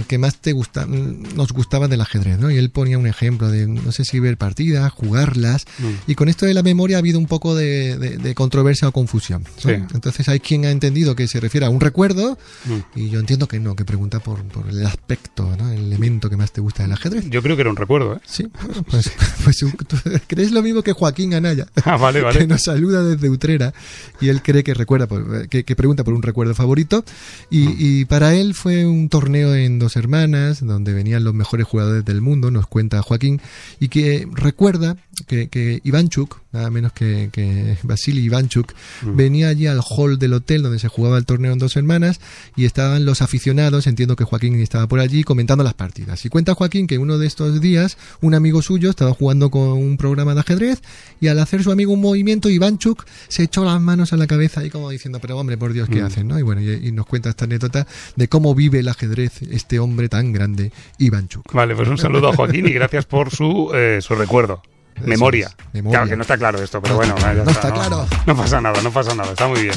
que 0.07 0.19
más 0.19 0.37
te 0.41 0.53
gusta, 0.53 0.87
mm, 0.87 1.35
nos 1.37 1.53
gustaba 1.53 1.89
del 1.89 2.01
ajedrez, 2.01 2.39
¿no? 2.39 2.51
Y 2.51 2.57
él 2.59 2.71
ponía 2.71 2.99
un 2.99 3.07
ejemplo 3.07 3.49
de, 3.51 3.67
no 3.67 3.93
sé 3.93 4.05
si 4.05 4.21
ver 4.21 4.37
partidas, 4.37 4.93
jugarlas, 4.93 5.65
Mm. 5.79 6.11
y 6.11 6.15
con 6.15 6.29
esto 6.29 6.47
de 6.47 6.55
la 6.55 6.63
memoria 6.63 6.97
ha 6.97 7.01
habido 7.01 7.19
un 7.19 7.27
poco 7.27 7.55
de, 7.55 7.97
de- 7.99 8.17
de 8.19 8.35
controversia 8.35 8.89
o 8.89 8.93
confusión. 8.93 9.43
¿no? 9.43 9.49
Sí. 9.71 9.71
Entonces 9.95 10.29
hay 10.29 10.41
quien 10.41 10.65
ha 10.65 10.71
entendido 10.71 11.15
que 11.17 11.27
se 11.29 11.41
refiere 11.41 11.67
a 11.67 11.71
un 11.71 11.81
recuerdo, 11.81 12.39
Mm. 12.67 12.99
y 13.01 13.11
yo 13.11 13.21
entiendo 13.21 13.49
que 13.49 13.59
no, 13.61 13.75
que 13.77 13.85
pregunta 13.85 14.21
por, 14.21 14.43
por 14.45 14.69
el 14.69 14.85
aspecto, 14.87 15.55
¿no? 15.59 15.71
El 15.73 15.85
elemento 15.85 16.31
que 16.31 16.37
más 16.37 16.53
te 16.53 16.61
gusta 16.61 16.83
del 16.83 16.93
ajedrez. 16.93 17.25
Yo 17.31 17.43
creo 17.43 17.57
que 17.57 17.63
era 17.63 17.71
un 17.71 17.77
recuerdo, 17.77 18.15
¿eh? 18.15 18.21
Sí, 18.27 18.47
bueno, 18.65 18.83
pues, 18.91 19.11
pues 19.45 19.59
tú 19.59 19.97
crees 20.27 20.53
lo 20.53 20.63
mismo 20.63 20.83
que 20.83 20.93
Joaquín 20.93 21.35
Anaya, 21.35 21.67
Ah, 21.85 21.97
vale, 21.97 22.21
que 22.21 22.25
vale. 22.25 22.47
nos 22.47 22.63
saluda 22.63 23.03
desde 23.03 23.29
Utrera 23.31 23.73
y 24.21 24.29
él 24.29 24.43
cree 24.43 24.63
que 24.65 24.75
recuerda, 24.75 25.07
por- 25.07 25.49
que, 25.49 25.65
que 25.65 25.77
pregunta 25.77 26.05
por 26.05 26.15
un 26.15 26.23
recuerdo 26.23 26.55
favorito 26.55 27.05
y, 27.51 27.59
Mm. 27.65 27.75
y 27.79 28.05
para 28.05 28.35
él 28.35 28.55
fue 28.55 28.87
un 28.87 29.09
torneo 29.09 29.54
en 29.55 29.79
Dos 29.79 29.97
Hermanas 29.97 30.65
donde 30.65 30.93
venían 30.93 31.25
los 31.25 31.35
mejores 31.35 31.67
jugadores 31.67 32.05
del 32.05 32.21
mundo, 32.21 32.51
nos 32.51 32.67
cuenta 32.67 33.03
Joaquín, 33.03 33.41
y 33.81 33.89
que 33.89 34.27
recuerda 34.33 34.97
que, 35.27 35.49
que 35.49 35.81
Ivanchuk, 35.85 36.41
nada 36.53 36.71
menos 36.71 36.93
que, 36.93 37.29
que 37.33 37.77
Vasily 37.83 38.23
Ivanchuk, 38.23 38.73
Mm. 39.03 39.17
venía 39.17 39.49
allí 39.49 39.67
al 39.67 39.81
hall 39.87 40.19
del 40.19 40.33
hotel 40.35 40.63
donde 40.63 40.79
se 40.79 40.89
jugaba 40.89 41.19
el 41.19 41.25
torneo 41.27 41.53
en 41.53 41.59
Dos 41.59 41.77
Hermanas 41.77 42.21
y 42.57 42.65
estaban 42.65 43.05
los 43.05 43.23
aficionados, 43.23 43.87
entiendo 43.87 44.17
que 44.17 44.25
Joaquín 44.25 44.55
estaba 44.61 44.87
por 44.87 45.01
allí 45.01 45.25
comentando 45.25 45.65
las 45.65 45.75
partidas. 45.75 46.25
Y 46.25 46.29
cuenta 46.29 46.55
Joaquín 46.55 46.87
que 46.87 46.99
uno 46.99 47.19
de 47.19 47.27
estos 47.27 47.61
días 47.61 47.97
un 48.21 48.35
amigo 48.35 48.63
suyo 48.63 48.91
estaba 48.91 49.13
jugando 49.13 49.51
con 49.51 49.69
un 49.73 49.97
programa 49.97 50.35
de 50.35 50.41
ajedrez 50.41 50.81
y 51.21 51.29
al 51.29 51.39
hacer 51.41 51.63
su 51.63 51.71
amigo 51.73 51.93
un 51.93 52.01
movimiento, 52.01 52.49
Ivanchuk 52.51 53.05
se 53.29 53.43
echó 53.45 53.65
las 53.65 53.81
manos 53.81 54.13
a 54.13 54.17
la 54.17 54.27
cabeza 54.27 54.65
y 54.65 54.71
como 54.71 54.91
diciendo, 54.91 55.19
pero 55.21 55.39
hombre, 55.39 55.57
por 55.59 55.73
Dios, 55.73 55.89
¿qué 55.89 56.03
Mm. 56.03 56.07
hacen? 56.07 56.29
¿no? 56.29 56.39
Y 56.39 56.43
bueno, 56.43 56.61
y, 56.63 56.71
y 56.89 56.93
nos 56.93 57.07
cuenta 57.07 57.31
esta 57.31 57.45
anécdota 57.45 57.87
de 58.17 58.29
cómo 58.29 58.55
vive 58.55 58.79
el 58.81 58.89
ajedrez 58.89 59.43
este 59.51 59.79
hombre 59.79 60.09
tan 60.09 60.33
grande, 60.33 60.73
Ivanchuk. 60.99 61.53
Vale, 61.53 61.75
pues 61.75 61.89
un 61.89 61.99
saludo 61.99 62.29
a 62.29 62.37
Joaquín 62.37 62.67
y 62.67 62.73
gracias 62.73 63.07
por 63.07 63.31
su, 63.31 63.71
eh, 63.75 63.99
su 64.01 64.15
recuerdo. 64.15 64.63
Memoria. 65.05 65.51
Claro 65.73 66.09
que 66.09 66.17
no 66.17 66.23
está 66.23 66.39
claro 66.39 66.63
esto, 66.63 66.81
pero 66.81 66.95
No 66.95 66.99
bueno, 66.99 67.17
ya 67.19 67.35
no 67.35 67.51
está 67.51 67.73
claro. 67.73 68.07
No 68.27 68.37
pasa 68.37 68.61
nada, 68.61 68.81
no 68.81 68.91
pasa 68.93 69.15
nada, 69.15 69.33
está 69.33 69.49
muy 69.49 69.63
bien. 69.63 69.75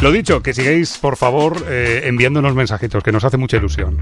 Lo 0.00 0.10
dicho, 0.10 0.42
que 0.42 0.52
sigáis, 0.52 0.98
por 0.98 1.16
favor, 1.16 1.64
eh, 1.68 2.02
enviándonos 2.04 2.54
mensajitos, 2.54 3.02
que 3.02 3.12
nos 3.12 3.24
hace 3.24 3.36
mucha 3.36 3.56
ilusión. 3.56 3.98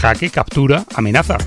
Jaque, 0.00 0.30
captura, 0.30 0.84
amenaza. 0.94 1.38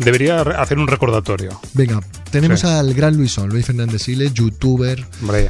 Debería 0.00 0.40
hacer 0.40 0.78
un 0.78 0.88
recordatorio. 0.88 1.60
Venga, 1.74 2.00
tenemos 2.32 2.60
Sí. 2.60 2.66
al 2.66 2.92
gran 2.94 3.16
Luisón, 3.16 3.50
Luis 3.50 3.64
Fernández 3.66 4.02
Siles, 4.02 4.34
youtuber, 4.34 5.06
eh, 5.32 5.48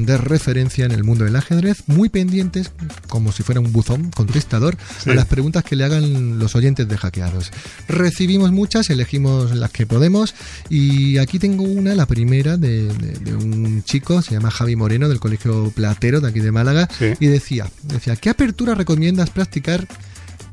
de 0.00 0.18
referencia 0.18 0.84
en 0.84 0.92
el 0.92 1.02
mundo 1.04 1.24
del 1.24 1.34
ajedrez, 1.36 1.84
muy 1.86 2.10
pendientes, 2.10 2.72
como 3.08 3.32
si 3.32 3.42
fuera 3.42 3.60
un 3.60 3.72
buzón 3.72 4.10
contestador, 4.10 4.76
Sí. 5.02 5.10
a 5.10 5.14
las 5.14 5.24
preguntas 5.26 5.64
que 5.64 5.76
le 5.76 5.84
hagan 5.84 6.38
los 6.38 6.54
oyentes 6.56 6.86
de 6.88 6.98
hackeados. 6.98 7.50
Recibimos 7.88 8.52
muchas, 8.52 8.90
elegimos 8.90 9.54
las 9.54 9.70
que 9.70 9.86
podemos, 9.86 10.34
y 10.68 11.16
aquí 11.18 11.38
tengo 11.38 11.62
una, 11.64 11.94
la 11.94 12.06
primera, 12.06 12.56
de, 12.56 12.88
de- 12.92 13.18
de 13.18 13.34
un 13.34 13.82
chico, 13.84 14.20
se 14.20 14.32
llama 14.32 14.50
Javi 14.50 14.76
Moreno, 14.76 15.08
del 15.08 15.20
Colegio 15.20 15.70
Platero, 15.74 16.20
de 16.20 16.28
aquí 16.28 16.40
de 16.40 16.52
Málaga, 16.52 16.88
Sí. 16.98 17.12
y 17.20 17.26
decía, 17.28 17.66
decía, 17.84 18.16
¿qué 18.16 18.30
apertura 18.30 18.74
recomiendas 18.74 19.30
practicar 19.30 19.86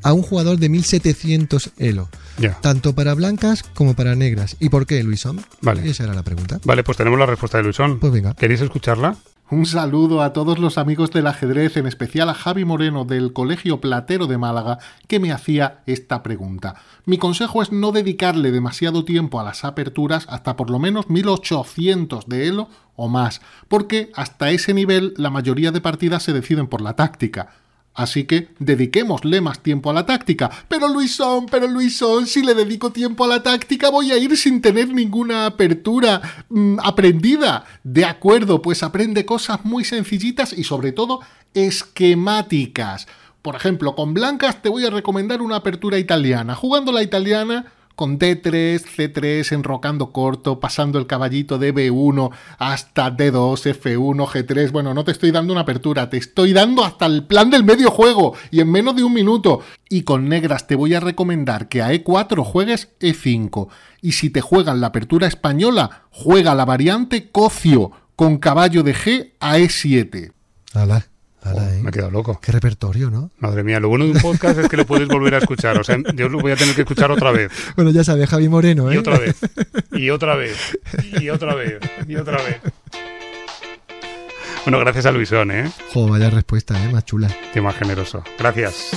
a 0.02 0.12
un 0.12 0.22
jugador 0.22 0.58
de 0.58 0.68
1700 0.68 1.72
Elo? 1.78 2.08
ya. 2.38 2.58
Tanto 2.60 2.94
para 2.94 3.14
blancas 3.14 3.62
como 3.62 3.94
para 3.94 4.14
negras. 4.14 4.56
¿Y 4.60 4.68
por 4.68 4.86
qué, 4.86 5.02
Luisón? 5.02 5.40
Vale. 5.60 5.88
Esa 5.88 6.04
era 6.04 6.14
la 6.14 6.22
pregunta. 6.22 6.60
Vale, 6.64 6.82
pues 6.82 6.96
tenemos 6.96 7.18
la 7.18 7.26
respuesta 7.26 7.58
de 7.58 7.64
Luisón. 7.64 7.98
Pues 7.98 8.12
venga. 8.12 8.34
¿Queréis 8.34 8.60
escucharla? 8.60 9.16
Un 9.52 9.66
saludo 9.66 10.22
a 10.22 10.32
todos 10.32 10.58
los 10.58 10.78
amigos 10.78 11.10
del 11.10 11.26
ajedrez, 11.26 11.76
en 11.76 11.86
especial 11.86 12.30
a 12.30 12.34
Javi 12.34 12.64
Moreno 12.64 13.04
del 13.04 13.34
Colegio 13.34 13.82
Platero 13.82 14.26
de 14.26 14.38
Málaga, 14.38 14.78
que 15.08 15.20
me 15.20 15.30
hacía 15.30 15.82
esta 15.84 16.22
pregunta. 16.22 16.76
Mi 17.04 17.18
consejo 17.18 17.60
es 17.60 17.70
no 17.70 17.92
dedicarle 17.92 18.50
demasiado 18.50 19.04
tiempo 19.04 19.38
a 19.38 19.44
las 19.44 19.66
aperturas 19.66 20.24
hasta 20.30 20.56
por 20.56 20.70
lo 20.70 20.78
menos 20.78 21.10
1800 21.10 22.28
de 22.28 22.48
Elo 22.48 22.70
o 22.96 23.08
más, 23.10 23.42
porque 23.68 24.10
hasta 24.14 24.50
ese 24.50 24.72
nivel 24.72 25.12
la 25.18 25.28
mayoría 25.28 25.70
de 25.70 25.82
partidas 25.82 26.22
se 26.22 26.32
deciden 26.32 26.66
por 26.66 26.80
la 26.80 26.96
táctica. 26.96 27.50
Así 27.94 28.24
que 28.24 28.48
dediquémosle 28.58 29.40
más 29.42 29.62
tiempo 29.62 29.90
a 29.90 29.92
la 29.92 30.06
táctica. 30.06 30.50
Pero 30.68 30.88
Luisón, 30.88 31.46
pero 31.46 31.66
Luisón, 31.68 32.26
si 32.26 32.42
le 32.42 32.54
dedico 32.54 32.90
tiempo 32.90 33.24
a 33.24 33.28
la 33.28 33.42
táctica 33.42 33.90
voy 33.90 34.12
a 34.12 34.16
ir 34.16 34.36
sin 34.36 34.62
tener 34.62 34.88
ninguna 34.88 35.46
apertura 35.46 36.44
mm, 36.48 36.78
aprendida. 36.82 37.64
De 37.84 38.06
acuerdo, 38.06 38.62
pues 38.62 38.82
aprende 38.82 39.26
cosas 39.26 39.64
muy 39.64 39.84
sencillitas 39.84 40.54
y 40.56 40.64
sobre 40.64 40.92
todo 40.92 41.20
esquemáticas. 41.52 43.06
Por 43.42 43.56
ejemplo, 43.56 43.94
con 43.94 44.14
blancas 44.14 44.62
te 44.62 44.70
voy 44.70 44.86
a 44.86 44.90
recomendar 44.90 45.42
una 45.42 45.56
apertura 45.56 45.98
italiana. 45.98 46.54
Jugando 46.54 46.92
la 46.92 47.02
italiana 47.02 47.72
con 48.02 48.18
D3, 48.18 48.82
C3, 48.82 49.52
enrocando 49.52 50.10
corto, 50.10 50.58
pasando 50.58 50.98
el 50.98 51.06
caballito 51.06 51.56
de 51.56 51.72
B1 51.72 52.32
hasta 52.58 53.16
D2, 53.16 53.80
F1, 53.80 54.26
G3. 54.26 54.72
Bueno, 54.72 54.92
no 54.92 55.04
te 55.04 55.12
estoy 55.12 55.30
dando 55.30 55.52
una 55.52 55.62
apertura, 55.62 56.10
te 56.10 56.16
estoy 56.16 56.52
dando 56.52 56.84
hasta 56.84 57.06
el 57.06 57.22
plan 57.28 57.48
del 57.48 57.62
medio 57.62 57.92
juego 57.92 58.34
y 58.50 58.58
en 58.58 58.72
menos 58.72 58.96
de 58.96 59.04
un 59.04 59.12
minuto. 59.12 59.60
Y 59.88 60.02
con 60.02 60.28
negras 60.28 60.66
te 60.66 60.74
voy 60.74 60.94
a 60.94 60.98
recomendar 60.98 61.68
que 61.68 61.80
a 61.80 61.92
E4 61.92 62.42
juegues 62.42 62.88
E5. 62.98 63.68
Y 64.00 64.10
si 64.10 64.30
te 64.30 64.40
juegan 64.40 64.80
la 64.80 64.88
apertura 64.88 65.28
española, 65.28 66.02
juega 66.10 66.56
la 66.56 66.64
variante 66.64 67.30
Cocio 67.30 67.92
con 68.16 68.38
caballo 68.38 68.82
de 68.82 68.96
G 68.96 69.32
a 69.38 69.58
E7. 69.58 70.32
Ala, 70.74 71.06
¿eh? 71.44 71.80
Me 71.82 71.88
he 71.88 71.92
quedado 71.92 72.10
loco. 72.10 72.38
Qué 72.40 72.52
repertorio, 72.52 73.10
¿no? 73.10 73.30
Madre 73.38 73.62
mía, 73.62 73.80
lo 73.80 73.88
bueno 73.88 74.04
de 74.04 74.12
un 74.12 74.20
podcast 74.20 74.58
es 74.58 74.68
que 74.68 74.76
lo 74.76 74.86
puedes 74.86 75.08
volver 75.08 75.34
a 75.34 75.38
escuchar. 75.38 75.78
O 75.78 75.84
sea, 75.84 75.98
yo 76.14 76.28
lo 76.28 76.38
voy 76.40 76.52
a 76.52 76.56
tener 76.56 76.74
que 76.74 76.82
escuchar 76.82 77.10
otra 77.10 77.30
vez. 77.32 77.50
Bueno, 77.76 77.90
ya 77.90 78.04
sabes, 78.04 78.28
Javi 78.28 78.48
Moreno, 78.48 78.90
¿eh? 78.90 78.94
Y 78.94 78.98
otra 78.98 79.18
vez. 79.18 79.36
Y 79.92 80.10
otra 80.10 80.36
vez. 80.36 80.78
Y 81.20 81.28
otra 81.28 81.54
vez. 81.54 81.80
Y 82.06 82.16
otra 82.16 82.38
vez. 82.38 82.60
Bueno, 84.64 84.78
gracias 84.78 85.06
a 85.06 85.12
Luisón, 85.12 85.50
¿eh? 85.50 85.70
Jo, 85.92 86.08
vaya 86.08 86.30
respuesta, 86.30 86.82
¿eh? 86.82 86.92
Más 86.92 87.04
chula. 87.04 87.28
Qué 87.52 87.60
más 87.60 87.76
generoso. 87.76 88.22
Gracias. 88.38 88.92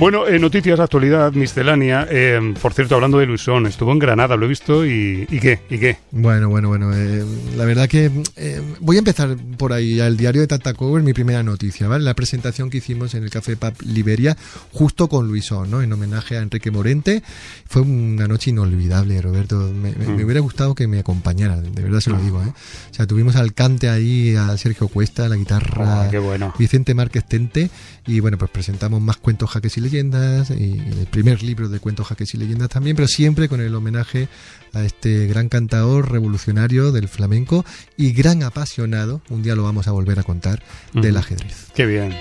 Bueno, 0.00 0.26
eh, 0.26 0.38
noticias 0.38 0.78
de 0.78 0.82
actualidad, 0.82 1.30
miscelánea. 1.34 2.06
Eh, 2.10 2.54
por 2.62 2.72
cierto, 2.72 2.94
hablando 2.94 3.18
de 3.18 3.26
Luisón, 3.26 3.66
estuvo 3.66 3.92
en 3.92 3.98
Granada, 3.98 4.34
lo 4.34 4.46
he 4.46 4.48
visto 4.48 4.86
y, 4.86 5.26
¿y 5.30 5.40
qué? 5.40 5.60
¿Y 5.68 5.76
qué? 5.76 5.98
Bueno, 6.10 6.48
bueno, 6.48 6.68
bueno. 6.68 6.90
eh, 6.94 7.22
la 7.54 7.66
verdad 7.66 7.86
que 7.86 8.10
eh, 8.36 8.62
voy 8.80 8.96
a 8.96 9.00
empezar 9.00 9.36
por 9.58 9.74
ahí, 9.74 10.00
al 10.00 10.16
diario 10.16 10.40
de 10.40 10.46
Tatacover, 10.46 11.02
mi 11.02 11.12
primera 11.12 11.42
noticia, 11.42 11.86
¿vale? 11.86 12.02
La 12.02 12.14
presentación 12.14 12.70
que 12.70 12.78
hicimos 12.78 13.12
en 13.14 13.24
el 13.24 13.30
Café 13.30 13.56
Pub 13.58 13.74
Liberia, 13.84 14.38
justo 14.72 15.06
con 15.10 15.28
Luisón, 15.28 15.70
¿no? 15.70 15.82
En 15.82 15.92
homenaje 15.92 16.38
a 16.38 16.40
Enrique 16.40 16.70
Morente. 16.70 17.22
Fue 17.68 17.82
una 17.82 18.26
noche 18.26 18.50
inolvidable, 18.50 19.20
Roberto. 19.20 19.56
Me, 19.70 19.92
me- 19.92 20.06
me 20.16 20.24
hubiera 20.24 20.40
gustado 20.40 20.74
que 20.74 20.86
me 20.88 21.00
acompañara, 21.00 21.60
de 21.60 21.82
verdad 21.82 22.00
se 22.00 22.08
lo 22.08 22.16
digo, 22.18 22.42
¿eh? 22.42 22.48
O 22.90 22.94
sea, 22.94 23.06
tuvimos 23.06 23.36
al 23.36 23.52
cante 23.52 23.90
ahí, 23.90 24.34
a 24.34 24.56
Sergio 24.56 24.88
Cuesta, 24.88 25.28
la 25.28 25.36
guitarra. 25.36 26.06
Oh, 26.06 26.10
qué 26.10 26.18
bueno. 26.18 26.54
Vicente 26.58 26.94
Márquez 26.94 27.26
Tente 27.26 27.68
y 28.06 28.20
bueno, 28.20 28.38
pues 28.38 28.50
presentamos 28.50 29.02
más 29.02 29.18
cuentos 29.18 29.50
jaques 29.50 29.76
y 29.76 29.89
leyendas 29.90 30.50
y 30.50 30.78
el 30.78 31.06
primer 31.10 31.42
libro 31.42 31.68
de 31.68 31.80
cuentos 31.80 32.06
jaques 32.06 32.32
y 32.34 32.38
leyendas 32.38 32.68
también, 32.68 32.94
pero 32.94 33.08
siempre 33.08 33.48
con 33.48 33.60
el 33.60 33.74
homenaje 33.74 34.28
a 34.72 34.84
este 34.84 35.26
gran 35.26 35.48
cantador 35.48 36.12
revolucionario 36.12 36.92
del 36.92 37.08
flamenco 37.08 37.64
y 37.96 38.12
gran 38.12 38.44
apasionado, 38.44 39.20
un 39.30 39.42
día 39.42 39.56
lo 39.56 39.64
vamos 39.64 39.88
a 39.88 39.92
volver 39.92 40.20
a 40.20 40.22
contar, 40.22 40.62
del 40.92 41.16
ajedrez. 41.16 41.72
Qué 41.74 41.86
bien. 41.86 42.16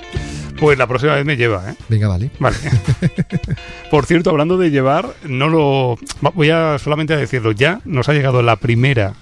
Pues 0.59 0.79
la 0.79 0.87
próxima 0.87 1.13
vez 1.13 1.25
me 1.25 1.37
lleva, 1.37 1.71
¿eh? 1.71 1.75
Venga, 1.89 2.07
vale. 2.07 2.31
Vale. 2.39 2.57
Por 3.91 4.07
cierto, 4.07 4.31
hablando 4.31 4.57
de 4.57 4.71
llevar, 4.71 5.13
no 5.27 5.47
lo 5.47 5.97
voy 6.33 6.49
a 6.49 6.79
solamente 6.79 7.13
a 7.13 7.17
decirlo 7.17 7.51
ya. 7.51 7.81
Nos 7.85 8.09
ha 8.09 8.13
llegado 8.13 8.41
la 8.41 8.55
primera 8.55 9.13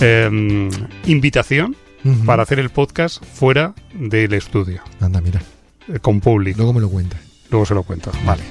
em, 0.00 0.70
invitación 1.04 1.76
para 2.24 2.42
hacer 2.42 2.58
el 2.58 2.70
podcast 2.70 3.22
fuera 3.24 3.74
del 3.94 4.32
estudio, 4.32 4.82
Anda, 5.00 5.20
mira, 5.20 5.40
eh, 5.40 5.61
con 6.00 6.20
público. 6.20 6.58
luego 6.58 6.72
me 6.72 6.80
lo 6.80 6.88
cuentas. 6.88 7.20
Luego 7.50 7.66
se 7.66 7.74
lo 7.74 7.82
cuento. 7.82 8.10
Vale. 8.24 8.42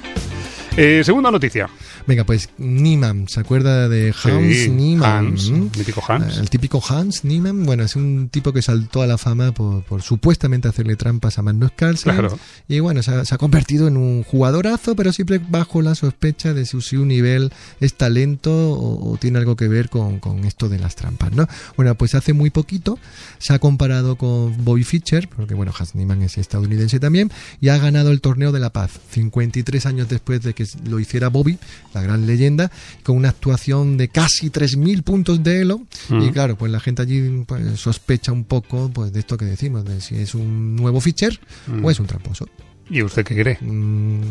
Eh, 0.78 1.02
segunda 1.04 1.30
noticia. 1.30 1.70
Venga, 2.08 2.24
pues 2.24 2.50
Niemann, 2.58 3.28
¿se 3.28 3.42
acuerda 3.42 3.90
de 3.90 4.14
Hans 4.24 4.56
Sí, 4.56 4.70
Niemann? 4.70 5.28
Hans, 5.28 5.52
¿Mm? 5.52 5.70
mítico 5.78 6.02
Hans. 6.08 6.38
El 6.38 6.50
típico 6.50 6.82
Hans 6.88 7.26
Niemann, 7.26 7.66
bueno, 7.66 7.84
es 7.84 7.98
un 7.98 8.30
tipo 8.30 8.54
que 8.54 8.62
saltó 8.62 9.02
a 9.02 9.08
la 9.08 9.18
fama 9.18 9.52
por, 9.52 9.84
por 9.84 10.02
supuestamente 10.02 10.70
hacerle 10.70 10.96
trampas 10.96 11.38
a 11.38 11.42
Magnus 11.42 11.72
Carlsen. 11.76 12.14
Claro. 12.14 12.40
Y 12.70 12.80
bueno, 12.80 13.04
se 13.04 13.12
ha, 13.12 13.26
se 13.26 13.36
ha 13.36 13.38
convertido 13.38 13.88
en 13.90 13.98
un 13.98 14.24
jugadorazo, 14.24 14.96
pero 14.96 15.12
siempre 15.12 15.40
bajo 15.40 15.82
la 15.82 15.94
sospecha 15.94 16.54
de 16.54 16.66
si 16.66 16.80
su 16.80 17.06
nivel 17.06 17.52
es 17.82 17.96
talento 17.96 18.52
o, 18.72 19.12
o 19.12 19.18
tiene 19.18 19.40
algo 19.40 19.58
que 19.58 19.68
ver 19.68 19.90
con, 19.90 20.20
con 20.20 20.46
esto 20.46 20.70
de 20.70 20.80
las 20.80 20.96
trampas, 20.96 21.34
¿no? 21.34 21.48
Bueno, 21.76 21.96
pues 21.96 22.16
hace 22.16 22.32
muy 22.32 22.50
poquito 22.50 22.98
se 23.40 23.54
ha 23.54 23.60
comparado 23.60 24.16
con 24.16 24.64
Bobby 24.64 24.86
Fischer, 24.86 25.28
porque 25.28 25.54
bueno, 25.54 25.74
Hans 25.78 25.96
Niemann 25.96 26.22
es 26.22 26.38
estadounidense 26.38 27.00
también, 27.00 27.30
y 27.60 27.68
ha 27.70 27.78
ganado 27.78 28.12
el 28.12 28.22
torneo 28.22 28.54
de 28.54 28.60
la 28.60 28.72
paz, 28.72 28.92
53 29.12 29.86
años 29.86 30.08
después 30.08 30.42
de 30.42 30.54
que 30.54 30.61
lo 30.88 31.00
hiciera 31.00 31.30
Bobby, 31.30 31.58
la 31.94 32.02
gran 32.02 32.26
leyenda, 32.26 32.72
con 33.04 33.18
una 33.18 33.30
actuación 33.30 33.98
de 33.98 34.08
casi 34.10 34.50
3.000 34.50 35.04
puntos 35.04 35.44
de 35.44 35.62
elo. 35.62 35.82
Y 36.10 36.30
claro, 36.32 36.56
pues 36.58 36.72
la 36.72 36.80
gente 36.80 37.02
allí 37.02 37.44
pues, 37.46 37.80
sospecha 37.80 38.32
un 38.32 38.44
poco 38.44 38.90
pues, 38.94 39.14
de 39.14 39.20
esto 39.20 39.38
que 39.38 39.46
decimos, 39.46 39.86
de 39.86 40.02
si 40.02 40.16
es 40.16 40.36
un 40.36 40.76
nuevo 40.76 41.00
Fischer 41.02 41.40
Mm. 41.68 41.86
o 41.86 41.92
es 41.92 42.00
un 42.00 42.08
tramposo. 42.08 42.48
¿Y 42.90 43.04
usted 43.04 43.24
qué 43.24 43.36
cree? 43.36 43.58
Mm, 43.62 44.22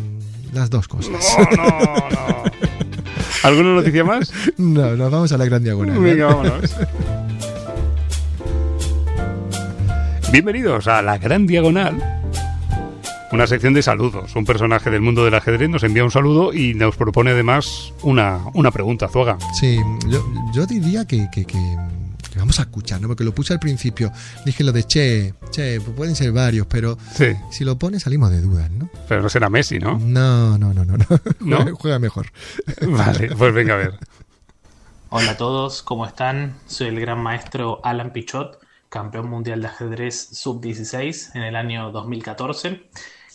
las 0.53 0.69
dos 0.69 0.87
cosas. 0.87 1.11
No, 1.11 1.63
no, 1.63 2.09
no. 2.09 2.43
¿Alguna 3.43 3.75
noticia 3.75 4.03
más? 4.03 4.31
No, 4.57 4.95
nos 4.95 5.11
vamos 5.11 5.31
a 5.31 5.37
la 5.37 5.45
gran 5.45 5.63
diagonal. 5.63 5.95
¿no? 5.95 6.01
Venga, 6.01 6.25
vámonos. 6.27 6.75
Bienvenidos 10.31 10.87
a 10.87 11.01
La 11.01 11.17
Gran 11.17 11.45
Diagonal. 11.47 12.20
Una 13.31 13.47
sección 13.47 13.73
de 13.73 13.81
saludos. 13.81 14.35
Un 14.35 14.45
personaje 14.45 14.89
del 14.89 15.01
mundo 15.01 15.23
del 15.23 15.33
ajedrez 15.35 15.69
nos 15.69 15.83
envía 15.83 16.03
un 16.03 16.11
saludo 16.11 16.53
y 16.53 16.73
nos 16.73 16.97
propone 16.97 17.31
además 17.31 17.93
una, 18.01 18.39
una 18.53 18.71
pregunta, 18.71 19.07
Zuaga. 19.07 19.37
Sí, 19.57 19.79
yo, 20.07 20.25
yo 20.53 20.65
diría 20.65 21.05
que, 21.05 21.29
que- 21.31 21.45
que- 21.45 21.77
que 22.29 22.39
vamos 22.39 22.59
a 22.59 22.63
escuchar, 22.63 23.01
¿no? 23.01 23.07
Porque 23.09 23.23
lo 23.25 23.33
puse 23.33 23.53
al 23.53 23.59
principio. 23.59 24.11
Dije 24.45 24.63
lo 24.63 24.71
de 24.73 24.83
che, 24.85 25.33
che, 25.49 25.79
pues 25.81 25.95
pueden 25.95 26.15
ser 26.15 26.31
varios, 26.31 26.65
pero 26.67 26.97
Sí, 27.13 27.27
si 27.51 27.63
lo 27.65 27.77
pones 27.77 28.03
salimos 28.03 28.31
de 28.31 28.41
dudas, 28.41 28.69
¿no? 28.71 28.89
pero 29.07 29.21
no 29.21 29.27
será 29.29 29.49
Messi, 29.49 29.79
¿no? 29.79 29.97
No, 29.99 30.57
no, 30.57 30.73
no, 30.73 30.83
no. 30.85 30.95
no. 30.97 31.05
¿No? 31.39 31.57
Juega, 31.57 31.71
juega 31.79 31.99
mejor. 31.99 32.27
Vale, 32.87 33.35
pues 33.35 33.53
venga 33.53 33.73
a 33.73 33.77
ver. 33.77 33.93
Hola 35.09 35.31
a 35.31 35.37
todos, 35.37 35.83
¿cómo 35.83 36.05
están? 36.05 36.55
Soy 36.67 36.87
el 36.87 36.99
gran 37.01 37.19
maestro 37.21 37.81
Alan 37.83 38.11
Pichot, 38.13 38.59
campeón 38.87 39.29
mundial 39.29 39.61
de 39.61 39.67
ajedrez 39.67 40.29
sub-16 40.31 41.31
en 41.35 41.41
el 41.43 41.55
año 41.57 41.91
2014. 41.91 42.81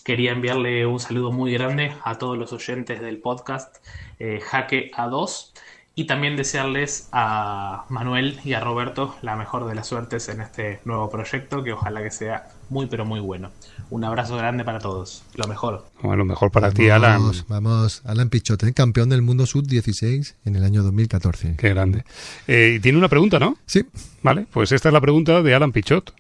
Quería 0.06 0.30
enviarle 0.30 0.86
un 0.86 1.00
saludo 1.00 1.32
muy 1.32 1.52
grande 1.52 1.92
a 2.04 2.14
todos 2.14 2.38
los 2.38 2.52
oyentes 2.52 3.00
del 3.00 3.18
podcast 3.18 3.78
eh, 4.20 4.38
Jaque 4.40 4.92
A2 4.92 5.50
y 5.96 6.04
también 6.06 6.36
desearles 6.36 7.08
a 7.10 7.86
Manuel 7.88 8.38
y 8.44 8.52
a 8.52 8.60
Roberto 8.60 9.16
la 9.22 9.34
mejor 9.34 9.66
de 9.66 9.74
las 9.74 9.88
suertes 9.88 10.28
en 10.28 10.42
este 10.42 10.78
nuevo 10.84 11.10
proyecto 11.10 11.64
que 11.64 11.72
ojalá 11.72 12.04
que 12.04 12.12
sea 12.12 12.46
muy 12.70 12.86
pero 12.86 13.04
muy 13.04 13.18
bueno. 13.18 13.50
Un 13.90 14.04
abrazo 14.04 14.36
grande 14.36 14.62
para 14.62 14.78
todos, 14.78 15.24
lo 15.34 15.48
mejor. 15.48 15.86
Bueno, 16.00 16.24
mejor 16.24 16.52
para 16.52 16.70
ti, 16.70 16.88
Alan. 16.88 17.20
Vamos, 17.20 17.44
vamos. 17.48 18.02
Alan 18.04 18.28
Pichote, 18.28 18.72
campeón 18.74 19.08
del 19.08 19.22
mundo 19.22 19.44
sub-16 19.44 20.34
en 20.44 20.54
el 20.54 20.62
año 20.62 20.84
2014. 20.84 21.56
Qué 21.56 21.70
grande. 21.70 22.04
Eh, 22.46 22.74
y 22.76 22.80
tiene 22.80 22.96
una 22.96 23.08
pregunta, 23.08 23.40
¿no? 23.40 23.56
Sí, 23.66 23.84
Vale, 24.22 24.46
pues 24.52 24.72
esta 24.72 24.88
es 24.88 24.92
la 24.92 25.00
pregunta 25.00 25.42
de 25.42 25.54
Alan 25.54 25.72
Pichot. 25.72 26.12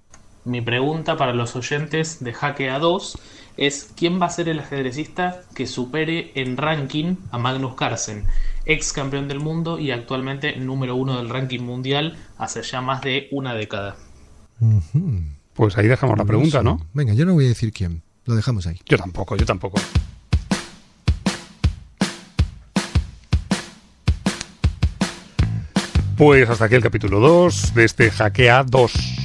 Mi 0.46 0.60
pregunta 0.60 1.16
para 1.16 1.34
los 1.34 1.56
oyentes 1.56 2.22
de 2.22 2.32
Jaque 2.32 2.70
A2 2.70 3.18
es 3.56 3.90
¿quién 3.96 4.22
va 4.22 4.26
a 4.26 4.30
ser 4.30 4.48
el 4.48 4.60
ajedrecista 4.60 5.42
que 5.56 5.66
supere 5.66 6.30
en 6.36 6.56
ranking 6.56 7.16
a 7.32 7.38
Magnus 7.38 7.74
Carlsen, 7.74 8.26
ex 8.64 8.92
campeón 8.92 9.26
del 9.26 9.40
mundo 9.40 9.80
y 9.80 9.90
actualmente 9.90 10.54
número 10.54 10.94
uno 10.94 11.16
del 11.16 11.30
ranking 11.30 11.62
mundial 11.62 12.16
hace 12.38 12.62
ya 12.62 12.80
más 12.80 13.00
de 13.00 13.26
una 13.32 13.54
década? 13.54 13.96
Pues 15.54 15.76
ahí 15.78 15.88
dejamos 15.88 16.16
la 16.16 16.24
pregunta, 16.24 16.62
¿no? 16.62 16.86
Venga, 16.94 17.12
yo 17.12 17.26
no 17.26 17.34
voy 17.34 17.46
a 17.46 17.48
decir 17.48 17.72
quién. 17.72 18.02
Lo 18.24 18.36
dejamos 18.36 18.68
ahí. 18.68 18.78
Yo 18.88 18.98
tampoco, 18.98 19.34
yo 19.34 19.46
tampoco. 19.46 19.80
Pues 26.16 26.48
hasta 26.48 26.66
aquí 26.66 26.76
el 26.76 26.82
capítulo 26.82 27.18
2 27.18 27.74
de 27.74 27.84
este 27.84 28.12
Hackea 28.12 28.62
2. 28.62 29.15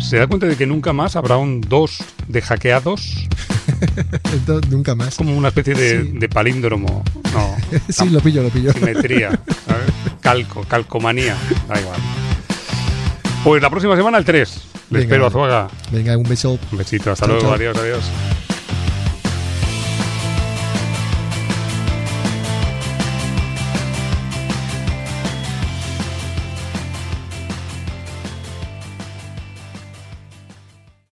¿Se 0.00 0.16
da 0.18 0.26
cuenta 0.26 0.46
de 0.46 0.56
que 0.56 0.66
nunca 0.66 0.92
más 0.92 1.16
habrá 1.16 1.36
un 1.36 1.60
2 1.60 1.98
de 2.28 2.42
hackeados? 2.42 3.28
Entonces, 4.32 4.70
nunca 4.70 4.94
más. 4.94 5.16
Como 5.16 5.36
una 5.36 5.48
especie 5.48 5.74
de, 5.74 6.02
Sí. 6.02 6.10
de 6.14 6.28
palíndromo. 6.28 7.02
No. 7.32 7.56
Sí, 7.88 8.08
lo 8.08 8.20
pillo, 8.20 8.42
lo 8.42 8.48
pillo. 8.50 8.72
Simetría. 8.72 9.38
Calco, 10.20 10.64
calcomanía. 10.64 11.36
Da 11.68 11.80
igual. 11.80 12.00
Pues 13.44 13.62
la 13.62 13.70
próxima 13.70 13.96
semana 13.96 14.18
el 14.18 14.24
3. 14.24 14.60
Le 14.90 14.98
Venga, 14.98 15.02
espero 15.04 15.26
a. 15.26 15.30
Zuaga. 15.30 15.68
Venga, 15.92 16.16
un 16.16 16.24
beso. 16.24 16.58
Un 16.72 16.78
besito. 16.78 17.10
Hasta 17.12 17.26
luego. 17.26 17.52
Adiós, 17.52 17.76
adiós. 17.78 18.04